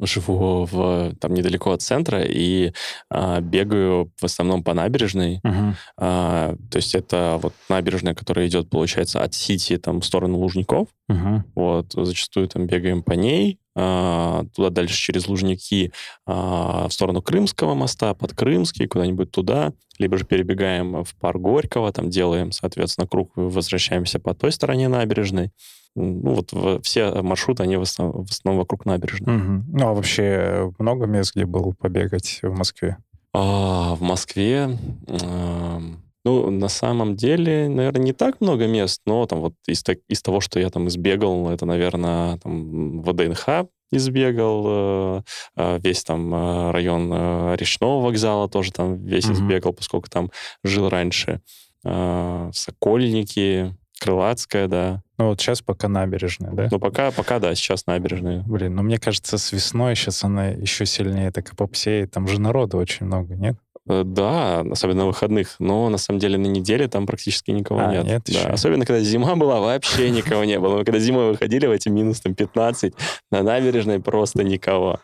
живу 0.02 0.66
в, 0.66 1.16
там 1.20 1.34
недалеко 1.34 1.72
от 1.72 1.82
центра 1.82 2.22
и 2.24 2.74
э, 3.10 3.42
бегаю 3.42 4.12
в 4.20 4.24
основном 4.24 4.64
по 4.64 4.74
набережной. 4.74 5.40
Uh-huh. 5.46 5.74
Э, 5.98 6.56
то 6.70 6.76
есть 6.78 6.96
это 6.96 7.40
вот 7.42 7.54
набережная, 7.70 8.14
которая 8.14 8.48
идет, 8.48 8.70
получается, 8.70 9.22
от 9.22 9.34
Сити 9.34 9.78
там 9.78 10.02
в 10.02 10.06
сторону 10.06 10.38
Лужников. 10.38 10.88
Uh-huh. 11.10 11.42
Вот, 11.56 11.94
зачастую 11.94 12.48
там 12.48 12.68
бегаем 12.68 13.04
по 13.04 13.14
ней. 13.14 13.60
А, 13.74 14.44
туда 14.54 14.70
дальше 14.70 14.96
через 14.96 15.28
Лужники 15.28 15.94
а, 16.26 16.88
в 16.90 16.94
сторону 16.94 17.22
Крымского 17.22 17.74
моста, 17.74 18.14
под 18.14 18.34
Крымский, 18.34 18.88
куда-нибудь 18.88 19.32
туда, 19.32 19.72
либо 19.98 20.18
же 20.18 20.26
перебегаем 20.26 21.04
в 21.04 21.16
парк 21.16 21.40
Горького, 21.40 21.94
там 21.94 22.10
делаем, 22.10 22.52
соответственно, 22.52 23.08
круг, 23.08 23.32
возвращаемся 23.36 24.20
по 24.20 24.34
той 24.34 24.52
стороне 24.52 24.90
набережной. 24.90 25.52
Ну, 25.96 26.44
вот 26.52 26.86
все 26.86 27.22
маршруты, 27.22 27.64
они 27.64 27.78
в 27.78 27.82
основном, 27.82 28.26
в 28.26 28.32
основном 28.32 28.60
вокруг 28.60 28.86
набережной. 28.86 29.36
Угу. 29.36 29.64
Ну, 29.78 29.88
а 29.88 29.94
вообще 29.94 30.72
много 30.80 31.06
мест, 31.06 31.36
где 31.36 31.46
был 31.46 31.74
побегать 31.74 32.40
в 32.42 32.54
Москве? 32.56 32.98
А, 33.34 33.96
в 33.96 34.02
Москве... 34.02 34.78
А, 35.08 35.82
ну, 36.24 36.52
на 36.52 36.68
самом 36.68 37.16
деле, 37.16 37.68
наверное, 37.68 38.04
не 38.04 38.14
так 38.14 38.42
много 38.42 38.68
мест, 38.68 39.02
но 39.08 39.26
там 39.26 39.42
вот 39.42 39.54
из, 39.68 39.84
из 40.08 40.22
того, 40.22 40.40
что 40.40 40.60
я 40.60 40.70
там 40.70 40.88
избегал, 40.88 41.50
это, 41.50 41.66
наверное, 41.66 42.38
там 42.38 43.02
ВДНХ 43.02 43.66
избегал, 43.92 44.64
э, 44.68 45.22
э, 45.58 45.80
весь 45.84 46.04
там 46.04 46.34
э, 46.34 46.72
район 46.72 47.12
речного 47.56 48.02
вокзала 48.04 48.48
тоже 48.50 48.72
там 48.72 49.04
весь 49.04 49.26
mm-hmm. 49.26 49.34
избегал, 49.34 49.74
поскольку 49.74 50.10
там 50.10 50.32
жил 50.64 50.90
раньше. 50.90 51.42
Сокольники, 51.84 53.76
Крылатская, 54.00 54.68
да. 54.68 55.02
Ну 55.22 55.28
вот 55.28 55.40
сейчас 55.40 55.62
пока 55.62 55.88
набережная, 55.88 56.52
да? 56.52 56.68
Ну 56.72 56.80
пока, 56.80 57.12
пока 57.12 57.38
да, 57.38 57.54
сейчас 57.54 57.86
набережная. 57.86 58.42
Блин, 58.42 58.74
ну 58.76 58.82
мне 58.82 58.98
кажется, 58.98 59.38
с 59.38 59.52
весной 59.52 59.96
сейчас 59.96 60.24
она 60.24 60.48
еще 60.48 60.88
сильнее 60.88 61.32
так 61.32 61.54
и 61.54 61.56
попсеет. 61.56 62.10
Там 62.10 62.28
же 62.28 62.42
народу 62.42 62.78
очень 62.78 63.06
много, 63.06 63.36
нет? 63.36 63.56
Э, 63.88 64.02
Да, 64.04 64.62
особенно 64.62 65.02
на 65.02 65.06
выходных, 65.06 65.58
но 65.60 65.90
на 65.90 66.00
самом 66.00 66.20
деле 66.20 66.40
на 66.40 66.48
неделе 66.48 66.88
там 66.88 67.06
практически 67.06 67.52
никого 67.52 67.82
А, 67.82 67.92
нет. 67.92 68.06
нет 68.06 68.24
Да, 68.26 68.32
еще? 68.34 68.48
Особенно, 68.48 68.84
когда 68.84 69.00
зима 69.04 69.36
была, 69.36 69.60
вообще 69.60 70.10
никого 70.10 70.44
не 70.44 70.58
было. 70.60 70.78
Мы 70.78 70.86
когда 70.86 70.98
зимой 70.98 71.30
выходили 71.30 71.68
в 71.68 71.72
эти 71.72 71.90
минус 71.90 72.20
там 72.22 72.34
15, 72.34 72.96
на 73.30 73.44
набережной 73.44 74.00
просто 74.00 74.44
никого. 74.44 75.02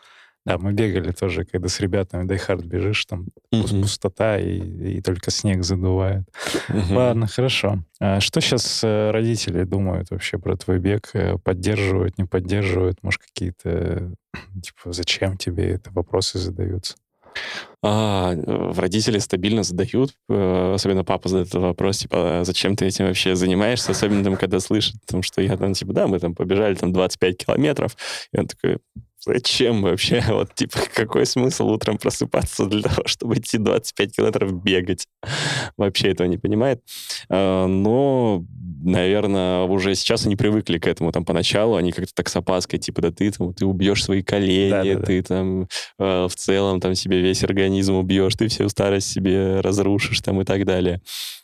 Да, 0.48 0.58
мы 0.58 0.72
бегали 0.72 1.12
тоже, 1.12 1.44
когда 1.44 1.68
с 1.68 1.80
ребятами 1.82 2.26
Дайхард 2.26 2.64
бежишь, 2.64 3.04
там 3.06 3.26
Мгм. 3.52 3.82
пустота 3.82 4.40
и, 4.40 4.98
и 4.98 5.02
только 5.02 5.30
снег 5.30 5.64
задувает. 5.66 6.24
Мгм. 6.70 6.96
Ладно, 6.96 7.28
хорошо. 7.28 7.80
А 8.00 8.22
что 8.22 8.40
сейчас 8.40 8.82
родители 8.84 9.64
думают 9.64 10.10
вообще 10.10 10.38
про 10.38 10.56
твой 10.56 10.80
бег? 10.80 11.10
Э, 11.14 11.38
Поддерживают, 11.38 12.18
не 12.18 12.24
поддерживают? 12.24 13.00
Может, 13.04 13.22
какие-то, 13.24 14.14
типа, 14.64 14.94
зачем 14.94 15.38
тебе 15.38 15.72
это 15.72 15.92
вопросы 15.92 16.40
задаются? 16.40 16.96
А, 17.84 18.34
э, 18.34 18.72
родители 18.78 19.20
стабильно 19.20 19.64
задают, 19.64 20.14
э, 20.30 20.72
особенно 20.76 21.04
папа 21.04 21.28
задает 21.30 21.50
этот 21.50 21.62
вопрос, 21.62 21.98
типа, 22.00 22.40
«А 22.40 22.44
зачем 22.46 22.76
ты 22.78 22.86
этим 22.86 23.06
вообще 23.06 23.36
занимаешься, 23.36 23.92
особенно 23.92 24.24
там, 24.24 24.38
когда 24.38 24.60
слышит, 24.62 24.96
там, 25.06 25.22
что 25.24 25.42
я 25.42 25.58
там, 25.58 25.74
типа, 25.74 25.94
да, 25.94 26.08
мы 26.08 26.20
там 26.20 26.34
побежали 26.34 26.76
там 26.76 26.94
25 26.94 27.38
километров, 27.46 27.96
и 28.34 28.40
он 28.40 28.48
такой, 28.48 28.78
зачем 29.28 29.82
вообще, 29.82 30.24
вот, 30.30 30.54
типа, 30.56 30.80
какой 30.94 31.26
смысл 31.26 31.70
утром 31.70 31.98
просыпаться 31.98 32.66
для 32.66 32.82
того, 32.82 33.04
чтобы 33.06 33.36
идти 33.36 33.58
25 33.58 34.16
километров 34.16 34.64
бегать? 34.64 35.08
Вообще 35.78 36.10
этого 36.10 36.28
не 36.28 36.38
понимает. 36.38 36.82
А, 37.30 37.68
Но, 37.68 38.44
наверное, 38.84 39.64
уже 39.64 39.96
сейчас 39.96 40.26
они 40.26 40.36
привыкли 40.36 40.78
к 40.78 40.88
этому, 40.88 41.12
там, 41.12 41.26
поначалу 41.26 41.76
они 41.76 41.92
как-то 41.92 42.14
так 42.14 42.30
с 42.30 42.36
опаской, 42.36 42.80
типа, 42.80 43.02
да 43.02 43.12
ты 43.12 43.32
там, 43.32 43.54
ты 43.54 43.66
убьешь 43.66 44.04
свои 44.04 44.22
колени, 44.24 44.72
Да-да-да. 44.72 45.06
ты 45.06 45.24
там 45.24 45.68
э, 46.00 46.28
в 46.28 46.36
целом 46.36 46.80
там 46.80 46.96
себе 46.96 47.22
весь 47.22 47.44
организм 47.44 47.96
убьешь, 47.96 48.36
ты 48.36 48.48
всю 48.48 48.70
старость 48.70 49.10
себе 49.12 49.62
разрушишь 49.62 50.22
там 50.22 50.42
и 50.42 50.46
так 50.46 50.66
далее. 50.66 51.02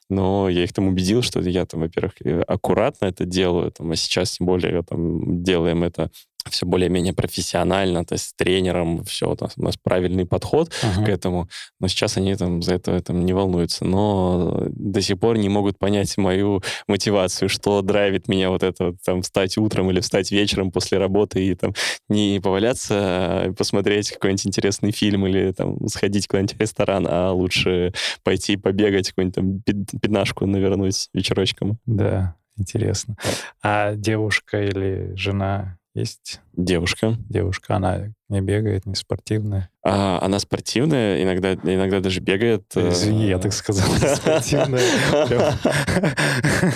Но 0.10 0.50
я 0.50 0.64
их 0.64 0.74
там 0.74 0.88
убедил, 0.88 1.22
что 1.22 1.40
я 1.42 1.66
там, 1.66 1.82
во-первых, 1.82 2.14
э, 2.24 2.42
аккуратно 2.42 3.06
это 3.06 3.26
делаю, 3.26 3.72
там, 3.72 3.92
а 3.92 3.96
сейчас 3.96 4.32
тем 4.32 4.48
более 4.48 4.84
там 4.84 5.44
делаем 5.44 5.84
это 5.84 6.12
все 6.50 6.66
более-менее 6.66 7.14
профессионально, 7.14 8.06
то 8.06 8.14
есть 8.14 8.30
с 8.30 8.34
тренером, 8.34 9.04
все, 9.06 9.32
у 9.32 9.38
нас, 9.40 9.54
у 9.58 9.64
нас 9.64 9.78
правильный 9.78 10.26
подход 10.26 10.72
к 11.06 11.08
этому, 11.08 11.50
но 11.80 11.88
сейчас 11.88 12.18
они 12.18 12.36
там 12.36 12.62
за 12.62 12.76
это 12.76 13.00
там, 13.02 13.26
не 13.26 13.34
волнуются, 13.34 13.86
но 13.86 14.66
до 14.70 15.02
сих 15.02 15.20
пор 15.20 15.38
не 15.38 15.50
могут 15.50 15.78
понять 15.78 16.18
мою 16.18 16.62
мотивацию, 16.88 17.50
что 17.50 17.82
драйвит 17.82 18.28
меня 18.28 18.50
вот 18.50 18.64
это 18.64 18.96
там 19.06 19.22
встать 19.22 19.58
утром 19.58 19.90
или 19.92 20.00
встать 20.00 20.32
вечером 20.32 20.72
после 20.72 20.98
работы 20.98 21.44
и 21.44 21.56
там 21.56 21.74
не 22.10 22.40
поваляться, 22.42 22.96
а 22.96 23.54
посмотреть 23.54 24.12
какой-нибудь 24.12 24.48
интересный 24.48 24.92
фильм 24.92 25.28
или 25.28 25.52
там 25.52 25.88
сходить 25.88 26.28
куда-нибудь 26.28 26.56
в 26.56 26.60
ресторан, 26.60 27.08
а 27.10 27.32
лучше 27.32 27.94
пойти 28.24 28.58
побегать, 28.58 29.10
какую-нибудь 29.10 29.66
там 29.66 30.00
пятнашку 30.00 30.46
навернуть 30.46 31.10
вечерочком. 31.14 31.80
Да, 31.86 32.36
интересно. 32.58 33.16
А 33.62 33.96
девушка 33.96 34.64
или 34.64 35.14
жена 35.16 35.78
есть? 35.94 36.42
Девушка. 36.54 37.16
Девушка, 37.30 37.76
она 37.76 38.14
не 38.30 38.42
бегает, 38.42 38.86
не 38.86 38.96
спортивная? 38.96 39.70
А, 39.84 40.20
она 40.22 40.40
спортивная, 40.40 41.22
иногда, 41.24 41.54
иногда 41.54 42.00
даже 42.00 42.20
бегает. 42.20 42.64
э, 42.76 42.90
Извини, 42.90 43.28
я 43.28 43.38
так 43.40 43.54
сказал, 43.54 43.86
спортивная. 44.16 44.82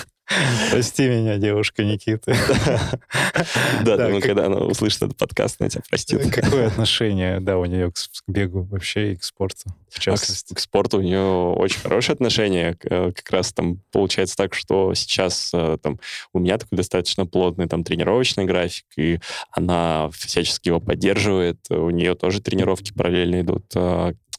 Прости 0.71 1.07
меня, 1.07 1.38
девушка 1.38 1.84
Никиты. 1.84 2.36
Да, 3.84 3.97
как- 3.97 4.21
когда 4.21 4.45
она 4.47 4.57
услышит 4.57 5.01
этот 5.03 5.17
подкаст, 5.17 5.57
она 5.59 5.69
тебя 5.69 5.82
простит. 5.89 6.30
Какое 6.34 6.67
отношение, 6.67 7.39
да, 7.39 7.57
у 7.57 7.65
нее 7.65 7.91
к 7.91 7.95
бегу 8.28 8.63
вообще 8.63 9.13
и 9.13 9.15
к 9.15 9.23
спорту, 9.23 9.63
в 9.89 9.97
А 9.97 10.01
частности? 10.01 10.53
к 10.53 10.59
спорту 10.59 10.97
у 10.97 11.01
нее 11.01 11.21
очень 11.55 11.80
хорошее 11.80 12.13
отношение. 12.15 12.75
Э, 12.84 13.11
Как 13.15 13.30
раз 13.32 13.53
там 13.53 13.82
получается 13.91 14.36
так, 14.36 14.53
что 14.53 14.93
сейчас 14.93 15.51
э, 15.53 15.78
там 15.82 15.99
у 16.34 16.39
меня 16.39 16.57
такой 16.57 16.75
достаточно 16.78 17.25
плотный 17.25 17.67
там 17.67 17.84
тренировочный 17.84 18.45
график, 18.45 18.86
и 18.97 19.19
она 19.51 20.09
всячески 20.13 20.67
его 20.69 20.80
поддерживает. 20.80 21.59
У 21.69 21.89
нее 21.89 22.15
тоже 22.15 22.41
тренировки 22.41 22.91
параллельно 22.93 23.41
идут. 23.41 23.65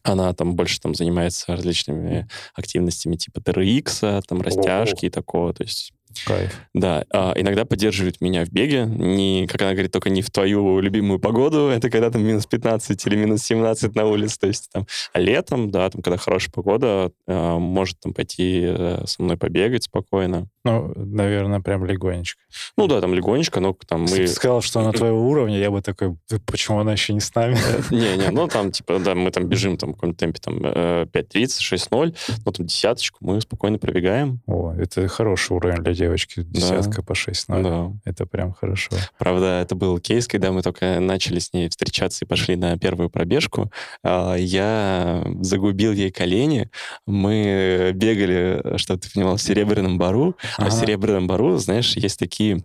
Она 0.03 0.33
там 0.33 0.55
больше 0.55 0.81
там 0.81 0.95
занимается 0.95 1.55
различными 1.55 2.29
активностями 2.55 3.17
типа 3.17 3.39
TRX, 3.39 4.23
там 4.27 4.41
растяжки 4.41 5.07
и 5.07 5.11
такого. 5.11 5.53
То 5.53 5.65
есть 5.65 5.93
Кайф. 6.25 6.61
Да, 6.75 7.05
а, 7.13 7.33
иногда 7.37 7.65
поддерживает 7.65 8.21
меня 8.21 8.45
в 8.45 8.51
беге. 8.51 8.85
Не, 8.87 9.47
как 9.47 9.63
она 9.63 9.73
говорит, 9.73 9.93
только 9.93 10.11
не 10.11 10.23
в 10.23 10.31
твою 10.31 10.81
любимую 10.81 11.19
погоду. 11.19 11.69
Это 11.69 11.91
когда 11.91 12.11
там 12.11 12.23
минус 12.23 12.47
15 12.47 13.07
или 13.07 13.17
минус 13.17 13.43
17 13.43 13.95
на 13.95 14.05
улице. 14.07 14.39
То 14.39 14.47
есть 14.47 14.71
там 14.73 14.87
а 15.13 15.21
летом, 15.21 15.71
да, 15.71 15.89
там, 15.91 16.03
когда 16.03 16.17
хорошая 16.17 16.53
погода, 16.53 17.13
а, 17.27 17.59
может 17.59 18.01
там 18.01 18.13
пойти 18.13 18.63
э, 18.65 19.05
со 19.07 19.23
мной 19.23 19.37
побегать 19.37 19.85
спокойно. 19.85 20.49
Ну, 20.65 20.93
наверное, 20.97 21.61
прям 21.61 21.85
легонечко. 21.87 22.41
Ну 22.77 22.87
да, 22.89 23.01
там 23.01 23.15
легонечко, 23.15 23.61
но 23.61 23.75
там 23.87 24.03
Если 24.03 24.21
мы... 24.21 24.27
ты 24.27 24.33
сказал, 24.33 24.61
что 24.61 24.81
она 24.81 24.93
твоего 24.93 25.29
уровня, 25.29 25.59
я 25.59 25.71
бы 25.71 25.81
такой, 25.81 26.17
«Да 26.29 26.39
почему 26.45 26.81
она 26.81 26.93
еще 26.93 27.15
не 27.15 27.21
с 27.21 27.35
нами? 27.35 27.57
Не-не, 27.91 28.31
ну 28.31 28.49
там, 28.49 28.71
типа, 28.71 28.99
да, 28.99 29.15
мы 29.15 29.31
там 29.31 29.47
бежим 29.47 29.77
там 29.79 29.93
в 29.93 29.95
каком-то 29.95 30.19
темпе 30.19 30.41
там 30.41 30.59
э, 30.63 31.07
5.30, 31.13 31.47
6.0, 31.91 32.17
но 32.45 32.53
там 32.53 32.67
десяточку 32.67 33.19
мы 33.21 33.41
спокойно 33.41 33.79
пробегаем. 33.79 34.41
О, 34.47 34.75
это 34.79 35.09
хороший 35.09 35.53
уровень 35.53 35.83
для 35.83 35.95
девочки. 35.99 36.43
Десятка 36.43 37.03
по 37.03 37.15
6 37.15 37.47
Да. 37.49 37.93
Это 38.05 38.25
прям 38.27 38.53
хорошо. 38.53 38.91
Правда, 39.19 39.61
это 39.61 39.75
был 39.75 39.99
кейс, 39.99 40.27
когда 40.27 40.53
мы 40.53 40.63
только 40.63 41.01
начали 41.01 41.39
с 41.39 41.53
ней 41.53 41.69
встречаться 41.69 42.25
и 42.25 42.29
пошли 42.29 42.57
на 42.57 42.79
первую 42.79 43.11
пробежку. 43.11 43.71
А, 44.03 44.35
Я 44.37 45.25
загубил 45.41 45.93
ей 45.93 46.11
колени. 46.11 46.71
Мы 47.07 47.93
бегали, 47.95 48.77
чтобы 48.79 49.01
ты 49.01 49.11
понимал, 49.13 49.37
в 49.37 49.43
Серебряном 49.43 49.99
Бару. 49.99 50.37
А 50.57 50.65
в 50.65 50.69
Ага. 50.69 50.71
Серебряном 50.71 51.27
Бару, 51.27 51.57
знаешь, 51.59 51.97
есть 51.97 52.19
такие 52.19 52.59
а, 52.59 52.61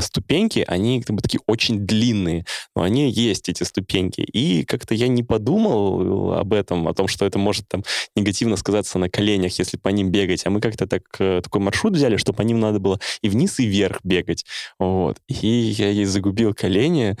ступеньки, 0.00 0.64
они 0.66 1.02
как 1.02 1.16
бы 1.16 1.22
такие 1.22 1.40
очень 1.46 1.80
длинные, 1.80 2.44
но 2.74 2.82
они 2.82 3.10
есть, 3.10 3.48
эти 3.48 3.62
ступеньки. 3.62 4.20
И 4.20 4.64
как-то 4.64 4.94
я 4.94 5.08
не 5.08 5.22
подумал 5.22 6.32
об 6.34 6.52
этом, 6.52 6.88
о 6.88 6.94
том, 6.94 7.08
что 7.08 7.24
это 7.24 7.38
может 7.38 7.68
там 7.68 7.84
негативно 8.14 8.56
сказаться 8.56 8.98
на 8.98 9.08
коленях, 9.08 9.58
если 9.58 9.76
по 9.76 9.88
ним 9.88 10.10
бегать. 10.10 10.46
А 10.46 10.50
мы 10.50 10.60
как-то 10.60 10.86
так, 10.86 11.02
э, 11.18 11.40
такой 11.42 11.60
маршрут 11.60 11.94
взяли, 11.94 12.16
что 12.16 12.32
по 12.32 12.42
ним 12.42 12.60
надо 12.60 12.78
было 12.78 12.98
и 13.22 13.28
вниз, 13.28 13.58
и 13.60 13.66
вверх 13.66 14.00
бегать. 14.02 14.44
Вот. 14.78 15.18
И 15.28 15.46
я 15.46 15.90
ей 15.90 16.04
загубил 16.04 16.54
колени, 16.54 17.16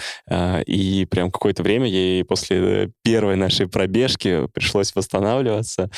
и 0.66 1.06
прям 1.10 1.30
какое-то 1.30 1.62
время 1.62 1.86
ей 1.86 2.24
после 2.24 2.90
первой 3.02 3.36
нашей 3.36 3.68
пробежки 3.68 4.46
пришлось 4.52 4.94
восстанавливаться, 4.94 5.90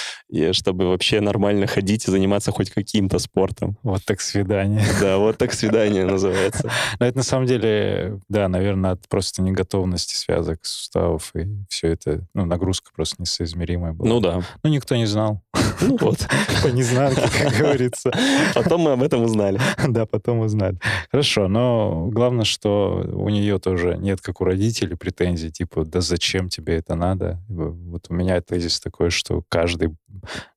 чтобы 0.52 0.88
вообще 0.88 1.20
нормально 1.20 1.66
ходить 1.66 2.06
и 2.06 2.10
заниматься 2.10 2.52
хоть 2.52 2.70
каким-то 2.70 3.18
спортом. 3.18 3.78
Вот 3.82 4.04
так 4.04 4.20
свидание. 4.20 4.84
Да, 5.00 5.18
вот 5.18 5.38
так 5.38 5.52
свидание 5.52 6.04
называется. 6.06 6.57
Но 7.00 7.06
это 7.06 7.18
на 7.18 7.22
самом 7.22 7.46
деле, 7.46 8.20
да, 8.28 8.48
наверное, 8.48 8.92
от 8.92 9.08
просто 9.08 9.42
неготовности 9.42 10.14
связок 10.14 10.64
суставов, 10.64 11.30
и 11.34 11.46
все 11.68 11.88
это, 11.88 12.26
ну, 12.34 12.44
нагрузка 12.44 12.90
просто 12.94 13.16
несоизмеримая 13.18 13.92
была. 13.92 14.08
Ну 14.08 14.20
да. 14.20 14.42
Ну, 14.62 14.70
никто 14.70 14.96
не 14.96 15.06
знал. 15.06 15.42
Ну 15.80 15.96
вот. 16.00 16.18
По 16.62 16.68
незнанке, 16.68 17.22
как 17.22 17.58
говорится. 17.58 18.10
Потом 18.54 18.82
мы 18.82 18.92
об 18.92 19.02
этом 19.02 19.22
узнали. 19.22 19.60
Да, 19.88 20.06
потом 20.06 20.40
узнали. 20.40 20.78
Хорошо, 21.10 21.48
но 21.48 22.08
главное, 22.10 22.44
что 22.44 23.04
у 23.12 23.28
нее 23.28 23.58
тоже 23.58 23.96
нет, 23.98 24.20
как 24.20 24.40
у 24.40 24.44
родителей, 24.44 24.96
претензий, 24.96 25.50
типа, 25.50 25.84
да 25.84 26.00
зачем 26.00 26.48
тебе 26.48 26.76
это 26.76 26.94
надо? 26.94 27.40
Вот 27.48 28.06
у 28.08 28.14
меня 28.14 28.40
тезис 28.40 28.80
такой, 28.80 29.10
что 29.10 29.42
каждый, 29.48 29.94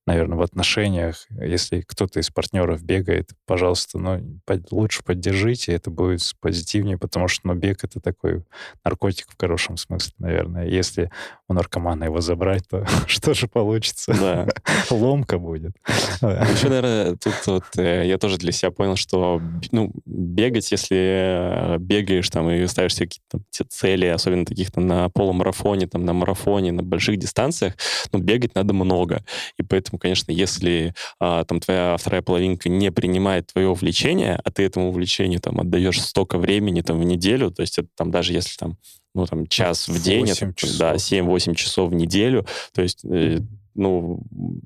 наверное, 0.08 0.38
в 0.38 0.42
отношениях, 0.42 1.28
если 1.30 1.82
кто-то 1.82 2.20
из 2.20 2.30
партнеров 2.30 2.84
бегает, 2.84 3.30
пожалуйста, 3.46 4.00
ну, 4.00 4.40
под- 4.46 4.72
лучше 4.72 5.04
поддержите, 5.04 5.74
это 5.74 5.92
будет 5.92 6.22
позитивнее, 6.40 6.98
потому 6.98 7.28
что, 7.28 7.48
ну, 7.48 7.56
бег— 7.56 7.84
это 7.84 8.00
такой 8.00 8.44
наркотик 8.84 9.28
в 9.30 9.38
хорошем 9.40 9.78
смысле, 9.78 10.14
наверное. 10.20 10.68
Если 10.68 11.12
у 11.52 11.54
наркомана 11.54 12.06
его 12.06 12.22
забрать, 12.22 12.68
то 12.68 12.86
что 13.08 13.34
же 13.34 13.48
получится? 13.48 14.14
Да. 14.14 14.48
Ломка 14.90 15.38
будет. 15.38 15.74
Еще, 16.22 16.70
наверное, 16.70 17.16
тут 17.16 17.34
вот 17.46 17.64
э, 17.78 18.08
я 18.08 18.18
тоже 18.18 18.38
для 18.38 18.52
себя 18.52 18.72
понял, 18.72 18.96
что 18.96 19.42
ну, 19.72 19.92
бегать, 20.06 20.72
если 20.72 20.98
э, 20.98 21.78
бегаешь 21.78 22.30
там 22.30 22.50
и 22.50 22.66
ставишь 22.68 22.96
себе 22.96 23.08
какие-то 23.08 23.70
цели, 23.70 24.06
особенно 24.06 24.46
таких 24.46 24.72
там 24.72 24.88
на 24.88 25.10
полумарафоне, 25.10 25.88
там 25.88 26.06
на 26.06 26.14
марафоне, 26.14 26.72
на 26.72 26.84
больших 26.84 27.18
дистанциях, 27.18 27.74
ну, 28.12 28.20
бегать 28.20 28.56
надо 28.56 28.74
много. 28.74 29.24
И 29.58 29.64
поэтому, 29.64 30.00
конечно, 30.00 30.32
если 30.32 30.94
а, 31.20 31.44
там 31.44 31.60
твоя 31.60 31.98
вторая 31.98 32.22
половинка 32.22 32.70
не 32.70 32.92
принимает 32.92 33.48
твое 33.52 33.68
увлечение, 33.68 34.40
а 34.44 34.52
ты 34.52 34.64
этому 34.64 34.90
увлечению 34.90 35.40
там 35.40 35.60
отдаешь 35.60 36.02
столько 36.02 36.38
времени 36.38 36.82
там 36.82 37.00
в 37.00 37.04
неделю, 37.04 37.52
то 37.52 37.62
есть 37.62 37.78
это 37.78 37.88
там 37.96 38.12
даже 38.12 38.34
если 38.34 38.58
там 38.58 38.78
ну, 39.14 39.26
там, 39.26 39.48
час 39.48 39.88
в 39.88 40.02
день, 40.02 40.30
это, 40.30 40.46
8 40.46 40.54
часов. 40.54 40.78
да, 40.78 40.96
7-8 40.96 41.56
часов 41.56 41.92
в 41.92 41.94
неделю, 41.94 42.46
то 42.74 42.82
есть 42.82 43.04
э, 43.06 43.40
ну, 43.74 44.22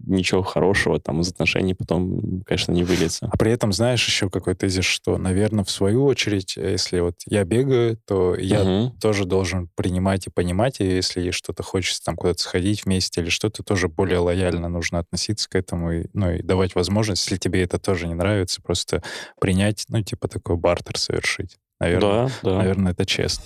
ничего 0.06 0.42
хорошего 0.42 1.00
там 1.00 1.22
из 1.22 1.30
отношений 1.30 1.74
потом, 1.74 2.42
конечно, 2.46 2.72
не 2.72 2.84
выльется. 2.84 3.30
А 3.32 3.38
при 3.38 3.52
этом 3.52 3.72
знаешь 3.72 4.06
еще 4.06 4.30
какой 4.30 4.56
тезис, 4.56 4.86
что, 4.86 5.18
наверное, 5.18 5.64
в 5.64 5.70
свою 5.70 6.06
очередь, 6.06 6.58
если 6.58 7.00
вот 7.00 7.16
я 7.28 7.44
бегаю, 7.44 7.98
то 8.08 8.36
я 8.36 8.64
угу. 8.64 8.96
тоже 9.00 9.26
должен 9.26 9.70
принимать 9.76 10.28
и 10.28 10.32
понимать, 10.32 10.80
и 10.80 10.86
если 10.86 11.32
что-то 11.32 11.64
хочется 11.64 12.04
там 12.04 12.16
куда-то 12.16 12.42
сходить 12.42 12.86
вместе 12.86 13.22
или 13.22 13.30
что-то, 13.30 13.64
тоже 13.64 13.88
более 13.88 14.20
лояльно 14.20 14.70
нужно 14.70 15.00
относиться 15.00 15.50
к 15.50 15.56
этому, 15.56 15.92
и, 15.92 16.06
ну, 16.14 16.32
и 16.32 16.42
давать 16.42 16.76
возможность, 16.76 17.26
если 17.26 17.38
тебе 17.38 17.64
это 17.64 17.78
тоже 17.78 18.08
не 18.08 18.16
нравится, 18.16 18.62
просто 18.62 19.04
принять, 19.40 19.86
ну, 19.90 20.02
типа 20.02 20.28
такой 20.28 20.58
бартер 20.58 20.98
совершить. 20.98 21.58
Наверное, 21.80 22.28
да, 22.28 22.32
да. 22.50 22.58
наверное 22.58 22.92
это 22.94 23.06
честно. 23.06 23.44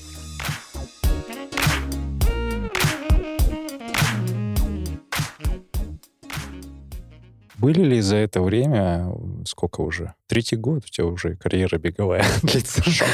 Были 7.60 7.84
ли 7.84 8.02
за 8.02 8.16
это 8.16 8.42
время, 8.42 9.14
сколько 9.46 9.82
уже? 9.82 10.14
Третий 10.28 10.56
год 10.56 10.86
у 10.86 10.88
тебя 10.88 11.08
уже 11.08 11.36
карьера 11.36 11.78
беговая 11.78 12.26
длится. 12.44 12.82
Шок. 12.90 13.08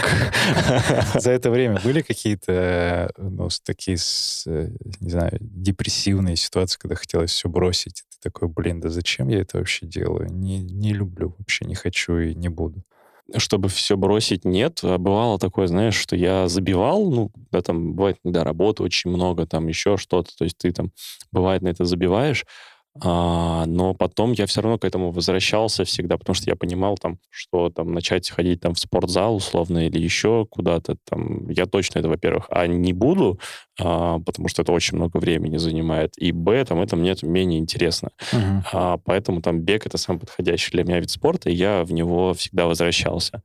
За 1.16 1.32
это 1.32 1.50
время 1.50 1.80
были 1.84 2.02
какие-то 2.02 3.12
ну, 3.18 3.50
такие, 3.64 3.98
не 3.98 5.10
знаю, 5.10 5.38
депрессивные 5.40 6.36
ситуации, 6.36 6.78
когда 6.78 6.96
хотелось 6.96 7.32
все 7.32 7.50
бросить? 7.50 8.04
Ты 8.10 8.30
такой, 8.30 8.48
блин, 8.48 8.82
да 8.82 8.90
зачем 8.90 9.30
я 9.30 9.40
это 9.40 9.58
вообще 9.58 9.88
делаю? 9.88 10.32
Не, 10.32 10.60
не 10.60 10.94
люблю 10.94 11.34
вообще, 11.38 11.66
не 11.66 11.76
хочу 11.76 12.18
и 12.18 12.36
не 12.36 12.50
буду 12.50 12.84
чтобы 13.38 13.70
все 13.70 13.98
бросить, 13.98 14.46
нет. 14.46 14.82
А 14.84 14.98
бывало 14.98 15.40
такое, 15.40 15.68
знаешь, 15.68 15.96
что 15.96 16.16
я 16.16 16.48
забивал, 16.48 17.10
ну, 17.10 17.32
да, 17.52 17.62
там 17.62 17.94
бывает, 17.94 18.18
когда 18.24 18.44
работы 18.44 18.84
очень 18.84 19.10
много, 19.10 19.48
там 19.48 19.68
еще 19.68 19.98
что-то, 19.98 20.30
то 20.38 20.44
есть 20.44 20.58
ты 20.58 20.72
там, 20.72 20.92
бывает, 21.32 21.62
на 21.62 21.70
это 21.70 21.86
забиваешь, 21.86 22.46
а, 23.02 23.66
но 23.66 23.94
потом 23.94 24.32
я 24.32 24.46
все 24.46 24.62
равно 24.62 24.78
к 24.78 24.86
этому 24.86 25.12
возвращался 25.12 25.84
всегда, 25.84 26.18
потому 26.18 26.34
что 26.34 26.50
я 26.50 26.56
понимал, 26.56 26.98
там, 26.98 27.18
что 27.30 27.70
там 27.70 27.94
начать 27.94 28.30
ходить 28.30 28.62
там 28.62 28.74
в 28.74 28.80
спортзал 28.80 29.36
условно 29.36 29.88
или 29.88 30.00
еще 30.00 30.46
куда-то, 30.50 30.96
там, 31.04 31.50
я 31.50 31.66
точно 31.66 32.00
это, 32.00 32.08
во-первых, 32.08 32.48
а 32.50 32.68
не 32.68 32.94
буду, 32.94 33.40
а, 33.80 34.20
потому 34.20 34.48
что 34.48 34.62
это 34.62 34.72
очень 34.72 34.96
много 34.98 35.18
времени 35.18 35.58
занимает, 35.58 36.18
и 36.18 36.32
б, 36.32 36.64
там, 36.64 36.80
это 36.80 36.96
мне 36.96 37.16
менее 37.22 37.60
интересно. 37.60 38.12
Uh-huh. 38.32 38.62
А, 38.72 38.98
поэтому 39.04 39.42
там 39.42 39.60
бег— 39.60 39.86
это 39.88 39.98
самый 39.98 40.20
подходящий 40.20 40.72
для 40.72 40.84
меня 40.84 41.00
вид 41.00 41.10
спорта, 41.10 41.50
и 41.50 41.54
я 41.54 41.84
в 41.84 41.92
него 41.92 42.34
всегда 42.34 42.66
возвращался. 42.66 43.44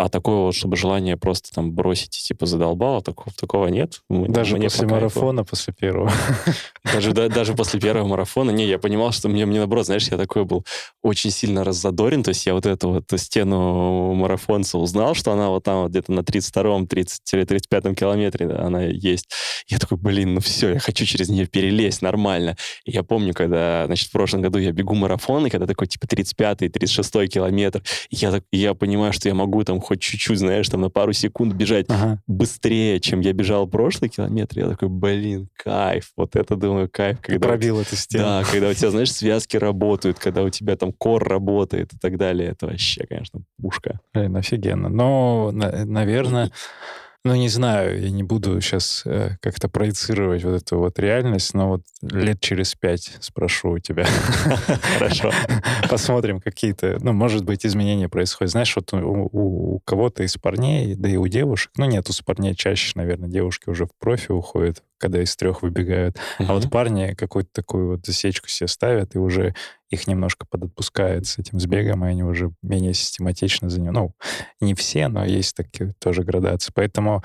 А 0.00 0.08
такого 0.08 0.46
вот, 0.46 0.54
чтобы 0.54 0.78
желание 0.78 1.18
просто 1.18 1.52
там 1.52 1.72
бросить 1.72 2.18
и 2.18 2.22
типа 2.22 2.46
задолбало, 2.46 3.02
такого, 3.02 3.34
такого 3.38 3.66
нет. 3.66 4.00
Даже 4.08 4.56
мне 4.56 4.70
после 4.70 4.86
марафона, 4.86 5.44
после 5.44 5.74
первого. 5.74 6.10
Даже, 6.84 7.12
да, 7.12 7.28
даже 7.28 7.52
после 7.52 7.78
первого 7.78 8.08
марафона, 8.08 8.50
не, 8.50 8.66
я 8.66 8.78
понимал, 8.78 9.12
что 9.12 9.28
мне, 9.28 9.44
мне 9.44 9.58
наоборот, 9.58 9.84
знаешь, 9.84 10.08
я 10.08 10.16
такой 10.16 10.46
был 10.46 10.64
очень 11.02 11.30
сильно 11.30 11.62
раззадорен, 11.62 12.22
то 12.22 12.30
есть 12.30 12.46
я 12.46 12.54
вот 12.54 12.64
эту 12.64 12.88
вот 12.88 13.04
стену 13.20 14.14
марафонца 14.14 14.78
узнал, 14.78 15.14
что 15.14 15.32
она 15.32 15.50
вот 15.50 15.64
там 15.64 15.82
вот 15.82 15.90
где-то 15.90 16.10
на 16.10 16.20
32-м, 16.20 16.84
30-35 16.84 17.94
километре 17.94 18.46
да, 18.46 18.62
она 18.64 18.84
есть. 18.84 19.28
Я 19.68 19.78
такой, 19.78 19.98
блин, 19.98 20.34
ну 20.34 20.40
все, 20.40 20.72
я 20.72 20.78
хочу 20.78 21.04
через 21.04 21.28
нее 21.28 21.46
перелезть 21.46 22.00
нормально. 22.00 22.56
И 22.86 22.92
я 22.92 23.02
помню, 23.02 23.34
когда, 23.34 23.84
значит, 23.84 24.08
в 24.08 24.12
прошлом 24.12 24.40
году 24.40 24.58
я 24.58 24.72
бегу 24.72 24.94
марафон, 24.94 25.46
и 25.46 25.50
когда 25.50 25.66
такой 25.66 25.86
типа 25.86 26.06
35-й, 26.06 26.68
36-й 26.68 27.28
километр, 27.28 27.82
я, 28.08 28.30
так, 28.30 28.44
я 28.50 28.72
понимаю, 28.72 29.12
что 29.12 29.28
я 29.28 29.34
могу 29.34 29.62
там 29.64 29.80
хоть 29.90 30.00
чуть-чуть, 30.00 30.38
знаешь, 30.38 30.68
там 30.68 30.82
на 30.82 30.88
пару 30.88 31.12
секунд 31.12 31.52
бежать 31.54 31.86
ага. 31.88 32.22
быстрее, 32.28 33.00
чем 33.00 33.18
я 33.22 33.32
бежал 33.32 33.66
прошлый 33.66 34.08
километр, 34.08 34.60
я 34.60 34.68
такой, 34.68 34.88
блин, 34.88 35.48
кайф, 35.56 36.12
вот 36.16 36.36
это, 36.36 36.54
думаю, 36.54 36.88
кайф. 36.88 37.18
Когда 37.20 37.40
Ты 37.40 37.48
пробил 37.48 37.80
эту 37.80 37.96
стену. 37.96 38.22
Да, 38.22 38.44
когда 38.48 38.68
у 38.68 38.74
тебя, 38.74 38.92
знаешь, 38.92 39.12
связки 39.12 39.56
работают, 39.56 40.20
когда 40.20 40.44
у 40.44 40.48
тебя 40.48 40.76
там 40.76 40.92
кор 40.92 41.24
работает 41.24 41.92
и 41.92 41.98
так 41.98 42.18
далее, 42.18 42.50
это 42.50 42.68
вообще, 42.68 43.04
конечно, 43.04 43.40
пушка. 43.60 43.98
Блин, 44.14 44.36
офигенно. 44.36 44.88
Но, 44.88 45.50
наверное, 45.50 46.52
ну, 47.24 47.34
не 47.34 47.48
знаю, 47.48 48.00
я 48.00 48.10
не 48.10 48.22
буду 48.22 48.58
сейчас 48.60 49.02
э, 49.04 49.36
как-то 49.42 49.68
проецировать 49.68 50.42
вот 50.42 50.62
эту 50.62 50.78
вот 50.78 50.98
реальность, 50.98 51.52
но 51.52 51.68
вот 51.68 51.82
лет 52.02 52.40
через 52.40 52.74
пять 52.74 53.16
спрошу 53.20 53.72
у 53.72 53.78
тебя. 53.78 54.06
Хорошо. 54.98 55.30
Посмотрим 55.90 56.40
какие-то, 56.40 56.98
ну, 57.02 57.12
может 57.12 57.44
быть, 57.44 57.66
изменения 57.66 58.08
происходят. 58.08 58.52
Знаешь, 58.52 58.74
вот 58.74 58.92
у, 58.94 59.28
у 59.32 59.80
кого-то 59.80 60.22
из 60.22 60.36
парней, 60.38 60.94
да 60.94 61.10
и 61.10 61.16
у 61.16 61.26
девушек, 61.28 61.72
ну, 61.76 61.84
нет, 61.84 62.08
у 62.08 62.24
парней 62.24 62.54
чаще, 62.54 62.92
наверное, 62.94 63.28
девушки 63.28 63.68
уже 63.68 63.84
в 63.84 63.90
профи 63.98 64.32
уходят, 64.32 64.82
когда 65.00 65.22
из 65.22 65.34
трех 65.36 65.62
выбегают. 65.62 66.16
Uh-huh. 66.16 66.46
А 66.48 66.54
вот 66.54 66.70
парни 66.70 67.14
какую-то 67.16 67.50
такую 67.52 67.88
вот 67.88 68.06
засечку 68.06 68.48
себе 68.48 68.68
ставят 68.68 69.14
и 69.14 69.18
уже 69.18 69.54
их 69.88 70.06
немножко 70.06 70.46
подотпускает 70.48 71.26
с 71.26 71.38
этим 71.38 71.58
сбегом, 71.58 72.04
и 72.04 72.08
они 72.08 72.22
уже 72.22 72.52
менее 72.62 72.94
систематично 72.94 73.68
за 73.68 73.80
ним. 73.80 73.92
Ну, 73.92 74.14
не 74.60 74.74
все, 74.74 75.08
но 75.08 75.24
есть 75.24 75.56
такие 75.56 75.94
тоже 75.98 76.22
градации. 76.22 76.72
Поэтому 76.74 77.24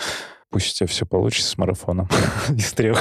пусть 0.56 0.72
у 0.72 0.78
тебя 0.78 0.88
все 0.88 1.06
получится 1.06 1.50
с 1.50 1.58
марафоном 1.58 2.08
из 2.56 2.72
трех. 2.72 2.98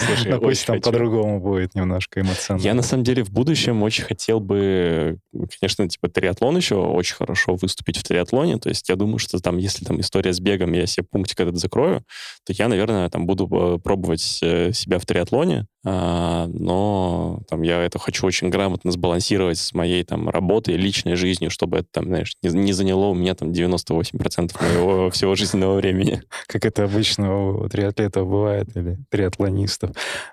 Слушай, 0.00 0.32
Но 0.32 0.40
пусть 0.40 0.66
там 0.66 0.80
по-другому 0.80 1.38
будет 1.38 1.76
немножко 1.76 2.20
эмоционально. 2.20 2.66
Я, 2.66 2.74
на 2.74 2.82
самом 2.82 3.04
деле, 3.04 3.22
в 3.22 3.30
будущем 3.30 3.80
очень 3.84 4.02
хотел 4.02 4.40
бы, 4.40 5.18
конечно, 5.60 5.88
типа 5.88 6.08
триатлон 6.08 6.56
еще 6.56 6.74
очень 6.74 7.14
хорошо 7.14 7.54
выступить 7.54 7.96
в 7.96 8.02
триатлоне. 8.02 8.58
То 8.58 8.70
есть 8.70 8.88
я 8.88 8.96
думаю, 8.96 9.18
что 9.18 9.38
там, 9.38 9.56
если 9.58 9.84
там 9.84 10.00
история 10.00 10.32
с 10.32 10.40
бегом, 10.40 10.72
я 10.72 10.86
себе 10.86 11.06
пунктик 11.08 11.38
этот 11.38 11.58
закрою, 11.58 12.02
то 12.44 12.52
я, 12.52 12.66
наверное, 12.66 13.08
там 13.08 13.24
буду 13.24 13.48
э, 13.52 13.78
пробовать 13.78 14.40
э, 14.42 14.72
себя 14.72 14.98
в 14.98 15.06
триатлоне. 15.06 15.68
А, 15.86 16.46
но 16.46 17.42
там 17.48 17.62
я 17.62 17.82
это 17.82 17.98
хочу 17.98 18.26
очень 18.26 18.48
грамотно 18.48 18.90
сбалансировать 18.90 19.58
с 19.58 19.74
моей 19.74 20.02
там 20.02 20.30
работой, 20.30 20.76
личной 20.76 21.14
жизнью, 21.14 21.50
чтобы 21.50 21.78
это 21.78 21.88
там, 21.90 22.04
знаешь, 22.06 22.34
не, 22.42 22.48
не 22.48 22.72
заняло 22.72 23.08
у 23.08 23.14
меня 23.14 23.34
там 23.34 23.50
98% 23.50 24.62
моего 24.62 25.10
всего 25.10 25.34
жизненного 25.34 25.76
времени. 25.76 26.22
Как 26.46 26.63
это 26.64 26.84
обычно 26.84 27.50
у 27.50 27.68
триатлетов 27.68 28.28
бывает, 28.28 28.68
или 28.76 28.98
триатлонистов. 29.10 29.90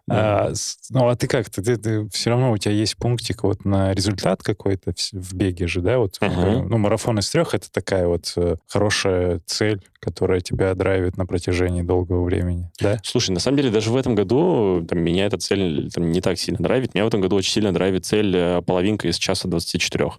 Да. 0.07 0.47
А, 0.47 0.53
ну, 0.89 1.07
а 1.07 1.15
ты 1.15 1.27
как? 1.27 1.49
Ты, 1.49 1.61
ты, 1.61 1.77
ты, 1.77 2.09
все 2.09 2.29
равно 2.29 2.51
у 2.51 2.57
тебя 2.57 2.73
есть 2.73 2.97
пунктик 2.97 3.43
вот 3.43 3.65
на 3.65 3.93
результат 3.93 4.43
какой-то 4.43 4.93
в, 4.93 5.13
в 5.13 5.33
беге 5.33 5.67
же, 5.67 5.81
да? 5.81 5.99
Вот, 5.99 6.17
uh-huh. 6.19 6.63
ну, 6.63 6.77
марафон 6.77 7.19
из 7.19 7.29
трех— 7.29 7.53
это 7.55 7.71
такая 7.71 8.07
вот 8.07 8.33
э, 8.35 8.55
хорошая 8.67 9.41
цель, 9.45 9.81
которая 9.99 10.41
тебя 10.41 10.73
драйвит 10.73 11.17
на 11.17 11.25
протяжении 11.25 11.81
долгого 11.81 12.23
времени, 12.23 12.69
да? 12.79 12.99
Слушай, 13.03 13.31
на 13.31 13.39
самом 13.39 13.57
деле 13.57 13.69
даже 13.69 13.91
в 13.91 13.95
этом 13.95 14.15
году 14.15 14.85
там, 14.87 14.99
меня 14.99 15.25
эта 15.25 15.37
цель 15.37 15.89
там, 15.91 16.11
не 16.11 16.21
так 16.21 16.37
сильно 16.37 16.59
драйвит. 16.59 16.93
Меня 16.93 17.05
в 17.05 17.07
этом 17.07 17.21
году 17.21 17.35
очень 17.35 17.53
сильно 17.53 17.73
драйвит 17.73 18.05
цель 18.05 18.35
э, 18.35 18.61
половинка 18.61 19.07
из 19.07 19.17
часа 19.17 19.47
24. 19.47 20.11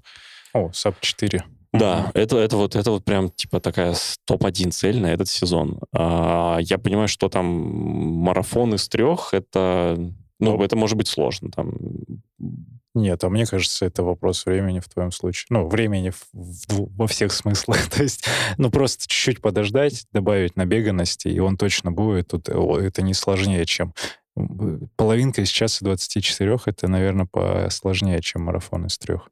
О, 0.54 0.70
sub 0.72 1.00
4. 1.00 1.44
Да, 1.72 2.10
это, 2.14 2.38
это 2.38 2.56
вот 2.56 2.76
это 2.76 2.90
вот 2.90 3.04
прям 3.04 3.30
типа 3.30 3.60
такая 3.60 3.94
топ-1 4.26 4.70
цель 4.72 5.00
на 5.00 5.06
этот 5.06 5.28
сезон. 5.28 5.80
А, 5.92 6.58
я 6.60 6.78
понимаю, 6.78 7.08
что 7.08 7.28
там 7.28 7.46
марафон 7.46 8.74
из 8.74 8.88
трех, 8.88 9.32
это, 9.32 9.96
ну, 10.38 10.62
это 10.62 10.76
может 10.76 10.98
быть 10.98 11.08
сложно. 11.08 11.50
Там 11.50 11.72
нет, 12.94 13.24
а 13.24 13.30
мне 13.30 13.46
кажется, 13.46 13.86
это 13.86 14.02
вопрос 14.02 14.44
времени 14.44 14.80
в 14.80 14.88
твоем 14.88 15.12
случае. 15.12 15.46
Ну, 15.48 15.66
времени 15.66 16.10
в, 16.10 16.26
в, 16.34 16.94
во 16.94 17.06
всех 17.06 17.32
смыслах. 17.32 17.88
То 17.90 18.02
есть, 18.02 18.26
ну, 18.58 18.70
просто 18.70 19.08
чуть-чуть 19.08 19.40
подождать, 19.40 20.04
добавить 20.12 20.56
набеганности, 20.56 21.28
и 21.28 21.38
он 21.38 21.56
точно 21.56 21.90
будет. 21.90 22.28
Тут 22.28 22.50
это 22.50 23.00
не 23.00 23.14
сложнее, 23.14 23.64
чем 23.64 23.94
половинка 24.96 25.42
из 25.42 25.48
часа 25.48 25.84
24, 25.84 26.58
это, 26.66 26.88
наверное, 26.88 27.26
посложнее, 27.26 28.20
чем 28.20 28.42
марафон 28.42 28.86
из 28.86 28.98
трех. 28.98 29.30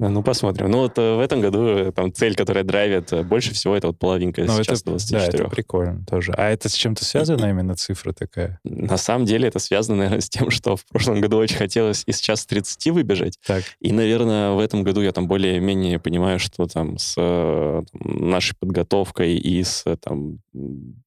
Ну, 0.00 0.22
посмотрим. 0.22 0.70
Ну, 0.70 0.78
вот 0.78 0.96
э, 0.96 1.16
в 1.16 1.20
этом 1.20 1.40
году 1.40 1.66
э, 1.66 1.92
там 1.92 2.12
цель, 2.12 2.36
которая 2.36 2.62
драйвит 2.62 3.12
э, 3.12 3.24
больше 3.24 3.52
всего, 3.52 3.74
это 3.74 3.88
вот 3.88 3.98
половинка 3.98 4.42
ну, 4.44 4.62
сейчас 4.62 4.82
это, 4.82 4.90
24. 4.90 5.20
Да, 5.20 5.38
это 5.38 5.48
прикольно 5.48 6.04
тоже. 6.08 6.32
А 6.36 6.48
это 6.48 6.68
с 6.68 6.74
чем-то 6.74 7.04
связано 7.04 7.46
именно 7.46 7.74
цифра 7.74 8.12
такая? 8.12 8.60
На 8.62 8.96
самом 8.96 9.24
деле 9.24 9.48
это 9.48 9.58
связано, 9.58 9.98
наверное, 9.98 10.20
с 10.20 10.28
тем, 10.28 10.50
что 10.50 10.76
в 10.76 10.86
прошлом 10.86 11.20
году 11.20 11.38
очень 11.38 11.56
хотелось 11.56 12.04
из 12.06 12.20
часа 12.20 12.46
30 12.46 12.86
выбежать. 12.92 13.38
Так. 13.44 13.64
И, 13.80 13.92
наверное, 13.92 14.52
в 14.52 14.60
этом 14.60 14.84
году 14.84 15.00
я 15.00 15.10
там 15.10 15.26
более-менее 15.26 15.98
понимаю, 15.98 16.38
что 16.38 16.66
там 16.66 16.96
с 16.98 17.14
там, 17.14 17.84
нашей 17.92 18.54
подготовкой 18.56 19.36
и 19.36 19.64
с 19.64 19.84
там 20.00 20.38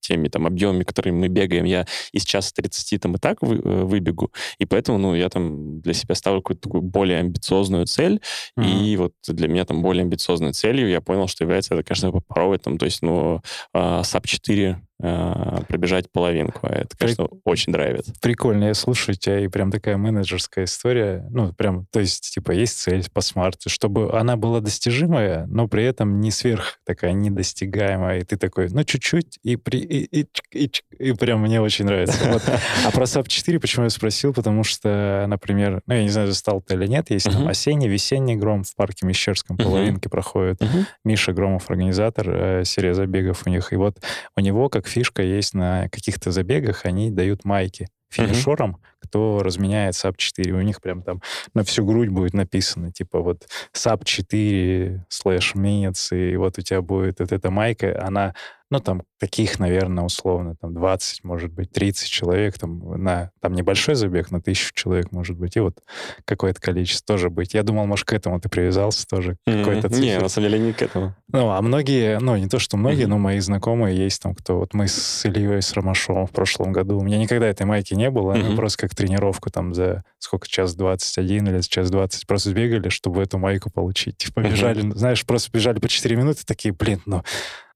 теми 0.02 0.28
там 0.28 0.46
объемами, 0.46 0.84
которыми 0.84 1.18
мы 1.18 1.28
бегаем, 1.30 1.64
я 1.64 1.86
из 2.12 2.26
часа 2.26 2.52
30 2.56 3.02
там 3.02 3.16
и 3.16 3.20
так 3.20 3.42
вы, 3.42 3.58
выбегу. 3.58 4.32
И 4.58 4.66
поэтому, 4.66 4.98
ну, 4.98 5.16
я 5.16 5.30
там 5.30 5.80
для 5.80 5.94
себя 5.94 6.16
ставлю 6.16 6.42
какую-то 6.42 6.64
такую 6.64 6.82
более 6.82 7.20
амбициозную 7.20 7.86
цель. 7.86 8.22
Mm-hmm. 8.58 8.66
И 8.66 8.81
и 8.82 8.98
вот 8.98 9.14
для 9.28 9.48
меня 9.48 9.66
там 9.66 9.82
более 9.82 10.04
амбициозной 10.04 10.54
целью 10.54 10.90
я 10.90 11.02
понял, 11.02 11.28
что 11.28 11.44
является 11.44 11.76
это, 11.76 11.84
конечно, 11.84 12.12
попробовать 12.12 12.64
там, 12.64 12.78
то 12.78 12.86
есть, 12.86 13.02
ну, 13.02 13.42
SAP 13.76 14.28
4 14.28 14.82
э, 15.02 15.62
пробежать 15.68 16.12
половинку. 16.12 16.60
А 16.64 16.74
это, 16.74 16.98
конечно, 16.98 17.28
При... 17.28 17.40
очень 17.46 17.74
драйвит. 17.74 18.06
Прикольно, 18.22 18.66
я 18.66 18.74
слушаю 18.74 19.16
тебя, 19.16 19.40
и 19.40 19.48
прям 19.48 19.72
такая 19.72 19.98
менеджерская 19.98 20.66
история. 20.66 21.26
Ну, 21.30 21.54
прям, 21.54 21.86
то 21.92 22.00
есть, 22.00 22.34
типа, 22.34 22.52
есть 22.52 22.78
цель 22.78 23.06
по 23.12 23.22
смарту, 23.22 23.70
чтобы 23.70 24.18
она 24.18 24.36
была 24.38 24.60
достижимая, 24.60 25.46
но 25.48 25.68
при 25.68 25.84
этом 25.84 26.20
не 26.20 26.32
сверх 26.32 26.80
такая 26.86 27.14
недостигаемая. 27.14 28.20
И 28.20 28.24
ты 28.24 28.38
такой, 28.38 28.70
ну, 28.70 28.84
чуть-чуть, 28.84 29.40
и, 29.44 29.56
при, 29.56 29.80
и, 29.80 30.22
и, 30.22 30.28
и, 30.54 30.72
и 31.00 31.12
прям 31.14 31.42
мне 31.42 31.62
очень 31.62 31.86
нравится. 31.86 32.18
Вот. 32.32 32.44
А 32.86 32.92
про 32.92 33.06
SAP 33.06 33.28
4 33.28 33.60
почему 33.60 33.86
я 33.86 33.90
спросил? 33.90 34.34
Потому 34.34 34.64
что, 34.64 35.26
например, 35.28 35.82
ну, 35.88 35.94
я 35.96 36.04
не 36.04 36.10
знаю, 36.10 36.28
застал 36.28 36.62
ты 36.62 36.76
или 36.76 36.88
нет, 36.88 37.10
есть 37.10 37.28
uh-huh. 37.28 37.34
там 37.34 37.48
осенний, 37.48 37.88
весенний 37.88 38.36
гром 38.36 38.64
в 38.64 38.76
парке 38.76 39.06
Мещерском, 39.06 39.58
половинки 39.58 40.08
проходят. 40.08 40.62
Uh-huh. 40.62 40.86
Миша 41.04 41.34
Громов, 41.34 41.70
организатор, 41.70 42.30
э, 42.30 42.64
серия 42.66 42.94
забегов 42.94 43.44
у 43.46 43.50
них. 43.50 43.74
И 43.74 43.76
вот 43.76 44.00
у 44.36 44.42
него, 44.42 44.70
как 44.70 44.86
фишка, 44.92 45.24
есть 45.24 45.54
на 45.54 45.90
каких-то 45.90 46.32
забегах, 46.32 46.86
они 46.86 47.10
дают 47.10 47.46
майки 47.46 47.90
финишерам, 48.12 48.72
mm-hmm. 48.72 49.08
кто 49.08 49.42
разменяет 49.44 49.96
SAP 49.96 50.16
4. 50.18 50.54
У 50.54 50.62
них 50.62 50.82
прям 50.82 51.02
там 51.02 51.22
на 51.54 51.64
всю 51.64 51.86
грудь 51.86 52.10
будет 52.10 52.34
написано, 52.34 52.92
типа 52.92 53.20
вот 53.22 53.48
SAP 53.74 54.04
4 54.04 55.06
слэш 55.10 55.56
minutes, 55.56 56.16
и 56.16 56.36
вот 56.36 56.58
у 56.58 56.62
тебя 56.62 56.82
будет 56.82 57.20
вот 57.20 57.32
эта 57.32 57.50
майка, 57.50 58.02
она 58.06 58.34
ну, 58.72 58.80
там, 58.80 59.04
таких, 59.20 59.60
наверное, 59.60 60.06
условно, 60.06 60.56
там, 60.56 60.74
20, 60.74 61.26
может 61.26 61.52
быть, 61.52 61.74
30 61.74 62.10
человек, 62.10 62.58
там, 62.58 63.04
на, 63.04 63.32
там, 63.42 63.54
небольшой 63.54 63.96
забег, 63.96 64.32
на 64.32 64.42
тысячу 64.42 64.74
человек, 64.74 65.12
может 65.12 65.38
быть, 65.38 65.58
и 65.58 65.60
вот 65.60 65.78
какое-то 66.24 66.62
количество 66.62 67.16
тоже 67.16 67.30
быть. 67.30 67.54
Я 67.54 67.64
думал, 67.64 67.86
может, 67.86 68.06
к 68.06 68.14
этому 68.14 68.40
ты 68.40 68.48
привязался 68.48 69.06
тоже, 69.06 69.36
mm-hmm. 69.46 69.60
какой-то 69.60 69.90
цифр. 69.90 70.02
Не, 70.02 70.20
на 70.20 70.30
самом 70.30 70.50
деле 70.50 70.64
не 70.64 70.72
к 70.72 70.82
этому. 70.82 71.14
Ну, 71.34 71.50
а 71.50 71.62
многие, 71.62 72.18
ну, 72.20 72.38
не 72.38 72.48
то, 72.48 72.60
что 72.60 72.78
многие, 72.78 73.04
mm-hmm. 73.04 73.08
но 73.08 73.18
мои 73.18 73.40
знакомые 73.40 73.98
есть 73.98 74.22
там, 74.22 74.34
кто, 74.34 74.60
вот 74.60 74.74
мы 74.74 74.88
с 74.88 75.26
Ильей 75.26 75.62
с 75.62 75.74
Ромашовым 75.74 76.26
в 76.26 76.32
прошлом 76.32 76.72
году, 76.72 76.98
у 76.98 77.04
меня 77.04 77.18
никогда 77.18 77.48
этой 77.48 77.66
майки 77.66 77.94
не 77.94 78.01
было, 78.10 78.34
mm-hmm. 78.34 78.46
они 78.46 78.56
просто 78.56 78.88
как 78.88 78.96
тренировку 78.96 79.50
там 79.50 79.74
за 79.74 80.04
сколько, 80.20 80.48
час 80.48 80.76
21 80.76 81.48
или 81.48 81.62
час 81.62 81.90
20 81.92 82.26
просто 82.26 82.50
сбегали, 82.50 82.90
чтобы 82.90 83.22
эту 83.22 83.38
майку 83.38 83.70
получить. 83.70 84.18
Типа, 84.18 84.42
бежали, 84.42 84.84
mm-hmm. 84.84 84.98
знаешь, 84.98 85.26
просто 85.26 85.52
бежали 85.54 85.80
по 85.80 85.88
4 85.88 86.16
минуты, 86.16 86.44
такие, 86.46 86.74
блин, 86.74 87.02
ну, 87.06 87.24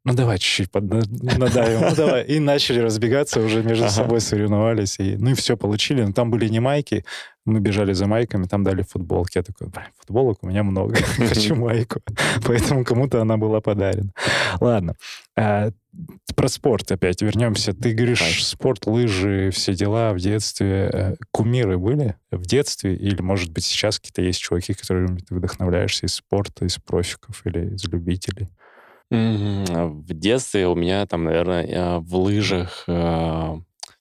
ну 0.05 0.13
давай 0.13 0.37
чуть-чуть 0.37 0.73
надавим, 0.73 1.81
ну 1.81 1.95
давай. 1.95 2.23
И 2.25 2.39
начали 2.39 2.79
разбегаться, 2.79 3.41
уже 3.41 3.63
между 3.63 3.85
ага. 3.85 3.93
собой 3.93 4.21
соревновались. 4.21 4.99
И, 4.99 5.17
ну 5.17 5.31
и 5.31 5.33
все 5.33 5.57
получили. 5.57 6.03
Но 6.03 6.13
там 6.13 6.29
были 6.29 6.47
не 6.47 6.59
майки, 6.59 7.03
мы 7.43 7.59
бежали 7.59 7.93
за 7.93 8.05
майками, 8.05 8.45
там 8.45 8.63
дали 8.63 8.83
футболки. 8.83 9.39
Я 9.39 9.43
такой, 9.43 9.67
футболок 9.97 10.37
у 10.43 10.47
меня 10.47 10.61
много, 10.61 10.95
хочу 11.17 11.55
майку. 11.55 12.01
Поэтому 12.45 12.85
кому-то 12.85 13.19
она 13.19 13.37
была 13.37 13.61
подарена. 13.61 14.11
Ладно. 14.61 14.95
А, 15.35 15.71
про 16.35 16.47
спорт 16.49 16.91
опять 16.91 17.23
вернемся. 17.23 17.73
Ты 17.73 17.93
говоришь, 17.93 18.45
спорт, 18.45 18.85
лыжи, 18.85 19.49
все 19.51 19.73
дела 19.73 20.13
в 20.13 20.17
детстве. 20.17 20.89
Э, 20.93 21.15
кумиры 21.31 21.79
были 21.79 22.15
в 22.29 22.45
детстве? 22.45 22.95
Или, 22.95 23.23
может 23.23 23.51
быть, 23.51 23.65
сейчас 23.65 23.99
какие-то 23.99 24.21
есть 24.21 24.39
чуваки, 24.39 24.75
которыми 24.75 25.17
ты 25.17 25.33
вдохновляешься 25.33 26.05
из 26.05 26.13
спорта, 26.13 26.65
из 26.65 26.77
профиков 26.77 27.41
или 27.45 27.73
из 27.73 27.85
любителей? 27.85 28.49
В 29.11 30.13
детстве 30.13 30.67
у 30.67 30.75
меня 30.75 31.05
там, 31.05 31.25
наверное, 31.25 31.99
в 31.99 32.15
лыжах 32.15 32.83
а, 32.87 33.57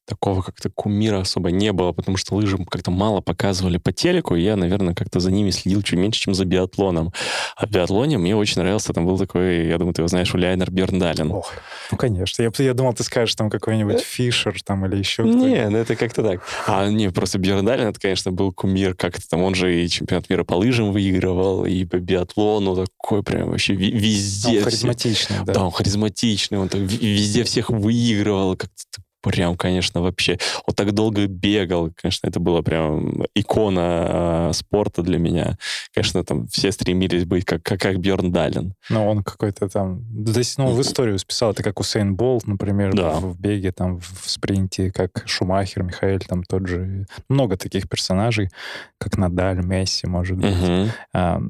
такого 0.07 0.43
как-то 0.43 0.71
кумира 0.71 1.21
особо 1.21 1.51
не 1.51 1.73
было, 1.73 1.93
потому 1.93 2.17
что 2.17 2.35
лыжи 2.35 2.59
как-то 2.69 2.91
мало 2.91 3.21
показывали 3.21 3.79
по 3.79 3.93
телеку, 3.93 4.37
и 4.37 4.43
я, 4.43 4.57
наверное, 4.57 4.95
как-то 4.95 5.21
за 5.21 5.31
ними 5.31 5.51
следил 5.51 5.83
чуть 5.83 5.99
меньше, 5.99 6.21
чем 6.21 6.35
за 6.35 6.45
биатлоном. 6.45 7.13
А 7.57 7.67
в 7.67 7.71
биатлоне 7.71 8.19
мне 8.19 8.37
очень 8.37 8.61
нравился, 8.61 8.93
там 8.93 9.07
был 9.07 9.19
такой, 9.19 9.67
я 9.67 9.79
думаю, 9.79 9.95
ты 9.95 10.03
его 10.03 10.09
знаешь, 10.09 10.33
Уляйнер 10.35 10.71
Берндален. 10.71 11.33
Ох, 11.33 11.53
ну, 11.91 11.97
конечно. 11.97 12.43
Я, 12.43 12.51
я 12.59 12.75
думал, 12.75 12.95
ты 12.95 13.03
скажешь 13.03 13.35
там 13.35 13.51
какой-нибудь 13.51 14.01
э, 14.01 14.05
Фишер 14.05 14.61
там 14.63 14.85
или 14.87 14.97
еще 14.97 15.23
Не, 15.23 15.69
ну 15.69 15.79
это 15.79 15.97
как-то 15.97 16.23
так. 16.23 16.43
А 16.67 16.89
не, 16.89 17.11
просто 17.11 17.39
Берндален, 17.39 17.89
это, 17.89 18.01
конечно, 18.01 18.31
был 18.33 18.53
кумир 18.53 18.95
как-то 18.95 19.29
там, 19.29 19.43
он 19.43 19.55
же 19.55 19.85
и 19.85 19.89
чемпионат 19.89 20.29
мира 20.29 20.45
по 20.45 20.55
лыжам 20.55 20.93
выигрывал, 20.93 21.65
и 21.65 21.85
по 21.85 21.97
биатлону 21.97 22.77
такой 22.77 23.23
прям 23.23 23.51
вообще 23.51 23.75
везде. 23.75 24.59
Он 24.59 24.65
харизматичный, 24.65 25.37
да. 25.45 25.55
Да, 25.55 25.65
он 25.65 25.71
харизматичный, 25.71 26.59
он 26.59 26.69
так 26.69 26.81
везде 26.81 27.45
всех 27.45 27.71
выигрывал, 27.71 28.57
как-то 28.57 29.03
прям, 29.25 29.57
конечно, 29.57 30.03
вообще... 30.03 30.39
Он 30.67 30.75
так 30.75 30.93
долго 30.93 31.27
бегал, 31.27 31.91
конечно, 31.97 32.29
это 32.29 32.41
была 32.41 32.63
прям 32.63 33.25
икона 33.35 34.51
э, 34.51 34.53
спорта 34.53 35.03
для 35.03 35.19
меня. 35.19 35.57
Конечно, 35.95 36.23
там 36.23 36.47
все 36.49 36.71
стремились 36.71 37.25
быть 37.25 37.45
как, 37.45 37.63
как, 37.63 37.81
как 37.81 37.97
Бjörn 37.97 38.29
Далин. 38.29 38.75
Но 38.91 39.09
он 39.09 39.25
какой-то 39.25 39.69
там... 39.69 40.05
То 40.27 40.39
есть, 40.39 40.59
ну, 40.59 40.73
в 40.73 40.81
историю 40.81 41.19
списал. 41.19 41.53
Это 41.53 41.63
как 41.63 41.81
Усейн 41.81 42.15
Болт, 42.15 42.47
например, 42.47 42.95
да. 42.95 43.15
в, 43.15 43.33
в 43.33 43.41
беге, 43.41 43.73
там, 43.73 43.99
в, 43.99 44.25
в 44.25 44.31
спринте, 44.31 44.93
как 44.93 45.23
Шумахер, 45.25 45.83
Михаил, 45.83 46.19
там 46.21 46.43
тот 46.43 46.69
же... 46.69 47.07
Много 47.29 47.57
таких 47.57 47.89
персонажей, 47.89 48.51
как 48.99 49.17
Надаль, 49.17 49.65
Месси, 49.65 50.07
может 50.07 50.37
быть. 50.37 50.63
Угу. 50.63 50.89
А, 51.15 51.41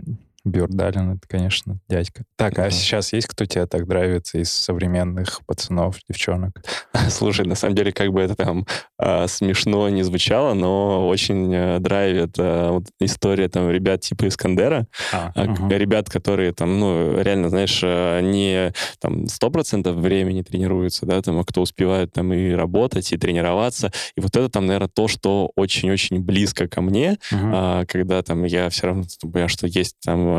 Бьордалин, 0.45 1.13
это, 1.13 1.27
конечно, 1.27 1.79
дядька. 1.89 2.25
Так, 2.37 2.59
а 2.59 2.71
сейчас 2.71 3.13
есть 3.15 3.27
кто 3.29 3.47
тебя 3.47 3.67
так 3.67 3.87
нравится 3.87 4.39
из 4.39 4.53
современных 4.53 5.41
пацанов, 5.47 5.97
девчонок? 6.09 6.63
Слушай, 7.09 7.47
на 7.47 7.55
самом 7.55 7.75
деле, 7.75 7.93
как 7.93 8.13
бы 8.13 8.21
это 8.21 8.35
там 8.35 8.67
э, 8.99 9.27
смешно 9.27 9.89
не 9.89 10.03
звучало, 10.03 10.53
но 10.53 11.09
очень 11.09 11.53
э, 11.55 11.79
драйвит 11.79 12.35
э, 12.39 12.69
вот 12.71 12.85
история 13.01 13.49
там 13.49 13.71
ребят 13.71 14.03
типа 14.03 14.29
Искандера. 14.29 14.87
А, 15.13 15.33
э, 15.35 15.51
угу. 15.51 15.69
Ребят, 15.69 16.11
которые 16.11 16.53
там, 16.53 16.79
ну, 16.79 17.21
реально, 17.23 17.49
знаешь, 17.49 17.81
э, 17.83 18.21
не 18.21 18.73
там 19.01 19.27
сто 19.29 19.51
процентов 19.51 19.97
времени 19.97 20.43
тренируются, 20.43 21.07
да, 21.07 21.23
там, 21.23 21.39
а 21.39 21.45
кто 21.45 21.63
успевает 21.63 22.13
там 22.13 22.35
и 22.35 22.53
работать, 22.53 23.11
и 23.13 23.17
тренироваться. 23.17 23.91
И 24.15 24.21
вот 24.21 24.37
это 24.37 24.51
там, 24.51 24.67
наверное, 24.67 24.91
то, 24.93 25.09
что 25.09 25.51
очень-очень 25.57 26.21
близко 26.21 26.69
ко 26.69 26.83
мне, 26.83 27.19
угу. 27.33 27.51
э, 27.51 27.85
когда 27.89 28.23
там 28.23 28.45
я 28.45 28.69
все 28.69 28.89
равно 28.89 29.05
понимаю, 29.23 29.49
что 29.49 29.67
есть 29.67 29.97
там 30.05 30.34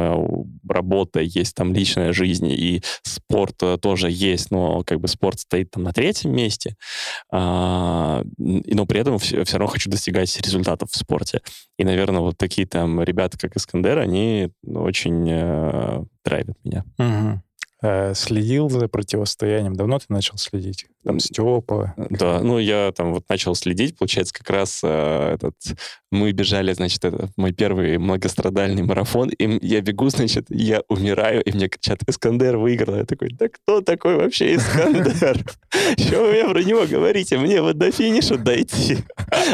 работа, 0.68 1.20
есть 1.20 1.56
там 1.56 1.74
личная 1.74 2.14
жизнь, 2.14 2.48
и 2.52 2.82
спорт 3.04 3.56
э, 3.62 3.78
тоже 3.82 4.10
есть, 4.10 4.52
но 4.52 4.84
как 4.84 5.00
бы 5.00 5.08
спорт 5.08 5.40
стоит 5.40 5.72
там 5.72 5.84
на 5.84 5.94
третьем 5.94 6.32
месте, 6.32 6.76
а, 7.32 8.24
но 8.38 8.86
при 8.86 9.00
этом 9.00 9.20
все, 9.20 9.44
все 9.44 9.58
равно 9.58 9.72
хочу 9.72 9.90
достигать 9.90 10.40
результатов 10.42 10.92
в 10.92 10.98
спорте. 10.98 11.42
И, 11.78 11.84
наверное, 11.84 12.22
вот 12.22 12.38
такие 12.38 12.68
там 12.68 13.02
ребята, 13.02 13.38
как 13.38 13.56
Искандер, 13.56 14.00
они 14.00 14.50
очень 14.66 15.28
э, 15.30 16.04
драйвят 16.24 16.58
меня. 16.64 16.84
Угу. 16.98 17.42
Э, 17.82 18.14
следил 18.16 18.70
за 18.70 18.88
противостоянием. 18.88 19.76
Давно 19.76 20.00
ты 20.00 20.06
начал 20.10 20.38
следить? 20.38 20.86
Там 21.06 21.20
Степа? 21.20 21.94
Да, 21.98 22.42
ну 22.42 22.58
я 22.58 22.92
там 22.92 23.14
вот 23.14 23.30
начал 23.30 23.54
следить, 23.54 23.96
получается, 23.96 24.34
как 24.34 24.50
раз 24.50 24.80
э, 24.84 25.36
этот... 25.36 25.54
Мы 26.10 26.32
бежали, 26.32 26.74
значит, 26.74 27.06
это 27.06 27.30
мой 27.38 27.52
первый 27.52 28.00
многострадальный 28.00 28.82
марафон, 28.82 29.30
и 29.30 29.60
я 29.64 29.82
бегу, 29.82 30.10
значит, 30.10 30.46
я 30.50 30.82
умираю, 30.88 31.44
и 31.44 31.52
мне 31.52 31.68
кричат, 31.68 32.00
Искандер 32.08 32.58
выиграл. 32.58 32.96
Я 32.96 33.06
такой, 33.06 33.30
да 33.34 33.50
кто 33.50 33.82
такой 33.82 34.16
вообще 34.16 34.56
Искандер? 34.56 35.38
Что 36.00 36.22
вы 36.24 36.32
мне 36.32 36.46
про 36.50 36.64
него 36.64 36.88
говорите? 36.88 37.38
Мне 37.38 37.62
вот 37.62 37.78
до 37.78 37.92
финиша 37.92 38.38
дойти. 38.38 38.98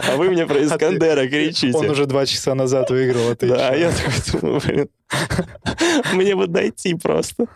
А 0.07 0.15
вы 0.15 0.29
мне 0.29 0.45
про 0.45 0.55
а 0.55 0.65
Искандера 0.65 1.27
кричите. 1.27 1.77
Он 1.77 1.89
уже 1.89 2.05
два 2.05 2.25
часа 2.25 2.55
назад 2.55 2.89
выиграл, 2.91 3.31
а 3.31 3.35
ты 3.35 3.47
Да, 3.47 3.73
я 3.73 3.91
такой 3.91 4.41
думаю, 4.41 4.61
блин, 4.61 4.89
мне 6.13 6.35
вот 6.35 6.51
дойти 6.51 6.95
просто. 6.95 7.47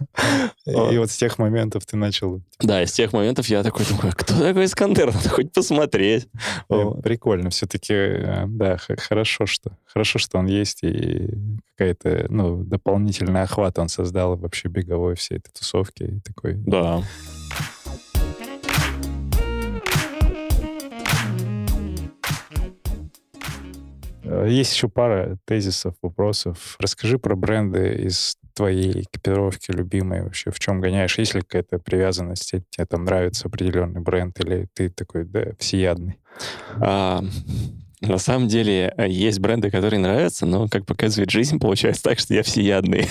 И 0.66 0.98
вот 0.98 1.12
с 1.12 1.18
тех 1.18 1.38
моментов 1.38 1.86
ты 1.86 1.98
начал... 1.98 2.42
Да, 2.60 2.86
с 2.86 2.92
тех 2.92 3.14
моментов 3.14 3.48
я 3.48 3.64
такой 3.64 3.85
думаю, 3.90 4.10
«А 4.10 4.16
кто 4.16 4.40
такой 4.40 4.66
Искандер? 4.66 5.14
Надо 5.14 5.30
хоть 5.30 5.52
посмотреть. 5.52 6.28
Прикольно. 7.04 7.50
Все-таки, 7.50 7.94
э, 7.94 8.46
да, 8.48 8.78
хорошо, 8.78 9.46
что 9.46 9.72
хорошо, 9.86 10.20
что 10.20 10.38
он 10.38 10.48
есть, 10.48 10.84
и 10.84 11.30
какая-то, 11.78 12.26
ну, 12.30 12.64
дополнительный 12.64 13.42
охват 13.42 13.80
он 13.80 13.90
создал 13.90 14.36
вообще 14.36 14.68
беговой 14.68 15.16
всей 15.16 15.38
этой 15.38 15.52
тусовки. 15.52 16.04
И 16.04 16.20
такой... 16.22 16.54
Да. 16.56 17.04
Есть 24.46 24.74
еще 24.76 24.90
пара 24.90 25.38
тезисов, 25.46 25.96
вопросов. 26.02 26.76
Расскажи 26.80 27.20
про 27.20 27.36
бренды 27.36 28.06
из 28.06 28.38
твоей 28.54 29.02
экипировки 29.02 29.72
любимой 29.72 30.24
вообще, 30.24 30.52
в 30.52 30.60
чем 30.60 30.82
гоняешь? 30.82 31.18
Есть 31.18 31.36
ли 31.36 31.42
какая-то 31.42 31.80
привязанность? 31.80 32.52
Тебе 32.70 32.86
там 32.86 33.06
нравится 33.06 33.48
определенный 33.48 34.02
бренд 34.02 34.40
или 34.40 34.68
ты 34.74 34.90
такой, 34.90 35.26
да, 35.26 35.52
всеядный? 35.60 36.18
А, 36.82 37.24
на 38.02 38.18
самом 38.18 38.48
деле 38.48 38.94
э, 38.98 39.08
есть 39.10 39.40
бренды, 39.40 39.72
которые 39.72 40.00
нравятся, 40.00 40.46
но, 40.46 40.68
как 40.68 40.86
показывает 40.86 41.30
жизнь, 41.30 41.60
получается 41.60 42.04
так, 42.04 42.20
что 42.20 42.34
я 42.34 42.44
всеядный. 42.44 43.08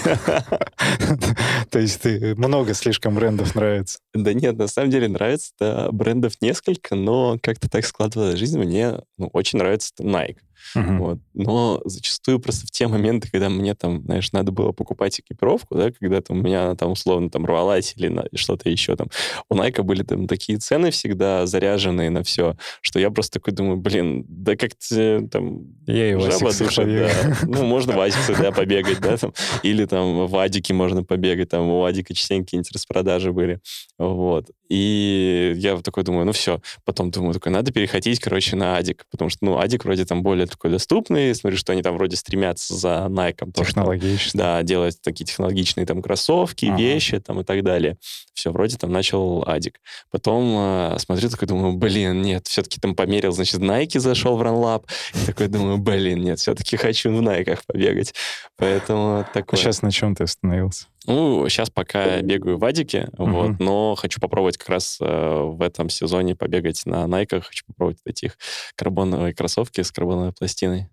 То 1.71 1.79
есть 1.79 2.03
ты 2.03 2.35
много 2.37 2.75
слишком 2.75 3.15
брендов 3.15 3.55
нравится? 3.55 3.99
Да 4.13 4.33
нет, 4.33 4.57
на 4.57 4.69
самом 4.69 4.91
деле 4.91 5.09
нравится 5.09 5.89
брендов 5.91 6.35
несколько, 6.41 6.95
но 6.95 7.39
как-то 7.43 7.69
так 7.69 7.85
складывалась 7.85 8.39
жизнь. 8.39 8.59
Мне 8.59 9.01
ну, 9.19 9.29
очень 9.33 9.59
нравится 9.59 9.93
Nike. 10.01 10.39
Мгм. 10.75 10.99
Вот. 10.99 11.19
Но 11.35 11.81
зачастую 11.85 12.41
просто 12.41 12.67
в 12.67 12.71
те 12.71 12.87
моменты, 12.89 13.29
когда 13.31 13.49
мне 13.49 13.75
там, 13.75 14.03
знаешь, 14.05 14.33
надо 14.33 14.53
было 14.53 14.73
покупать 14.73 15.21
экипировку, 15.21 15.75
да, 15.77 15.91
когда 15.93 16.21
там 16.21 16.39
у 16.39 16.43
меня 16.43 16.65
она 16.67 16.75
там 16.77 16.93
условно 16.93 17.31
там 17.31 17.45
рвалась 17.47 17.95
или 17.97 18.09
на- 18.09 18.27
что-то 18.35 18.69
еще 18.71 18.97
там, 18.97 19.09
у 19.49 19.55
Найка 19.55 19.83
были 19.83 20.03
там 20.03 20.27
такие 20.27 20.59
цены 20.59 20.91
всегда 20.91 21.47
заряженные 21.47 22.11
на 22.11 22.23
все, 22.23 22.57
что 22.81 22.99
я 22.99 23.11
просто 23.11 23.41
такой 23.41 23.53
думаю, 23.53 23.77
блин, 23.77 24.25
да 24.29 24.57
как-то 24.57 25.27
там 25.31 25.67
Я 25.87 26.11
и 26.13 26.19
жаба 26.19 26.51
побегаю. 26.51 27.09
да. 27.09 27.37
Ну, 27.47 27.65
можно 27.65 27.95
в 27.97 28.01
Адиксе, 28.01 28.35
да, 28.37 28.53
побегать, 28.53 29.01
да, 29.01 29.17
там. 29.17 29.33
Или 29.63 29.85
там 29.85 30.27
в 30.27 30.37
Адике 30.37 30.75
можно 30.75 31.05
побегать, 31.05 31.51
там 31.51 31.69
у 31.69 31.85
Адика 31.85 32.15
частенько 32.15 32.47
какие-нибудь 32.47 32.73
распродажи 32.73 33.33
были. 33.33 33.61
Вот. 33.99 34.47
И 34.75 35.53
я 35.57 35.77
вот 35.77 35.85
такой 35.85 36.03
думаю, 36.03 36.27
ну 36.27 36.33
все. 36.33 36.61
Потом 36.85 37.13
думаю, 37.13 37.33
такой, 37.33 37.53
надо 37.53 37.71
переходить, 37.73 38.19
короче, 38.19 38.57
на 38.57 38.77
Адик, 38.77 39.07
потому 39.09 39.31
что, 39.31 39.45
ну, 39.45 39.59
Адик 39.59 39.85
вроде 39.85 40.05
там 40.05 40.25
более 40.25 40.49
такой 40.49 40.73
доступный, 40.73 41.33
смотрю, 41.37 41.57
что 41.57 41.73
они 41.73 41.83
там 41.83 41.95
вроде 41.97 42.17
стремятся 42.17 42.75
за 42.75 43.07
Найком. 43.09 43.53
Технологично. 43.53 44.37
да, 44.37 44.63
делать 44.65 45.01
такие 45.01 45.25
технологичные 45.27 45.87
там 45.87 46.03
кроссовки, 46.03 46.67
Ага. 46.67 46.77
вещи 46.77 47.21
там 47.21 47.41
и 47.41 47.45
так 47.45 47.63
далее. 47.63 47.99
Все, 48.33 48.51
вроде 48.51 48.77
там 48.77 48.91
начал 48.91 49.45
Адик. 49.47 49.81
Потом 50.11 50.55
э, 50.59 50.97
смотрю, 50.99 51.29
такой 51.31 51.47
думаю, 51.47 51.75
блин, 51.75 52.23
нет, 52.23 52.49
все-таки 52.49 52.81
там 52.81 52.97
померил, 52.97 53.31
значит, 53.31 53.61
Nike 53.61 54.01
зашел 54.01 54.37
в 54.37 54.43
Runlab. 54.43 54.87
И 55.15 55.27
такой 55.27 55.47
думаю, 55.47 55.79
блин, 55.79 56.21
нет, 56.21 56.41
все-таки 56.41 56.77
хочу 56.77 57.15
в 57.15 57.23
Найках 57.23 57.65
побегать. 57.65 58.13
Поэтому 58.57 59.25
такое. 59.33 59.57
Сейчас 59.61 59.83
на 59.83 59.93
чем 59.93 60.17
ты 60.17 60.25
остановился? 60.25 60.87
Ну, 61.07 61.47
сейчас 61.49 61.69
пока 61.71 62.23
бегаю 62.23 62.57
в 62.59 62.65
Адике, 62.65 63.09
Мгм. 63.19 63.33
вот, 63.33 63.61
но 63.61 63.95
хочу 63.95 64.21
попробовать 64.21 64.57
как 64.57 64.69
раз 64.71 64.99
э, 65.01 65.05
в 65.43 65.61
этом 65.63 65.91
сезоне 65.91 66.35
побегать 66.35 66.83
на 66.87 67.07
Найках. 67.07 67.47
Хочу 67.47 67.65
попробовать 67.67 67.99
эти 68.07 68.27
их 68.27 68.39
карбоновые 68.77 69.35
кроссовки 69.35 69.83
с 69.83 69.91
карбоновой 69.93 70.33
пластиной. 70.33 70.89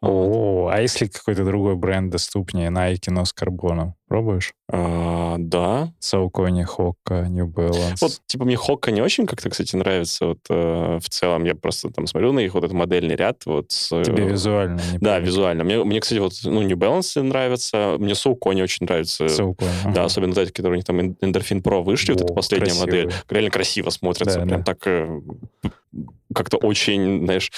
Вот. 0.00 0.10
О, 0.10 0.68
а 0.72 0.80
если 0.80 1.06
какой-то 1.06 1.44
другой 1.44 1.76
бренд 1.76 2.10
доступнее, 2.10 2.70
Nike, 2.70 3.08
но 3.10 3.24
с 3.24 3.32
карбоном? 3.32 3.94
Пробуешь? 4.08 4.52
А, 4.70 5.36
да, 5.38 5.92
Saucony, 6.00 6.64
Hoka, 6.66 7.26
New 7.28 7.46
Balance. 7.46 7.96
Вот, 8.02 8.20
типа, 8.26 8.44
мне 8.44 8.56
Хокка 8.56 8.90
не 8.90 9.00
очень 9.00 9.26
как-то, 9.26 9.48
кстати, 9.48 9.74
нравится. 9.76 10.26
Вот 10.26 10.38
э, 10.50 10.98
в 11.00 11.08
целом 11.08 11.44
я 11.44 11.54
просто 11.54 11.88
там 11.90 12.06
смотрю 12.06 12.32
на 12.32 12.40
их 12.40 12.52
вот 12.52 12.64
этот 12.64 12.76
модельный 12.76 13.16
ряд. 13.16 13.38
Вот, 13.46 13.70
с, 13.72 13.90
э, 13.92 14.02
Тебе 14.04 14.26
визуально 14.28 14.80
не 14.92 14.98
Да, 14.98 15.14
привык. 15.14 15.28
визуально. 15.28 15.64
Мне, 15.64 15.82
мне, 15.82 16.00
кстати, 16.00 16.18
вот, 16.18 16.32
ну, 16.44 16.60
New 16.62 16.76
Balance 16.76 17.22
нравится. 17.22 17.96
Мне 17.98 18.12
Saucony 18.12 18.62
очень 18.62 18.84
нравится. 18.84 19.24
Saucony, 19.26 19.70
ага. 19.84 19.94
Да, 19.94 20.04
особенно 20.04 20.34
вот 20.34 20.40
эти, 20.42 20.52
которые 20.52 20.72
у 20.72 20.76
них 20.76 20.84
там 20.84 21.00
Endorphin 21.00 21.62
Pro 21.62 21.82
вышли, 21.82 22.12
вот 22.12 22.20
Во, 22.20 22.26
эта 22.26 22.34
последняя 22.34 22.66
красивые. 22.66 23.04
модель. 23.04 23.14
Реально 23.30 23.50
красиво 23.50 23.88
смотрятся. 23.90 24.40
Да, 24.40 24.46
прям 24.46 24.62
да. 24.62 24.64
так 24.64 24.86
э, 24.86 25.20
как-то 26.34 26.56
очень, 26.58 27.24
знаешь, 27.24 27.50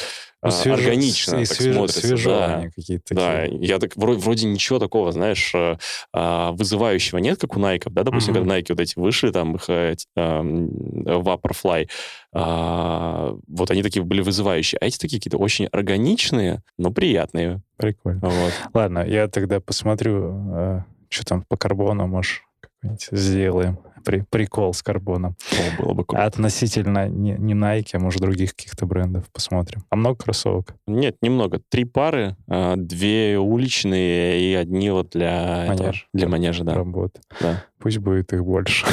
Ну, 0.44 0.50
а, 0.50 0.74
органично 0.74 1.36
и 1.36 1.44
так 1.46 1.56
свежо- 1.56 1.72
смотрится. 1.74 2.06
свежо 2.06 2.30
да. 2.30 2.62
какие-то 2.74 3.14
Да, 3.14 3.40
такие. 3.42 3.64
я 3.66 3.78
так 3.78 3.96
вроде, 3.96 4.20
вроде 4.20 4.46
ничего 4.46 4.78
такого, 4.78 5.10
знаешь, 5.10 5.52
э, 5.54 5.76
а, 6.12 6.52
вызывающего 6.52 7.18
нет, 7.18 7.40
как 7.40 7.56
у 7.56 7.60
Nike, 7.60 7.88
да, 7.90 8.02
допустим, 8.02 8.34
Мгм. 8.34 8.42
когда 8.42 8.58
Nike 8.58 8.66
вот 8.70 8.80
эти 8.80 8.98
вышли, 8.98 9.30
там 9.30 9.56
их 9.56 9.64
э, 9.70 9.94
ам, 10.16 10.66
Vaporfly, 10.68 11.88
а, 12.34 13.34
вот 13.48 13.70
они 13.70 13.82
такие 13.82 14.02
были 14.04 14.20
вызывающие, 14.20 14.78
а 14.80 14.86
эти 14.86 14.98
такие 14.98 15.18
какие-то 15.18 15.38
очень 15.38 15.66
органичные, 15.66 16.62
но 16.78 16.90
приятные. 16.90 17.62
Прикольно. 17.76 18.20
Вот. 18.22 18.52
Ладно, 18.74 19.04
я 19.06 19.28
тогда 19.28 19.60
посмотрю, 19.60 20.84
что 21.08 21.24
там 21.24 21.42
по 21.48 21.56
карбону, 21.56 22.06
может, 22.06 22.42
какой-нибудь 22.60 23.08
сделаем. 23.12 23.78
При- 24.04 24.24
прикол 24.30 24.74
с 24.74 24.82
карбоном. 24.82 25.36
О, 25.52 25.82
было 25.82 25.94
бы 25.94 26.04
круто. 26.04 26.24
Относительно 26.24 27.08
не, 27.08 27.32
не 27.38 27.54
Nike, 27.54 27.90
а 27.94 27.98
может 27.98 28.20
других 28.20 28.54
каких-то 28.54 28.86
брендов 28.86 29.24
посмотрим. 29.32 29.82
А 29.90 29.96
много 29.96 30.16
кроссовок? 30.24 30.74
Нет, 30.86 31.16
немного. 31.22 31.60
Три 31.68 31.84
пары, 31.84 32.36
а, 32.48 32.76
две 32.76 33.38
уличные 33.38 34.40
и 34.40 34.54
одни 34.54 34.90
вот 34.90 35.10
для, 35.10 35.64
этого, 35.66 35.86
Манеж. 35.86 36.08
для 36.12 36.28
манежа, 36.28 36.64
да. 36.64 36.74
Работы. 36.74 37.20
Да, 37.40 37.62
Пусть 37.78 37.98
будет 37.98 38.32
их 38.32 38.44
больше. 38.44 38.86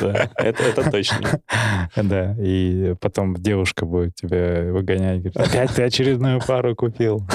да. 0.00 0.30
Это, 0.36 0.62
это 0.62 0.90
точно. 0.90 1.40
Да, 1.96 2.34
и 2.38 2.94
потом 3.00 3.34
девушка 3.34 3.84
будет 3.86 4.14
тебя 4.14 4.72
выгонять. 4.72 5.18
Говорит, 5.22 5.36
опять 5.36 5.74
ты 5.74 5.82
очередную 5.82 6.40
пару 6.46 6.74
купил. 6.76 7.26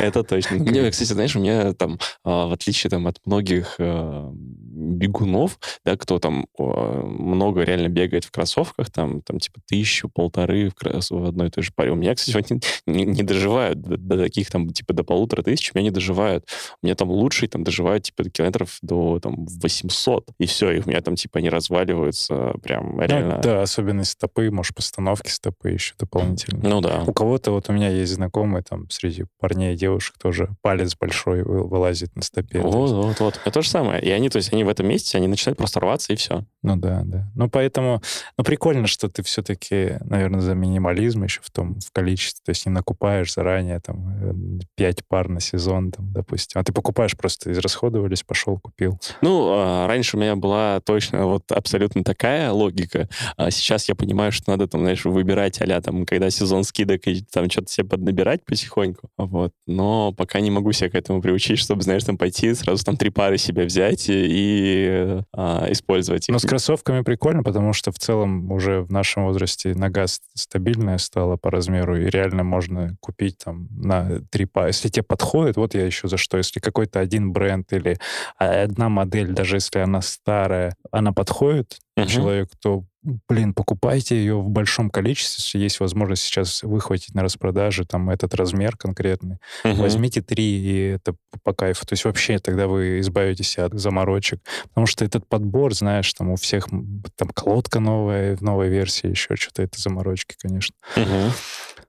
Это 0.00 0.22
точно. 0.22 0.58
Кстати, 0.90 1.12
знаешь, 1.12 1.36
у 1.36 1.40
меня 1.40 1.72
там, 1.74 1.98
а, 2.24 2.46
в 2.48 2.52
отличие 2.52 2.90
там 2.90 3.06
от 3.06 3.18
многих 3.24 3.76
а, 3.78 4.32
бегунов, 4.74 5.58
да, 5.84 5.96
кто 5.96 6.18
там 6.18 6.46
много 6.58 7.62
реально 7.62 7.88
бегает 7.88 8.24
в 8.24 8.30
кроссовках, 8.30 8.90
там, 8.90 9.20
там 9.22 9.38
типа 9.38 9.60
тысячу, 9.66 10.08
полторы 10.08 10.70
в, 10.70 10.74
крос- 10.74 11.14
в 11.16 11.24
одной 11.24 11.48
и 11.48 11.50
той 11.50 11.62
же 11.62 11.72
паре. 11.74 11.92
У 11.92 11.94
меня, 11.94 12.14
кстати, 12.14 12.36
они 12.52 12.60
не, 12.86 13.04
не 13.04 13.22
доживают 13.22 13.80
до, 13.80 13.96
до 13.96 14.18
таких 14.18 14.50
там, 14.50 14.70
типа, 14.70 14.92
до 14.94 15.04
полутора 15.04 15.42
тысяч, 15.42 15.70
у 15.74 15.78
меня 15.78 15.84
не 15.90 15.94
доживают. 15.94 16.46
У 16.82 16.86
меня 16.86 16.94
там 16.94 17.10
лучшие 17.10 17.48
там 17.48 17.64
доживают, 17.64 18.04
типа, 18.04 18.24
до 18.24 18.30
километров 18.30 18.78
до 18.82 19.20
там 19.20 19.46
800, 19.46 20.30
и 20.38 20.46
все, 20.46 20.70
и 20.72 20.80
у 20.80 20.88
меня 20.88 21.00
там, 21.00 21.16
типа, 21.16 21.38
они 21.38 21.48
разваливаются 21.50 22.54
прям 22.62 23.00
реально. 23.00 23.36
Ну, 23.36 23.42
да, 23.42 23.62
особенность 23.62 24.12
стопы, 24.12 24.50
может, 24.50 24.74
постановки 24.74 25.30
стопы 25.30 25.70
еще 25.70 25.94
дополнительно. 25.98 26.68
Ну 26.68 26.80
да. 26.80 27.04
У 27.06 27.12
кого-то, 27.12 27.52
вот 27.52 27.68
у 27.68 27.72
меня 27.72 27.88
есть 27.90 28.12
знакомые, 28.12 28.62
там, 28.62 28.88
среди 28.90 29.24
парней 29.38 29.74
и 29.74 29.76
девушек 29.76 30.16
тоже 30.18 30.48
палец 30.62 30.96
большой 30.96 31.42
вы- 31.42 31.66
вылазит 31.66 32.14
на 32.16 32.22
стопе. 32.22 32.60
То 32.60 32.68
Вот, 32.68 32.90
вот, 32.90 33.20
вот. 33.20 33.40
Это 33.44 33.50
то 33.50 33.62
же 33.62 33.68
самое. 33.68 34.02
И 34.02 34.10
они, 34.10 34.28
то 34.28 34.36
есть, 34.36 34.52
они 34.52 34.63
в 34.64 34.68
этом 34.68 34.86
месте, 34.86 35.18
они 35.18 35.28
начинают 35.28 35.58
просто 35.58 35.80
рваться, 35.80 36.12
и 36.12 36.16
все. 36.16 36.44
Ну 36.62 36.76
да, 36.76 37.02
да. 37.04 37.30
Ну 37.34 37.50
поэтому, 37.50 38.00
ну 38.38 38.44
прикольно, 38.44 38.86
что 38.86 39.08
ты 39.08 39.22
все-таки, 39.22 39.98
наверное, 40.00 40.40
за 40.40 40.54
минимализм 40.54 41.24
еще 41.24 41.40
в 41.42 41.50
том, 41.50 41.78
в 41.80 41.92
количестве. 41.92 42.42
То 42.44 42.50
есть 42.50 42.66
не 42.66 42.72
накупаешь 42.72 43.34
заранее 43.34 43.80
там 43.80 44.60
э, 44.60 44.60
пять 44.76 45.06
пар 45.06 45.28
на 45.28 45.40
сезон, 45.40 45.90
там, 45.90 46.12
допустим. 46.12 46.60
А 46.60 46.64
ты 46.64 46.72
покупаешь 46.72 47.16
просто, 47.16 47.52
израсходовались, 47.52 48.22
пошел, 48.22 48.58
купил. 48.58 48.98
Ну, 49.20 49.50
а, 49.52 49.86
раньше 49.86 50.16
у 50.16 50.20
меня 50.20 50.36
была 50.36 50.80
точно 50.80 51.26
вот 51.26 51.50
абсолютно 51.52 52.02
такая 52.04 52.50
логика. 52.50 53.08
А 53.36 53.50
сейчас 53.50 53.88
я 53.88 53.94
понимаю, 53.94 54.32
что 54.32 54.50
надо 54.50 54.66
там, 54.66 54.80
знаешь, 54.82 55.04
выбирать 55.04 55.60
а 55.60 55.80
там, 55.80 56.06
когда 56.06 56.30
сезон 56.30 56.64
скидок, 56.64 57.06
и 57.06 57.22
там 57.22 57.50
что-то 57.50 57.70
себе 57.70 57.88
поднабирать 57.88 58.44
потихоньку. 58.44 59.10
Вот. 59.16 59.52
Но 59.66 60.12
пока 60.12 60.40
не 60.40 60.50
могу 60.50 60.72
себя 60.72 60.90
к 60.90 60.94
этому 60.94 61.20
приучить, 61.20 61.58
чтобы, 61.58 61.82
знаешь, 61.82 62.04
там 62.04 62.16
пойти, 62.16 62.54
сразу 62.54 62.84
там 62.84 62.96
три 62.96 63.10
пары 63.10 63.38
себе 63.38 63.64
взять 63.64 64.08
и, 64.08 64.12
и, 64.54 65.22
а, 65.32 65.66
использовать 65.70 66.28
их. 66.28 66.32
Но 66.32 66.38
с 66.38 66.42
кроссовками 66.46 67.02
прикольно, 67.02 67.42
потому 67.42 67.72
что 67.72 67.90
в 67.92 67.98
целом 67.98 68.50
уже 68.52 68.80
в 68.82 68.90
нашем 68.92 69.24
возрасте 69.24 69.74
нога 69.74 70.06
ст- 70.06 70.22
стабильная 70.34 70.98
стала 70.98 71.36
по 71.36 71.50
размеру, 71.50 71.96
и 71.96 72.06
реально 72.06 72.44
можно 72.44 72.96
купить 73.00 73.38
там 73.44 73.68
на 73.70 74.20
три 74.30 74.44
пары. 74.46 74.68
Если 74.68 74.88
тебе 74.88 75.02
подходит, 75.02 75.56
вот 75.56 75.74
я 75.74 75.84
еще 75.84 76.08
за 76.08 76.16
что, 76.16 76.36
если 76.36 76.60
какой-то 76.60 77.00
один 77.00 77.32
бренд 77.32 77.72
или 77.72 77.98
а, 78.38 78.62
одна 78.62 78.88
модель, 78.88 79.32
даже 79.32 79.56
если 79.56 79.80
она 79.80 80.00
старая, 80.02 80.76
она 80.90 81.12
подходит 81.12 81.78
Мгм. 81.96 82.06
человеку, 82.08 82.50
то, 82.60 82.84
блин, 83.28 83.54
покупайте 83.54 84.16
ее 84.16 84.40
в 84.40 84.48
большом 84.48 84.90
количестве, 84.90 85.42
если 85.42 85.58
есть 85.58 85.80
возможность 85.80 86.22
сейчас 86.22 86.62
выхватить 86.62 87.14
на 87.14 87.22
распродаже 87.22 87.84
там 87.84 88.10
этот 88.10 88.34
размер 88.34 88.76
конкретный. 88.76 89.38
Мгм. 89.62 89.76
Возьмите 89.76 90.22
три, 90.22 90.44
и 90.44 90.78
это 90.94 91.14
по 91.42 91.52
кайфу. 91.52 91.86
То 91.86 91.92
есть 91.92 92.04
вообще 92.04 92.38
тогда 92.38 92.66
вы 92.66 93.00
избавитесь 93.00 93.58
от 93.58 93.74
заморочек. 93.74 94.40
Потому 94.68 94.86
что 94.86 95.04
этот 95.04 95.28
подбор, 95.28 95.74
знаешь, 95.74 96.12
там 96.14 96.30
у 96.30 96.36
всех 96.36 96.68
там 97.16 97.28
колодка 97.28 97.80
новая, 97.80 98.36
в 98.36 98.42
новой 98.42 98.68
версии, 98.68 99.08
еще 99.08 99.36
что-то, 99.36 99.62
это 99.62 99.80
заморочки, 99.80 100.36
конечно. 100.40 100.74
Мгм. 100.96 101.32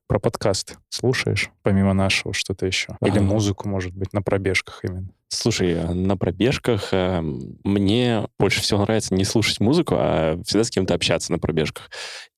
Про 0.08 0.20
подкаст 0.20 0.78
слушаешь, 0.90 1.50
помимо 1.64 1.94
нашего, 1.94 2.34
что-то 2.34 2.68
еще? 2.68 2.96
Или 3.02 3.18
Ага. 3.18 3.22
музыку, 3.22 3.68
может 3.68 3.94
быть, 3.96 4.14
на 4.14 4.22
пробежках 4.22 4.84
именно? 4.84 5.10
Слушай, 5.36 5.80
а 5.82 5.94
на 5.94 6.18
пробежках 6.18 6.90
э, 6.92 7.22
мне 7.64 8.28
больше 8.40 8.62
всего 8.62 8.82
нравится 8.82 9.14
не 9.14 9.26
слушать 9.26 9.60
музыку, 9.60 9.96
а 9.98 10.42
всегда 10.46 10.64
с 10.64 10.70
кем-то 10.70 10.94
общаться 10.94 11.32
на 11.32 11.40
пробежках. 11.40 11.90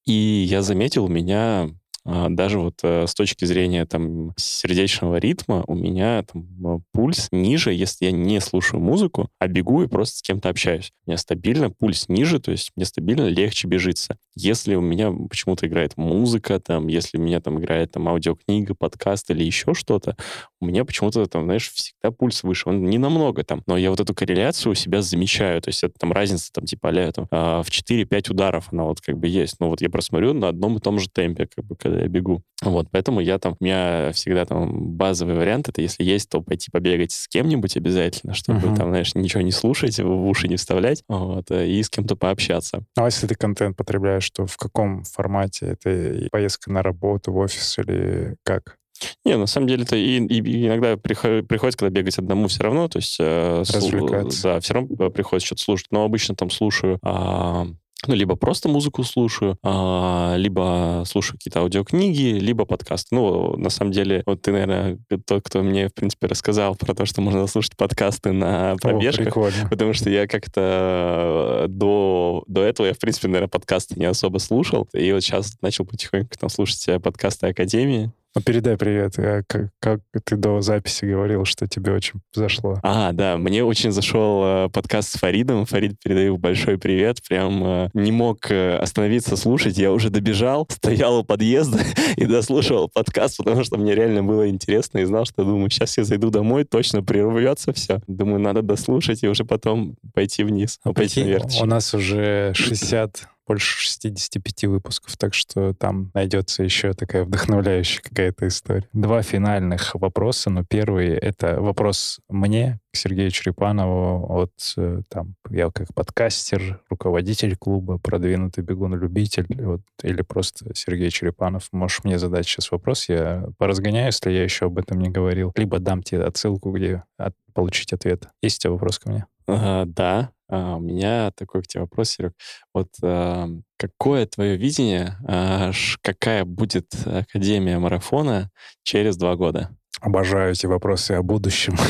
И 0.05 0.13
я 0.13 0.61
заметил, 0.61 1.05
у 1.05 1.09
меня 1.09 1.69
а, 2.09 2.29
даже 2.29 2.59
вот 2.59 2.75
э, 2.83 3.05
с 3.05 3.13
точки 3.13 3.43
зрения 3.43 3.85
там 3.85 4.31
сердечного 4.37 5.17
ритма 5.17 5.65
у 5.67 5.75
меня 5.75 6.23
там 6.23 6.47
э, 6.65 6.79
пульс 6.93 7.27
ниже, 7.33 7.73
если 7.73 8.05
я 8.05 8.11
не 8.11 8.39
слушаю 8.39 8.79
музыку, 8.79 9.29
а 9.39 9.47
бегу 9.47 9.83
и 9.83 9.87
просто 9.87 10.19
с 10.19 10.21
кем-то 10.21 10.47
общаюсь. 10.47 10.93
У 11.05 11.09
меня 11.09 11.17
стабильно 11.17 11.69
пульс 11.69 12.07
ниже, 12.07 12.39
то 12.39 12.51
есть 12.51 12.71
мне 12.77 12.85
стабильно 12.85 13.27
легче 13.27 13.67
бежится. 13.67 14.17
Если 14.35 14.75
у 14.75 14.81
меня 14.81 15.11
почему-то 15.11 15.67
играет 15.67 15.97
музыка, 15.97 16.61
там, 16.61 16.87
если 16.87 17.17
у 17.17 17.21
меня 17.21 17.41
там 17.41 17.59
играет 17.59 17.91
там 17.91 18.07
аудиокнига, 18.07 18.73
подкаст 18.73 19.29
или 19.29 19.43
еще 19.43 19.73
что-то, 19.73 20.15
у 20.59 20.65
меня 20.65 20.85
почему-то 20.85 21.25
там, 21.27 21.45
знаешь, 21.45 21.71
всегда 21.71 22.11
пульс 22.11 22.43
выше. 22.43 22.69
Он 22.69 22.83
не 22.85 22.97
намного 22.97 23.43
там, 23.43 23.61
но 23.67 23.77
я 23.77 23.89
вот 23.91 23.99
эту 23.99 24.13
корреляцию 24.15 24.71
у 24.71 24.75
себя 24.75 25.01
замечаю. 25.01 25.61
То 25.61 25.69
есть 25.69 25.83
это 25.83 25.93
там 25.99 26.11
разница 26.11 26.51
там 26.51 26.65
типа 26.65 26.89
а 26.89 27.11
там, 27.11 27.27
а, 27.31 27.61
в 27.63 27.69
4-5 27.69 28.29
ударов 28.31 28.69
она 28.71 28.85
вот 28.85 29.01
как 29.01 29.17
бы 29.17 29.27
есть. 29.27 29.59
Но 29.59 29.69
вот 29.69 29.81
я 29.81 29.89
просто 29.89 30.09
смотрю 30.09 30.33
на 30.33 30.49
одном 30.49 30.77
и 30.77 30.79
том 30.79 30.99
же 30.99 31.09
темпе, 31.09 31.47
как 31.53 31.65
бы, 31.65 31.75
когда 31.75 32.01
я 32.01 32.07
бегу. 32.07 32.41
Вот, 32.63 32.87
поэтому 32.91 33.19
я 33.19 33.37
там, 33.37 33.55
у 33.59 33.63
меня 33.63 34.11
всегда 34.13 34.45
там 34.45 34.93
базовый 34.93 35.35
вариант, 35.35 35.69
это 35.69 35.81
если 35.81 36.03
есть, 36.03 36.29
то 36.29 36.41
пойти 36.41 36.71
побегать 36.71 37.11
с 37.11 37.27
кем-нибудь 37.27 37.77
обязательно, 37.77 38.33
чтобы 38.33 38.67
Мгм. 38.67 38.75
там, 38.75 38.89
знаешь, 38.89 39.13
ничего 39.13 39.41
не 39.41 39.51
слушать, 39.51 39.99
в 39.99 40.27
уши 40.27 40.47
не 40.47 40.55
вставлять, 40.55 41.03
вот, 41.07 41.51
и 41.51 41.83
с 41.83 41.89
кем-то 41.89 42.15
пообщаться. 42.15 42.83
Ну, 42.95 43.03
а 43.03 43.05
если 43.05 43.27
ты 43.27 43.35
контент 43.35 43.77
потребляешь, 43.77 44.27
то 44.31 44.47
в 44.47 44.57
каком 44.57 45.03
формате? 45.03 45.77
Это 45.79 46.27
поездка 46.31 46.71
на 46.71 46.81
работу, 46.81 47.31
в 47.31 47.37
офис 47.37 47.77
или 47.77 48.35
как? 48.43 48.77
Не, 49.25 49.37
на 49.37 49.47
самом 49.47 49.67
деле 49.67 49.83
это 49.83 49.95
и, 49.95 50.17
и 50.17 50.67
иногда 50.67 50.97
приходит, 50.97 51.47
приходится, 51.47 51.77
когда 51.77 51.99
бегать 51.99 52.17
одному 52.17 52.47
все 52.47 52.63
равно, 52.63 52.87
то 52.87 52.99
есть... 52.99 53.17
Э, 53.19 53.63
Развлекаться. 53.67 54.43
Да, 54.43 54.59
все 54.59 54.73
равно 54.73 54.95
э, 55.05 55.09
приходится 55.09 55.47
что-то 55.47 55.61
слушать, 55.61 55.87
но 55.91 56.03
обычно 56.03 56.35
там 56.35 56.49
слушаю... 56.49 56.99
А, 57.03 57.67
ну, 58.05 58.13
либо 58.13 58.35
просто 58.35 58.69
музыку 58.69 59.03
слушаю, 59.03 59.57
а, 59.63 60.35
либо 60.37 61.03
слушаю 61.07 61.37
какие-то 61.37 61.61
аудиокниги, 61.61 62.37
либо 62.39 62.65
подкасты. 62.65 63.15
Ну, 63.15 63.57
на 63.57 63.69
самом 63.69 63.91
деле, 63.91 64.21
вот 64.25 64.41
ты, 64.41 64.51
наверное, 64.51 64.99
тот, 65.25 65.43
кто 65.43 65.63
мне, 65.63 65.89
в 65.89 65.93
принципе, 65.93 66.27
рассказал 66.27 66.75
про 66.75 66.93
то, 66.93 67.05
что 67.05 67.21
можно 67.21 67.47
слушать 67.47 67.75
подкасты 67.75 68.31
на 68.31 68.75
пробежках. 68.81 69.35
О, 69.35 69.49
потому 69.69 69.93
что 69.93 70.09
я 70.09 70.27
как-то 70.27 71.63
э, 71.63 71.67
до, 71.69 72.43
до 72.47 72.61
этого, 72.61 72.87
я, 72.87 72.93
в 72.93 72.99
принципе, 72.99 73.27
наверное, 73.27 73.49
подкасты 73.49 73.99
не 73.99 74.05
особо 74.05 74.37
слушал. 74.37 74.87
И 74.93 75.11
вот 75.11 75.23
сейчас 75.23 75.57
начал 75.61 75.85
потихоньку 75.85 76.37
там 76.37 76.49
слушать 76.49 76.87
э, 76.87 76.99
подкасты 76.99 77.47
Академии. 77.47 78.11
Ну, 78.37 78.43
передай 78.43 78.77
привет. 78.77 79.17
А 79.17 79.41
как, 79.47 79.71
как 79.79 80.01
ты 80.23 80.35
до 80.35 80.61
записи 80.61 81.05
говорил, 81.05 81.43
что 81.43 81.65
тебе 81.65 81.91
очень 81.91 82.21
зашло? 82.35 82.77
А, 82.83 83.11
да, 83.11 83.35
мне 83.35 83.63
очень 83.63 83.91
зашел 83.91 84.43
э, 84.45 84.69
подкаст 84.69 85.09
с 85.09 85.19
Фаридом. 85.19 85.65
Фарид, 85.65 85.99
передаю 85.99 86.37
большой 86.37 86.77
привет. 86.77 87.17
Прям 87.27 87.63
э, 87.65 87.89
не 87.95 88.11
мог 88.11 88.51
э, 88.51 88.77
остановиться 88.77 89.37
слушать. 89.37 89.79
Я 89.79 89.91
уже 89.91 90.11
добежал, 90.11 90.67
стоял 90.71 91.17
у 91.17 91.23
подъезда 91.23 91.79
и 92.15 92.27
дослушивал 92.27 92.91
подкаст, 92.93 93.37
потому 93.37 93.63
что 93.63 93.79
мне 93.79 93.95
реально 93.95 94.23
было 94.23 94.47
интересно 94.47 94.99
и 94.99 95.05
знал, 95.05 95.25
что, 95.25 95.43
думаю, 95.43 95.71
сейчас 95.71 95.97
я 95.97 96.03
зайду 96.03 96.29
домой, 96.29 96.63
точно 96.63 97.01
прервется 97.01 97.73
все. 97.73 98.01
Думаю, 98.05 98.39
надо 98.39 98.61
дослушать 98.61 99.23
и 99.23 99.27
уже 99.27 99.45
потом 99.45 99.95
пойти 100.13 100.43
вниз, 100.43 100.77
а 100.83 100.93
пойти 100.93 101.21
наверх. 101.21 101.45
У 101.59 101.65
нас 101.65 101.91
уже 101.95 102.51
60 102.53 103.29
больше 103.47 103.79
65 103.79 104.65
выпусков, 104.65 105.15
так 105.17 105.33
что 105.33 105.73
там 105.73 106.11
найдется 106.13 106.63
еще 106.63 106.93
такая 106.93 107.23
вдохновляющая 107.23 108.01
какая-то 108.01 108.47
история. 108.47 108.87
Два 108.93 109.21
финальных 109.21 109.95
вопроса, 109.95 110.49
но 110.49 110.63
первый— 110.63 111.07
это 111.09 111.61
вопрос 111.61 112.19
мне, 112.29 112.79
к 112.91 112.97
Сергею 112.97 113.31
Черепанову, 113.31 114.41
от 114.41 114.51
э, 114.77 115.01
там, 115.09 115.35
я 115.49 115.69
как 115.71 115.93
подкастер, 115.93 116.81
руководитель 116.89 117.55
клуба, 117.55 117.97
продвинутый 117.97 118.63
бегун-любитель, 118.63 119.45
вот, 119.49 119.81
или 120.03 120.21
просто 120.21 120.73
Сергей 120.75 121.09
Черепанов. 121.09 121.69
Можешь 121.71 122.03
мне 122.03 122.19
задать 122.19 122.45
сейчас 122.45 122.71
вопрос, 122.71 123.07
я 123.07 123.47
поразгоняю, 123.57 124.07
если 124.07 124.31
я 124.31 124.43
еще 124.43 124.65
об 124.65 124.77
этом 124.77 124.99
не 124.99 125.09
говорил, 125.09 125.51
либо 125.55 125.79
дам 125.79 126.03
тебе 126.03 126.23
отсылку, 126.23 126.71
где 126.71 127.03
от, 127.17 127.33
получить 127.53 127.93
ответ. 127.93 128.27
Есть 128.41 128.59
у 128.59 128.61
тебя 128.63 128.71
вопрос 128.71 128.99
ко 128.99 129.09
мне? 129.09 129.25
Uh, 129.49 129.85
да, 129.85 130.31
а, 130.49 130.77
у 130.77 130.79
меня 130.79 131.31
такой 131.31 131.61
к 131.61 131.67
тебе 131.67 131.81
вопрос, 131.81 132.09
Серег. 132.11 132.33
Вот 132.73 132.89
а, 133.03 133.47
какое 133.77 134.25
твое 134.25 134.57
видение, 134.57 135.17
а, 135.27 135.71
какая 136.01 136.45
будет 136.45 136.93
Академия 137.05 137.79
марафона 137.79 138.49
через 138.83 139.17
два 139.17 139.35
года? 139.35 139.75
Обожаю 140.01 140.51
эти 140.51 140.65
вопросы 140.65 141.13
о 141.13 141.23
будущем. 141.23 141.75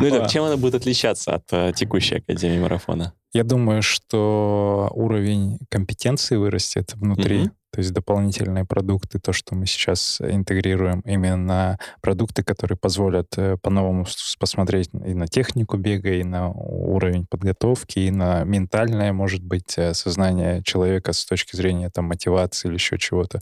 Ну, 0.00 0.28
чем 0.28 0.44
она 0.44 0.56
будет 0.56 0.74
отличаться 0.74 1.34
от 1.34 1.44
э, 1.52 1.72
текущей 1.74 2.16
Академии 2.16 2.58
марафона? 2.58 3.14
Я 3.32 3.44
думаю, 3.44 3.82
что 3.82 4.90
уровень 4.94 5.58
компетенции 5.70 6.36
вырастет 6.36 6.94
внутри. 6.94 7.50
То 7.72 7.78
есть 7.78 7.94
дополнительные 7.94 8.66
продукты, 8.66 9.18
то, 9.18 9.32
что 9.32 9.54
мы 9.54 9.64
сейчас 9.64 10.20
интегрируем, 10.20 11.00
именно 11.06 11.78
продукты, 12.02 12.42
которые 12.42 12.76
позволят 12.76 13.28
э, 13.38 13.56
по-новому 13.62 14.04
посмотреть 14.38 14.90
и 14.92 15.14
на 15.14 15.26
технику 15.26 15.78
бега, 15.78 16.10
и 16.10 16.22
на 16.22 16.50
уровень 16.50 17.26
подготовки, 17.26 18.00
и 18.00 18.10
на 18.10 18.44
ментальное, 18.44 19.14
может 19.14 19.42
быть, 19.42 19.78
э, 19.78 19.94
сознание 19.94 20.62
человека 20.62 21.14
с 21.14 21.24
точки 21.24 21.56
зрения 21.56 21.88
там, 21.88 22.04
мотивации 22.06 22.68
или 22.68 22.74
еще 22.74 22.98
чего-то 22.98 23.40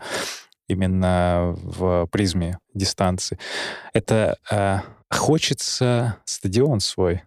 именно 0.71 1.57
в 1.63 2.07
призме 2.07 2.59
дистанции. 2.75 3.39
Это 3.93 4.39
э, 4.51 4.79
хочется 5.11 6.17
стадион 6.25 6.81
свой, 6.81 7.23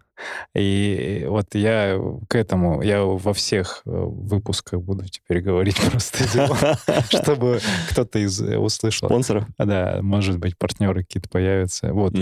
и 0.54 1.26
вот 1.28 1.54
я 1.54 2.00
к 2.28 2.36
этому, 2.36 2.80
я 2.82 3.02
во 3.02 3.34
всех 3.34 3.82
э, 3.84 3.90
выпусках 3.90 4.80
буду 4.80 5.04
теперь 5.06 5.40
говорить 5.40 5.76
просто, 5.90 6.24
чтобы 7.10 7.60
кто-то 7.90 8.20
из 8.20 8.40
э, 8.40 8.56
услышал. 8.56 9.08
Спонсоров? 9.08 9.44
Да, 9.58 9.98
может 10.02 10.38
быть, 10.38 10.56
партнеры 10.56 11.02
какие-то 11.02 11.28
появятся. 11.28 11.92
Вот 11.92 12.14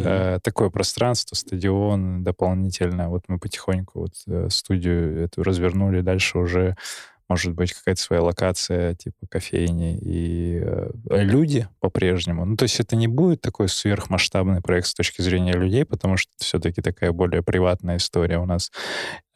такое 0.43 0.71
пространство, 0.71 1.37
стадион 1.37 2.25
дополнительно. 2.25 3.11
Вот 3.11 3.25
мы 3.29 3.39
потихоньку 3.39 4.01
вот 4.01 4.53
студию 4.53 5.25
эту 5.25 5.43
развернули, 5.43 6.01
дальше 6.01 6.39
уже 6.39 6.77
может 7.29 7.55
быть 7.55 7.73
какая-то 7.73 8.01
своя 8.01 8.23
локация 8.23 8.95
типа 8.95 9.27
кофейни 9.29 9.99
и 9.99 10.61
э, 10.63 10.91
люди 11.11 11.69
по-прежнему. 11.81 12.45
Ну, 12.45 12.57
то 12.57 12.65
есть 12.65 12.81
это 12.81 12.97
не 12.97 13.09
будет 13.09 13.41
такой 13.41 13.69
сверхмасштабный 13.69 14.61
проект 14.61 14.89
с 14.89 14.95
точки 14.95 15.23
зрения 15.23 15.53
людей, 15.53 15.85
потому 15.85 16.17
что 16.17 16.31
это 16.37 16.45
все-таки 16.45 16.83
такая 16.83 17.13
более 17.13 17.43
приватная 17.43 17.97
история 17.97 18.39
у 18.39 18.47
нас. 18.47 18.71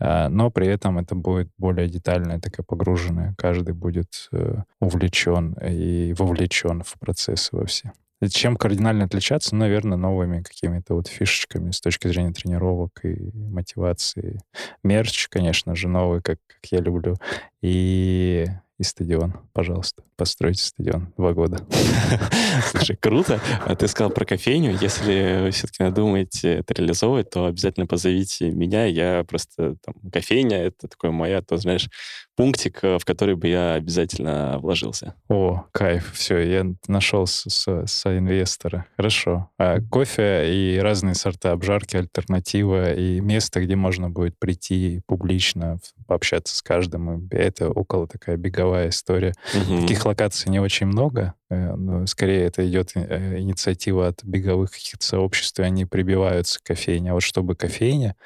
Э, 0.01 0.29
но 0.29 0.51
при 0.51 0.67
этом 0.67 0.99
это 0.99 1.15
будет 1.15 1.51
более 1.59 1.89
детальная, 1.89 2.41
такая 2.41 2.65
погруженная. 2.65 3.35
Каждый 3.39 3.75
будет 3.75 4.29
э, 4.33 4.63
увлечен 4.81 5.53
и 5.55 6.15
вовлечен 6.15 6.83
в 6.83 6.95
процессы 6.99 7.57
во 7.57 7.67
все. 7.67 7.93
Чем 8.31 8.57
кардинально 8.57 9.05
отличаться? 9.05 9.55
Ну, 9.55 9.61
наверное, 9.61 9.99
новыми 9.99 10.43
какими-то 10.43 10.95
вот 10.95 11.09
фишечками 11.09 11.71
с 11.71 11.81
точки 11.81 12.09
зрения 12.09 12.33
тренировок 12.33 13.05
и 13.05 13.31
мотивации. 13.35 14.41
Мерч, 14.83 15.29
конечно 15.29 15.75
же, 15.75 15.89
новый, 15.89 16.23
как, 16.23 16.39
как 16.47 16.73
я 16.73 16.81
люблю. 16.81 17.17
И 17.61 18.47
и 18.79 18.83
стадион. 18.83 19.33
Пожалуйста, 19.55 20.03
постройте 20.17 20.63
стадион. 20.63 21.13
Два 21.17 21.33
года. 21.33 21.67
Слушай, 22.71 22.97
круто. 22.97 23.41
А 23.65 23.75
ты 23.75 23.89
сказал 23.89 24.11
про 24.11 24.27
кофейню. 24.27 24.77
Если 24.79 25.51
все-таки 25.51 25.83
надумаете 25.83 26.57
это 26.57 26.75
реализовывать, 26.75 27.31
то 27.31 27.47
обязательно 27.47 27.87
позовите 27.87 28.51
меня. 28.51 28.85
Я 28.85 29.25
просто... 29.25 29.77
Там, 29.83 29.95
кофейня— 30.13 30.59
это 30.65 30.89
такой 30.89 31.11
моя, 31.11 31.41
то 31.41 31.57
знаешь, 31.57 31.89
пунктик, 32.37 32.83
в 32.83 33.01
который 33.05 33.35
бы 33.35 33.49
я 33.49 33.75
обязательно 33.75 34.59
вложился. 34.59 35.15
О, 35.29 35.65
кайф. 35.73 36.13
Все, 36.15 36.39
я 36.39 36.67
нашел 36.87 37.27
соинвестора. 37.27 38.87
Хорошо. 38.97 39.51
А 39.59 39.81
кофе 39.81 40.53
и 40.53 40.79
разные 40.79 41.15
сорта 41.15 41.53
обжарки, 41.53 41.97
альтернатива 41.97 42.93
и 42.93 43.21
место, 43.21 43.61
где 43.61 43.77
можно 43.77 44.11
будет 44.11 44.39
прийти 44.39 45.01
публично, 45.07 45.79
пообщаться 46.07 46.57
с 46.57 46.63
каждым. 46.63 47.29
Это 47.31 47.71
около 47.71 48.07
такая 48.07 48.37
беговая 48.37 48.91
история. 48.91 49.35
Угу. 49.55 49.83
Таких 49.83 50.05
локаций 50.05 50.51
не 50.51 50.61
очень 50.61 50.87
много. 50.87 51.35
Э, 51.49 51.75
но 51.75 52.07
скорее 52.07 52.45
это 52.45 52.67
идет 52.69 52.93
э, 52.95 53.39
инициатива 53.39 54.09
от 54.09 54.23
беговых 54.25 54.71
каких-то 54.71 55.05
сообществ, 55.05 55.59
и 55.59 55.63
они 55.63 55.85
прибиваются 55.85 56.61
к 56.61 56.65
кофейне. 56.65 57.11
А 57.11 57.15
вот 57.15 57.23
чтобы 57.23 57.55
кофейня 57.55 58.17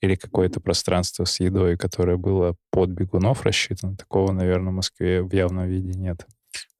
или 0.00 0.14
какое-то 0.14 0.60
пространство 0.60 1.24
с 1.24 1.40
едой, 1.40 1.76
которое 1.76 2.16
было 2.16 2.56
под 2.70 2.90
бегунов 2.90 3.42
рассчитано, 3.42 3.96
такого, 3.96 4.32
наверное, 4.32 4.72
в 4.72 4.76
Москве 4.76 5.22
в 5.22 5.32
явном 5.32 5.66
виде 5.66 5.98
нет. 5.98 6.26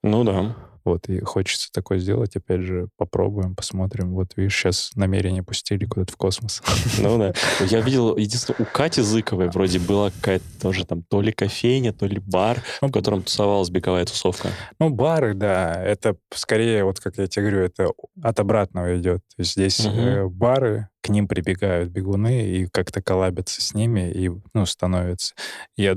Ну 0.02 0.24
да. 0.24 0.56
Вот, 0.86 1.08
и 1.08 1.18
хочется 1.20 1.68
такое 1.72 1.98
сделать. 1.98 2.36
Опять 2.36 2.60
же, 2.60 2.88
попробуем, 2.96 3.56
посмотрим. 3.56 4.14
Вот, 4.14 4.34
видишь, 4.36 4.56
сейчас 4.56 4.92
намерение 4.94 5.42
пустили 5.42 5.84
куда-то 5.84 6.12
в 6.12 6.16
космос. 6.16 6.62
Ну 7.00 7.18
да. 7.18 7.34
Я 7.66 7.80
видел, 7.80 8.16
единственное, 8.16 8.60
у 8.60 8.64
Кати 8.64 9.02
Зыковой 9.02 9.48
вроде 9.48 9.80
была 9.80 10.12
какая-то 10.12 10.44
тоже 10.62 10.86
там 10.86 11.02
то 11.02 11.20
ли 11.20 11.32
кофейня, 11.32 11.92
то 11.92 12.06
ли 12.06 12.20
бар, 12.20 12.62
в 12.80 12.92
котором 12.92 13.24
тусовалась 13.24 13.68
беговая 13.68 14.04
тусовка. 14.04 14.50
Ну, 14.78 14.90
бары, 14.90 15.34
да. 15.34 15.74
Это 15.74 16.16
скорее, 16.32 16.84
вот 16.84 17.00
как 17.00 17.18
я 17.18 17.26
тебе 17.26 17.50
говорю, 17.50 17.64
это 17.64 17.90
от 18.22 18.38
обратного 18.38 18.96
идет. 18.96 19.22
То 19.34 19.40
есть 19.40 19.54
здесь 19.54 19.84
угу. 19.84 20.30
бары, 20.30 20.88
к 21.06 21.08
ним 21.08 21.28
прибегают 21.28 21.90
бегуны 21.90 22.44
и 22.46 22.66
как-то 22.66 23.00
коллабятся 23.00 23.60
с 23.60 23.74
ними 23.74 24.10
и, 24.10 24.30
ну, 24.54 24.66
становятся. 24.66 25.34
Я 25.76 25.96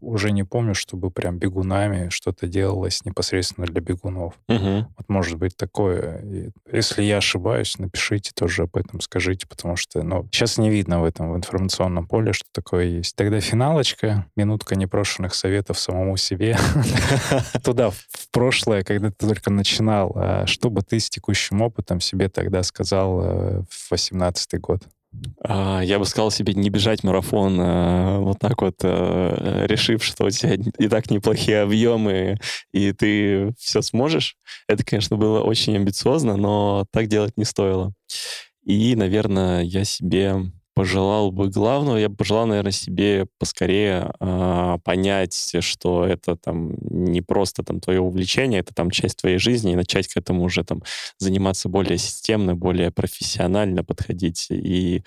уже 0.00 0.32
не 0.32 0.42
помню, 0.42 0.74
чтобы 0.74 1.12
прям 1.12 1.38
бегунами 1.38 2.08
что-то 2.08 2.48
делалось 2.48 3.04
непосредственно 3.04 3.68
для 3.68 3.80
бегунов. 3.80 4.34
Угу. 4.48 4.86
Вот 4.96 5.08
может 5.08 5.38
быть 5.38 5.56
такое. 5.56 6.20
И 6.22 6.50
если 6.72 7.02
я 7.02 7.18
ошибаюсь, 7.18 7.78
напишите 7.78 8.32
тоже 8.34 8.64
об 8.64 8.76
этом, 8.76 9.00
скажите, 9.00 9.46
потому 9.46 9.76
что, 9.76 10.02
ну, 10.02 10.26
сейчас 10.32 10.58
не 10.58 10.70
видно 10.70 11.00
в 11.00 11.04
этом, 11.04 11.32
в 11.32 11.36
информационном 11.36 12.08
поле, 12.08 12.32
что 12.32 12.48
такое 12.52 12.86
есть. 12.86 13.14
Тогда 13.14 13.40
финалочка, 13.40 14.26
минутка 14.34 14.74
непрошенных 14.74 15.34
советов 15.34 15.78
самому 15.78 16.16
себе. 16.16 16.56
Туда, 17.64 17.90
в 17.90 18.30
прошлое, 18.32 18.82
когда 18.82 19.10
ты 19.10 19.26
только 19.26 19.50
начинал, 19.50 20.12
а 20.16 20.46
что 20.46 20.68
бы 20.68 20.82
ты 20.82 20.98
с 20.98 21.08
текущим 21.08 21.62
опытом 21.62 22.00
себе 22.00 22.28
тогда 22.28 22.64
сказал 22.64 23.20
э, 23.22 23.62
в 23.70 23.90
18 23.92 24.47
2015 24.50 24.60
год? 24.60 24.88
А, 25.42 25.80
я 25.82 25.98
бы 25.98 26.04
сказал 26.04 26.30
себе 26.30 26.52
не 26.54 26.68
бежать 26.68 27.02
марафон 27.02 27.58
а, 27.60 28.18
вот 28.18 28.38
так 28.38 28.60
вот, 28.60 28.76
а, 28.82 29.66
решив, 29.66 30.04
что 30.04 30.26
у 30.26 30.30
тебя 30.30 30.54
и 30.54 30.88
так 30.88 31.10
неплохие 31.10 31.62
объемы, 31.62 32.38
и 32.72 32.92
ты 32.92 33.54
все 33.58 33.82
сможешь. 33.82 34.36
Это, 34.68 34.84
конечно, 34.84 35.16
было 35.16 35.40
очень 35.40 35.76
амбициозно, 35.76 36.36
но 36.36 36.86
так 36.92 37.06
делать 37.06 37.36
не 37.36 37.44
стоило. 37.44 37.92
И, 38.64 38.94
наверное, 38.96 39.62
я 39.62 39.84
себе 39.84 40.52
пожелал 40.78 41.32
бы 41.32 41.50
главного? 41.50 41.96
Я 41.96 42.08
бы 42.08 42.14
пожелал, 42.14 42.46
наверное, 42.46 42.70
себе 42.72 43.26
поскорее 43.38 44.12
э, 44.20 44.78
понять, 44.84 45.56
что 45.60 46.06
это 46.06 46.36
там 46.36 46.74
не 46.80 47.20
просто 47.20 47.64
там 47.64 47.80
твое 47.80 48.00
увлечение, 48.00 48.60
это 48.60 48.72
там 48.72 48.90
часть 48.90 49.18
твоей 49.18 49.38
жизни, 49.38 49.72
и 49.72 49.76
начать 49.76 50.06
к 50.06 50.16
этому 50.16 50.44
уже 50.44 50.62
там 50.62 50.82
заниматься 51.18 51.68
более 51.68 51.98
системно, 51.98 52.54
более 52.54 52.92
профессионально 52.92 53.82
подходить. 53.82 54.46
И 54.50 55.02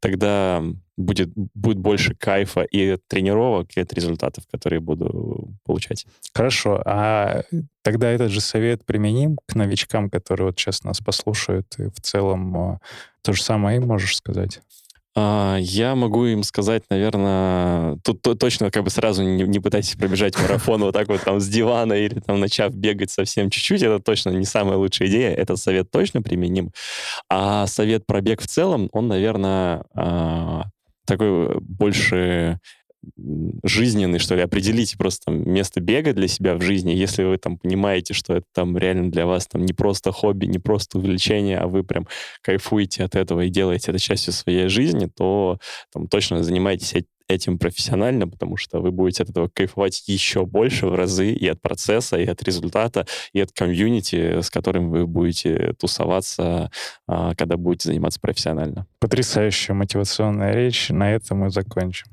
тогда 0.00 0.62
будет, 0.96 1.30
будет 1.54 1.78
больше 1.78 2.14
кайфа 2.14 2.62
и 2.62 2.88
от 2.90 3.06
тренировок, 3.06 3.76
и 3.76 3.80
от 3.80 3.92
результатов, 3.92 4.44
которые 4.50 4.80
буду 4.80 5.50
получать. 5.64 6.06
Хорошо. 6.34 6.82
А 6.84 7.42
тогда 7.82 8.10
этот 8.10 8.30
же 8.30 8.40
совет 8.40 8.84
применим 8.84 9.38
к 9.46 9.54
новичкам, 9.54 10.10
которые 10.10 10.46
вот 10.46 10.58
сейчас 10.58 10.84
нас 10.84 10.98
послушают, 10.98 11.66
и 11.78 11.90
в 11.90 12.00
целом 12.00 12.56
а, 12.56 12.80
то 13.22 13.32
же 13.32 13.42
самое 13.42 13.78
им 13.78 13.86
можешь 13.86 14.16
сказать? 14.16 14.60
А, 15.18 15.56
я 15.58 15.94
могу 15.94 16.26
им 16.26 16.42
сказать, 16.42 16.82
наверное, 16.90 17.98
тут 18.04 18.20
точно 18.38 18.70
как 18.70 18.84
бы 18.84 18.90
сразу 18.90 19.22
не, 19.22 19.44
не 19.44 19.60
пытайтесь 19.60 19.96
пробежать 19.96 20.38
марафон 20.38 20.82
вот 20.82 20.92
так 20.92 21.08
вот 21.08 21.22
там 21.22 21.40
с 21.40 21.48
дивана 21.48 21.94
или 21.94 22.20
там 22.20 22.38
начав 22.38 22.74
бегать 22.74 23.10
совсем 23.10 23.48
чуть-чуть, 23.48 23.82
это 23.82 23.98
точно 23.98 24.28
не 24.30 24.44
самая 24.44 24.76
лучшая 24.76 25.08
идея, 25.08 25.30
этот 25.30 25.58
совет 25.58 25.90
точно 25.90 26.20
применим. 26.20 26.70
А 27.30 27.66
совет 27.66 28.06
про 28.06 28.20
бег 28.20 28.42
в 28.42 28.46
целом, 28.46 28.90
он, 28.92 29.08
наверное, 29.08 29.84
а, 29.94 30.64
такой 31.06 31.60
больше 31.60 32.60
жизненный, 33.62 34.18
что 34.18 34.34
ли, 34.34 34.42
определите 34.42 34.96
просто 34.96 35.26
там, 35.26 35.50
место 35.50 35.80
бега 35.80 36.12
для 36.12 36.28
себя 36.28 36.54
в 36.54 36.62
жизни. 36.62 36.92
Если 36.92 37.24
вы 37.24 37.38
там 37.38 37.58
понимаете, 37.58 38.14
что 38.14 38.34
это 38.34 38.46
там 38.54 38.76
реально 38.76 39.10
для 39.10 39.26
вас 39.26 39.46
там 39.46 39.64
не 39.64 39.72
просто 39.72 40.12
хобби, 40.12 40.46
не 40.46 40.58
просто 40.58 40.98
увлечение, 40.98 41.58
а 41.58 41.66
вы 41.66 41.84
прям 41.84 42.06
кайфуете 42.42 43.04
от 43.04 43.14
этого 43.14 43.42
и 43.42 43.50
делаете 43.50 43.90
это 43.90 43.98
частью 44.00 44.32
своей 44.32 44.68
жизни, 44.68 45.08
то 45.14 45.58
там 45.92 46.08
точно 46.08 46.42
занимайтесь 46.42 46.94
этим 47.28 47.58
профессионально, 47.58 48.28
потому 48.28 48.56
что 48.56 48.80
вы 48.80 48.92
будете 48.92 49.22
от 49.22 49.30
этого 49.30 49.48
кайфовать 49.48 50.04
еще 50.06 50.46
больше 50.46 50.86
в 50.86 50.94
разы 50.94 51.32
и 51.32 51.48
от 51.48 51.60
процесса, 51.60 52.16
и 52.16 52.26
от 52.26 52.42
результата, 52.42 53.06
и 53.32 53.40
от 53.40 53.52
комьюнити, 53.52 54.40
с 54.40 54.50
которым 54.50 54.90
вы 54.90 55.06
будете 55.06 55.74
тусоваться, 55.78 56.70
а, 57.08 57.34
когда 57.34 57.56
будете 57.56 57.88
заниматься 57.88 58.20
профессионально. 58.20 58.86
Потрясающая 59.00 59.74
мотивационная 59.74 60.52
речь. 60.52 60.90
На 60.90 61.12
этом 61.12 61.38
мы 61.38 61.50
закончим. 61.50 62.06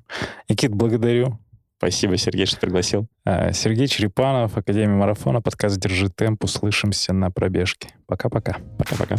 Никит, 0.49 0.71
благодарю. 0.73 1.39
Спасибо, 1.77 2.15
Сергей, 2.17 2.45
что 2.45 2.57
пригласил. 2.59 3.07
А, 3.25 3.51
Сергей 3.51 3.87
Черепанов, 3.87 4.57
Академия 4.57 4.95
марафона, 4.95 5.41
подкаст 5.41 5.77
«Держи 5.79 6.09
темп». 6.09 6.45
Услышимся 6.45 7.13
на 7.13 7.29
пробежке. 7.29 7.89
Пока-пока. 8.07 8.57
Пока-пока. 8.77 9.17